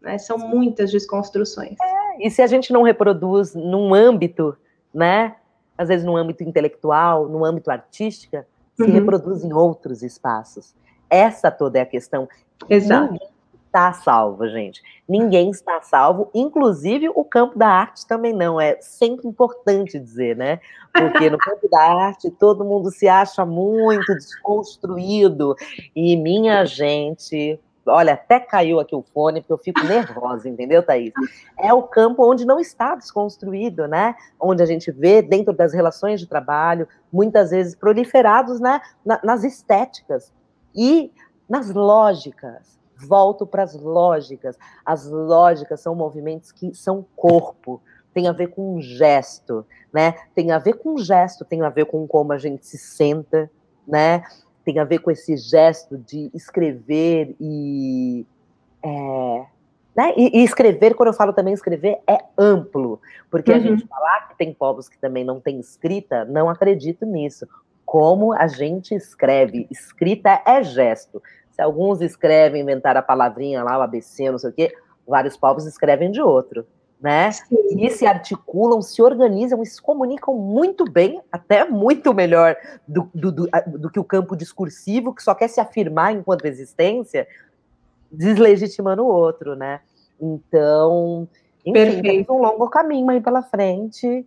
Né? 0.00 0.16
São 0.16 0.38
muitas 0.38 0.90
desconstruções. 0.90 1.76
É, 1.80 2.26
e 2.26 2.30
se 2.30 2.40
a 2.40 2.46
gente 2.46 2.72
não 2.72 2.82
reproduz 2.82 3.54
num 3.54 3.94
âmbito, 3.94 4.56
né? 4.92 5.36
Às 5.76 5.88
vezes 5.88 6.06
no 6.06 6.16
âmbito 6.16 6.42
intelectual, 6.44 7.28
no 7.28 7.44
âmbito 7.44 7.70
artístico, 7.70 8.44
se 8.76 8.82
uhum. 8.82 8.92
reproduz 8.92 9.44
em 9.44 9.52
outros 9.52 10.02
espaços. 10.02 10.74
Essa 11.08 11.50
toda 11.50 11.78
é 11.78 11.82
a 11.82 11.86
questão. 11.86 12.28
Exato. 12.68 13.12
Ninguém 13.12 13.28
está 13.66 13.92
salvo, 13.92 14.48
gente. 14.48 14.80
Ninguém 15.08 15.50
está 15.50 15.82
salvo, 15.82 16.30
inclusive 16.32 17.08
o 17.08 17.24
campo 17.24 17.58
da 17.58 17.68
arte 17.68 18.06
também 18.06 18.32
não. 18.32 18.60
É 18.60 18.78
sempre 18.80 19.26
importante 19.28 19.98
dizer, 19.98 20.36
né? 20.36 20.60
Porque 20.92 21.28
no 21.28 21.38
campo 21.38 21.68
da 21.68 21.82
arte 21.82 22.30
todo 22.30 22.64
mundo 22.64 22.90
se 22.90 23.08
acha 23.08 23.44
muito 23.44 24.14
desconstruído. 24.14 25.56
E 25.94 26.16
minha 26.16 26.64
gente, 26.64 27.58
olha, 27.86 28.14
até 28.14 28.40
caiu 28.40 28.80
aqui 28.80 28.94
o 28.94 29.02
fone, 29.02 29.40
porque 29.40 29.52
eu 29.52 29.58
fico 29.58 29.84
nervosa, 29.84 30.48
entendeu, 30.48 30.82
Thaís? 30.82 31.12
É 31.58 31.72
o 31.72 31.82
campo 31.82 32.28
onde 32.28 32.44
não 32.44 32.58
está 32.58 32.94
desconstruído, 32.94 33.86
né? 33.86 34.14
Onde 34.40 34.62
a 34.62 34.66
gente 34.66 34.90
vê, 34.90 35.22
dentro 35.22 35.52
das 35.52 35.72
relações 35.72 36.20
de 36.20 36.26
trabalho, 36.26 36.88
muitas 37.12 37.50
vezes 37.50 37.74
proliferados 37.74 38.60
né, 38.60 38.80
nas 39.22 39.44
estéticas 39.44 40.32
e 40.74 41.12
nas 41.48 41.70
lógicas. 41.70 42.78
Volto 42.96 43.46
para 43.46 43.62
as 43.62 43.74
lógicas. 43.74 44.56
As 44.84 45.06
lógicas 45.06 45.80
são 45.80 45.94
movimentos 45.94 46.52
que 46.52 46.74
são 46.74 47.04
corpo, 47.16 47.82
tem 48.12 48.28
a 48.28 48.32
ver 48.32 48.48
com 48.48 48.76
um 48.76 48.80
gesto, 48.80 49.66
né? 49.92 50.12
Tem 50.34 50.52
a 50.52 50.58
ver 50.58 50.74
com 50.74 50.94
um 50.94 50.98
gesto, 50.98 51.44
tem 51.44 51.62
a 51.62 51.68
ver 51.68 51.86
com 51.86 52.06
como 52.06 52.32
a 52.32 52.38
gente 52.38 52.64
se 52.64 52.78
senta, 52.78 53.50
né? 53.86 54.22
Tem 54.64 54.78
a 54.78 54.84
ver 54.84 54.98
com 54.98 55.10
esse 55.10 55.36
gesto 55.36 55.98
de 55.98 56.30
escrever 56.34 57.34
e. 57.40 58.26
É, 58.82 59.46
né? 59.94 60.12
E, 60.16 60.40
e, 60.40 60.44
escrever, 60.44 60.94
quando 60.94 61.08
eu 61.08 61.14
falo 61.14 61.32
também 61.32 61.54
escrever, 61.54 61.98
é 62.06 62.18
amplo, 62.36 63.00
porque 63.30 63.52
uhum. 63.52 63.56
a 63.56 63.60
gente 63.60 63.86
falar 63.86 64.28
que 64.28 64.36
tem 64.36 64.52
povos 64.52 64.88
que 64.88 64.98
também 64.98 65.24
não 65.24 65.40
têm 65.40 65.60
escrita, 65.60 66.24
não 66.24 66.48
acredito 66.48 67.06
nisso. 67.06 67.46
Como 67.86 68.32
a 68.32 68.46
gente 68.48 68.94
escreve, 68.94 69.68
escrita 69.70 70.42
é 70.44 70.62
gesto. 70.62 71.22
Se 71.52 71.62
alguns 71.62 72.00
escrevem, 72.00 72.62
inventar 72.62 72.96
a 72.96 73.02
palavrinha 73.02 73.62
lá, 73.62 73.78
o 73.78 73.82
ABC, 73.82 74.30
não 74.30 74.38
sei 74.38 74.50
o 74.50 74.52
quê, 74.52 74.74
vários 75.06 75.36
povos 75.36 75.66
escrevem 75.66 76.10
de 76.10 76.20
outro 76.20 76.66
né? 77.00 77.30
Sim. 77.32 77.84
E 77.84 77.90
se 77.90 78.06
articulam, 78.06 78.80
se 78.80 79.02
organizam 79.02 79.62
e 79.62 79.66
se 79.66 79.80
comunicam 79.80 80.34
muito 80.34 80.84
bem, 80.84 81.20
até 81.30 81.64
muito 81.64 82.14
melhor 82.14 82.56
do, 82.88 83.10
do, 83.14 83.30
do, 83.30 83.48
do, 83.78 83.90
que 83.90 84.00
o 84.00 84.04
campo 84.04 84.36
discursivo, 84.36 85.14
que 85.14 85.22
só 85.22 85.34
quer 85.34 85.48
se 85.48 85.60
afirmar 85.60 86.12
enquanto 86.12 86.46
existência, 86.46 87.26
deslegitimando 88.10 89.02
o 89.02 89.08
outro, 89.08 89.54
né? 89.54 89.80
Então, 90.20 91.28
enfim, 91.64 92.02
temos 92.02 92.28
um 92.28 92.38
longo 92.38 92.68
caminho 92.68 93.10
aí 93.10 93.20
pela 93.20 93.42
frente. 93.42 94.26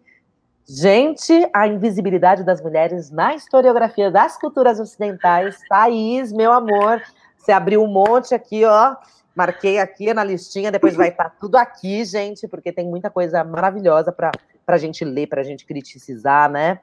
Gente, 0.68 1.50
a 1.54 1.68
invisibilidade 1.68 2.44
das 2.44 2.62
mulheres 2.62 3.10
na 3.10 3.34
historiografia 3.34 4.12
das 4.12 4.38
culturas 4.38 4.80
ocidentais. 4.80 5.58
Thaís, 5.70 6.32
meu 6.32 6.52
amor, 6.52 7.02
você 7.38 7.52
abriu 7.52 7.82
um 7.82 7.88
monte 7.88 8.36
aqui, 8.36 8.66
ó 8.66 8.96
Marquei 9.38 9.78
aqui 9.78 10.12
na 10.16 10.24
listinha, 10.24 10.72
depois 10.72 10.96
vai 10.96 11.10
estar 11.10 11.30
tudo 11.30 11.58
aqui, 11.58 12.04
gente, 12.04 12.48
porque 12.48 12.72
tem 12.72 12.88
muita 12.88 13.08
coisa 13.08 13.44
maravilhosa 13.44 14.12
para 14.12 14.32
a 14.66 14.78
gente 14.80 15.06
ler, 15.06 15.28
para 15.28 15.42
a 15.42 15.44
gente 15.44 15.64
criticizar, 15.64 16.50
né? 16.50 16.80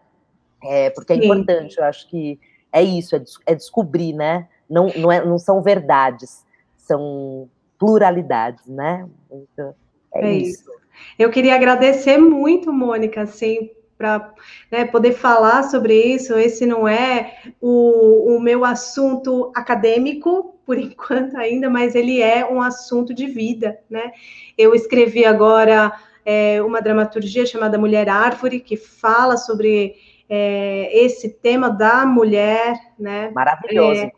É, 0.63 0.89
porque 0.91 1.15
é 1.15 1.17
Sim. 1.17 1.25
importante, 1.25 1.77
eu 1.77 1.85
acho 1.85 2.09
que 2.09 2.39
é 2.73 2.81
isso, 2.81 3.17
é, 3.17 3.25
é 3.47 3.55
descobrir, 3.57 4.13
né? 4.13 4.47
Não, 4.71 4.87
não, 4.95 5.11
é, 5.11 5.25
não 5.25 5.37
são 5.37 5.61
verdades, 5.63 6.47
são 6.77 7.51
pluralidades, 7.77 8.65
né? 8.69 9.05
Então, 9.33 9.75
é, 10.15 10.25
é 10.25 10.33
isso. 10.35 10.61
isso. 10.61 10.71
Eu 11.19 11.33
queria 11.33 11.57
agradecer 11.57 12.19
muito, 12.19 12.73
Mônica, 12.73 13.23
assim, 13.23 13.69
para 13.97 14.33
né, 14.71 14.85
poder 14.85 15.13
falar 15.13 15.63
sobre 15.65 15.95
isso. 15.95 16.37
Esse 16.37 16.67
não 16.67 16.87
é 16.87 17.37
o, 17.61 18.37
o 18.37 18.41
meu 18.41 18.65
assunto 18.65 19.53
acadêmico, 19.55 20.57
por 20.67 20.77
enquanto 20.79 21.37
ainda, 21.37 21.71
mas 21.71 21.95
ele 21.95 22.21
é 22.21 22.45
um 22.45 22.61
assunto 22.61 23.15
de 23.15 23.27
vida, 23.27 23.79
né? 23.89 24.13
Eu 24.57 24.75
escrevi 24.75 25.25
agora 25.25 25.93
é, 26.25 26.63
uma 26.63 26.81
dramaturgia 26.81 27.47
chamada 27.47 27.79
Mulher 27.79 28.09
Árvore, 28.09 28.61
que 28.61 28.77
fala 28.77 29.37
sobre 29.37 29.95
é, 30.29 31.05
esse 31.05 31.29
tema 31.29 31.69
da 31.69 32.07
mulher, 32.07 32.75
né? 32.99 33.31
Maravilhoso. 33.31 34.11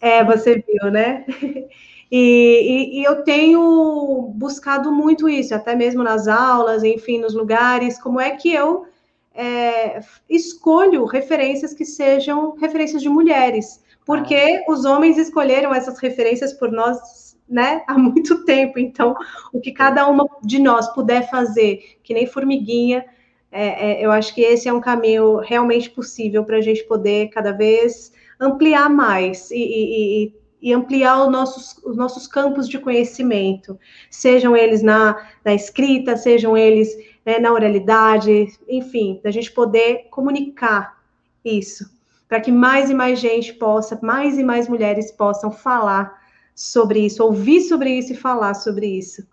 É, 0.00 0.18
é 0.18 0.24
você 0.24 0.62
viu, 0.66 0.90
né? 0.90 1.24
E, 2.10 2.18
e, 2.18 3.00
e, 3.00 3.04
eu 3.04 3.22
tenho 3.22 4.32
buscado 4.34 4.90
muito 4.90 5.28
isso, 5.28 5.54
até 5.54 5.76
mesmo 5.76 6.02
nas 6.02 6.26
aulas, 6.26 6.82
enfim, 6.82 7.18
nos 7.18 7.34
lugares, 7.34 8.00
como 8.00 8.18
é 8.18 8.30
que 8.30 8.52
eu 8.52 8.86
é, 9.34 10.00
escolho 10.28 11.04
referências 11.04 11.74
que 11.74 11.84
sejam 11.84 12.56
referências 12.56 13.02
de 13.02 13.08
mulheres, 13.08 13.84
porque 14.06 14.34
ah. 14.34 14.72
os 14.72 14.84
homens 14.84 15.18
escolheram 15.18 15.74
essas 15.74 15.98
referências 15.98 16.52
por 16.54 16.72
nós, 16.72 17.36
né, 17.48 17.84
há 17.86 17.98
muito 17.98 18.42
tempo. 18.46 18.78
Então, 18.78 19.14
o 19.52 19.60
que 19.60 19.70
cada 19.70 20.08
uma 20.08 20.26
de 20.42 20.58
nós 20.58 20.88
puder 20.94 21.28
fazer, 21.30 21.98
que 22.02 22.14
nem 22.14 22.26
formiguinha, 22.26 23.04
é, 23.52 23.92
é, 23.92 24.04
eu 24.04 24.10
acho 24.10 24.34
que 24.34 24.42
esse 24.42 24.68
é 24.68 24.72
um 24.72 24.80
caminho 24.80 25.36
realmente 25.36 25.90
possível 25.90 26.44
para 26.44 26.56
a 26.56 26.60
gente 26.60 26.84
poder 26.84 27.28
cada 27.28 27.52
vez 27.52 28.12
ampliar 28.40 28.90
mais 28.90 29.50
e, 29.50 29.56
e, 29.56 30.32
e 30.60 30.72
ampliar 30.72 31.24
os 31.24 31.30
nossos, 31.30 31.78
os 31.84 31.96
nossos 31.96 32.26
campos 32.26 32.68
de 32.68 32.78
conhecimento, 32.78 33.78
sejam 34.10 34.56
eles 34.56 34.82
na, 34.82 35.16
na 35.44 35.54
escrita, 35.54 36.16
sejam 36.16 36.56
eles 36.56 36.96
né, 37.24 37.38
na 37.38 37.52
oralidade, 37.52 38.48
enfim, 38.68 39.20
da 39.22 39.30
gente 39.30 39.52
poder 39.52 40.08
comunicar 40.10 40.98
isso, 41.44 41.88
para 42.28 42.40
que 42.40 42.50
mais 42.50 42.90
e 42.90 42.94
mais 42.94 43.18
gente 43.18 43.52
possa, 43.54 43.98
mais 44.02 44.38
e 44.38 44.42
mais 44.42 44.68
mulheres 44.68 45.12
possam 45.12 45.50
falar 45.50 46.18
sobre 46.54 47.00
isso, 47.06 47.22
ouvir 47.22 47.60
sobre 47.60 47.90
isso 47.90 48.12
e 48.12 48.16
falar 48.16 48.54
sobre 48.54 48.86
isso. 48.86 49.26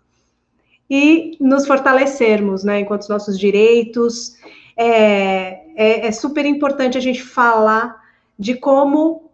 E 0.88 1.36
nos 1.40 1.66
fortalecermos, 1.66 2.62
né, 2.62 2.80
enquanto 2.80 3.02
os 3.02 3.08
nossos 3.08 3.38
direitos. 3.38 4.36
É, 4.76 5.62
é, 5.74 6.06
é 6.06 6.12
super 6.12 6.46
importante 6.46 6.96
a 6.96 7.00
gente 7.00 7.22
falar 7.22 8.00
de 8.38 8.54
como 8.54 9.25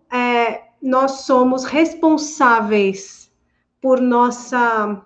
nós 0.83 1.23
somos 1.23 1.65
responsáveis 1.65 3.31
por 3.81 4.01
nossa 4.01 5.01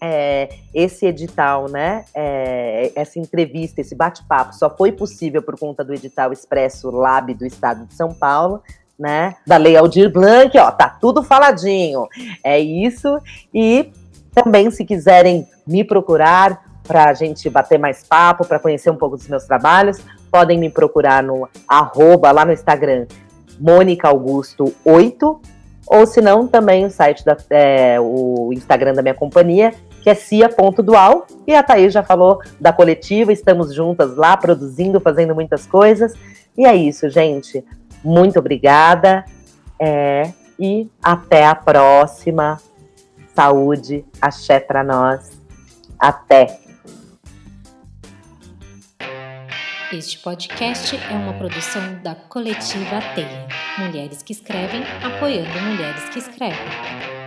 é, 0.00 0.50
esse 0.74 1.06
edital, 1.06 1.68
né, 1.68 2.04
é, 2.14 2.92
essa 2.94 3.18
entrevista, 3.18 3.80
esse 3.80 3.94
bate-papo 3.94 4.54
só 4.54 4.68
foi 4.68 4.92
possível 4.92 5.42
por 5.42 5.58
conta 5.58 5.82
do 5.82 5.94
edital 5.94 6.30
Expresso 6.30 6.90
Lab 6.90 7.32
do 7.32 7.46
Estado 7.46 7.86
de 7.86 7.94
São 7.94 8.12
Paulo, 8.12 8.62
né, 8.98 9.36
da 9.46 9.56
Lei 9.56 9.76
Aldir 9.76 10.12
Blanc, 10.12 10.56
ó, 10.58 10.70
tá 10.70 10.88
tudo 10.88 11.22
faladinho. 11.22 12.06
É 12.42 12.58
isso. 12.60 13.18
E 13.52 13.90
também, 14.34 14.70
se 14.70 14.84
quiserem 14.84 15.46
me 15.66 15.82
procurar 15.82 16.62
para 16.86 17.08
a 17.08 17.14
gente 17.14 17.48
bater 17.48 17.78
mais 17.78 18.04
papo, 18.04 18.46
para 18.46 18.58
conhecer 18.58 18.90
um 18.90 18.96
pouco 18.96 19.16
dos 19.16 19.26
meus 19.26 19.44
trabalhos, 19.44 19.98
podem 20.30 20.58
me 20.58 20.68
procurar 20.68 21.22
no 21.22 21.48
arroba 21.66 22.30
lá 22.30 22.44
no 22.44 22.52
Instagram, 22.52 23.06
Mônica 23.58 24.08
Augusto 24.08 24.74
8, 24.84 25.40
ou 25.86 26.06
se 26.06 26.20
não, 26.20 26.46
também 26.46 26.86
o 26.86 26.90
site 26.90 27.24
da 27.24 27.36
é, 27.50 28.00
o 28.00 28.50
Instagram 28.52 28.94
da 28.94 29.02
minha 29.02 29.14
companhia, 29.14 29.72
que 30.02 30.10
é 30.10 30.14
cia.dual, 30.14 31.26
e 31.46 31.54
a 31.54 31.62
Thaís 31.62 31.92
já 31.92 32.02
falou 32.02 32.40
da 32.60 32.72
coletiva, 32.72 33.32
estamos 33.32 33.74
juntas 33.74 34.16
lá, 34.16 34.36
produzindo, 34.36 35.00
fazendo 35.00 35.34
muitas 35.34 35.66
coisas. 35.66 36.14
E 36.56 36.66
é 36.66 36.74
isso, 36.74 37.08
gente. 37.08 37.64
Muito 38.02 38.38
obrigada. 38.38 39.24
É, 39.78 40.30
e 40.58 40.88
até 41.02 41.46
a 41.46 41.54
próxima. 41.54 42.58
Saúde, 43.34 44.04
axé 44.22 44.60
para 44.60 44.84
nós. 44.84 45.32
Até! 45.98 46.63
Este 49.94 50.18
podcast 50.18 50.96
é 50.96 51.12
uma 51.12 51.34
produção 51.34 52.02
da 52.02 52.16
coletiva 52.16 53.00
Teia. 53.14 53.46
Mulheres 53.78 54.24
que 54.24 54.32
escrevem, 54.32 54.82
apoiando 55.04 55.60
mulheres 55.60 56.08
que 56.08 56.18
escrevem. 56.18 57.23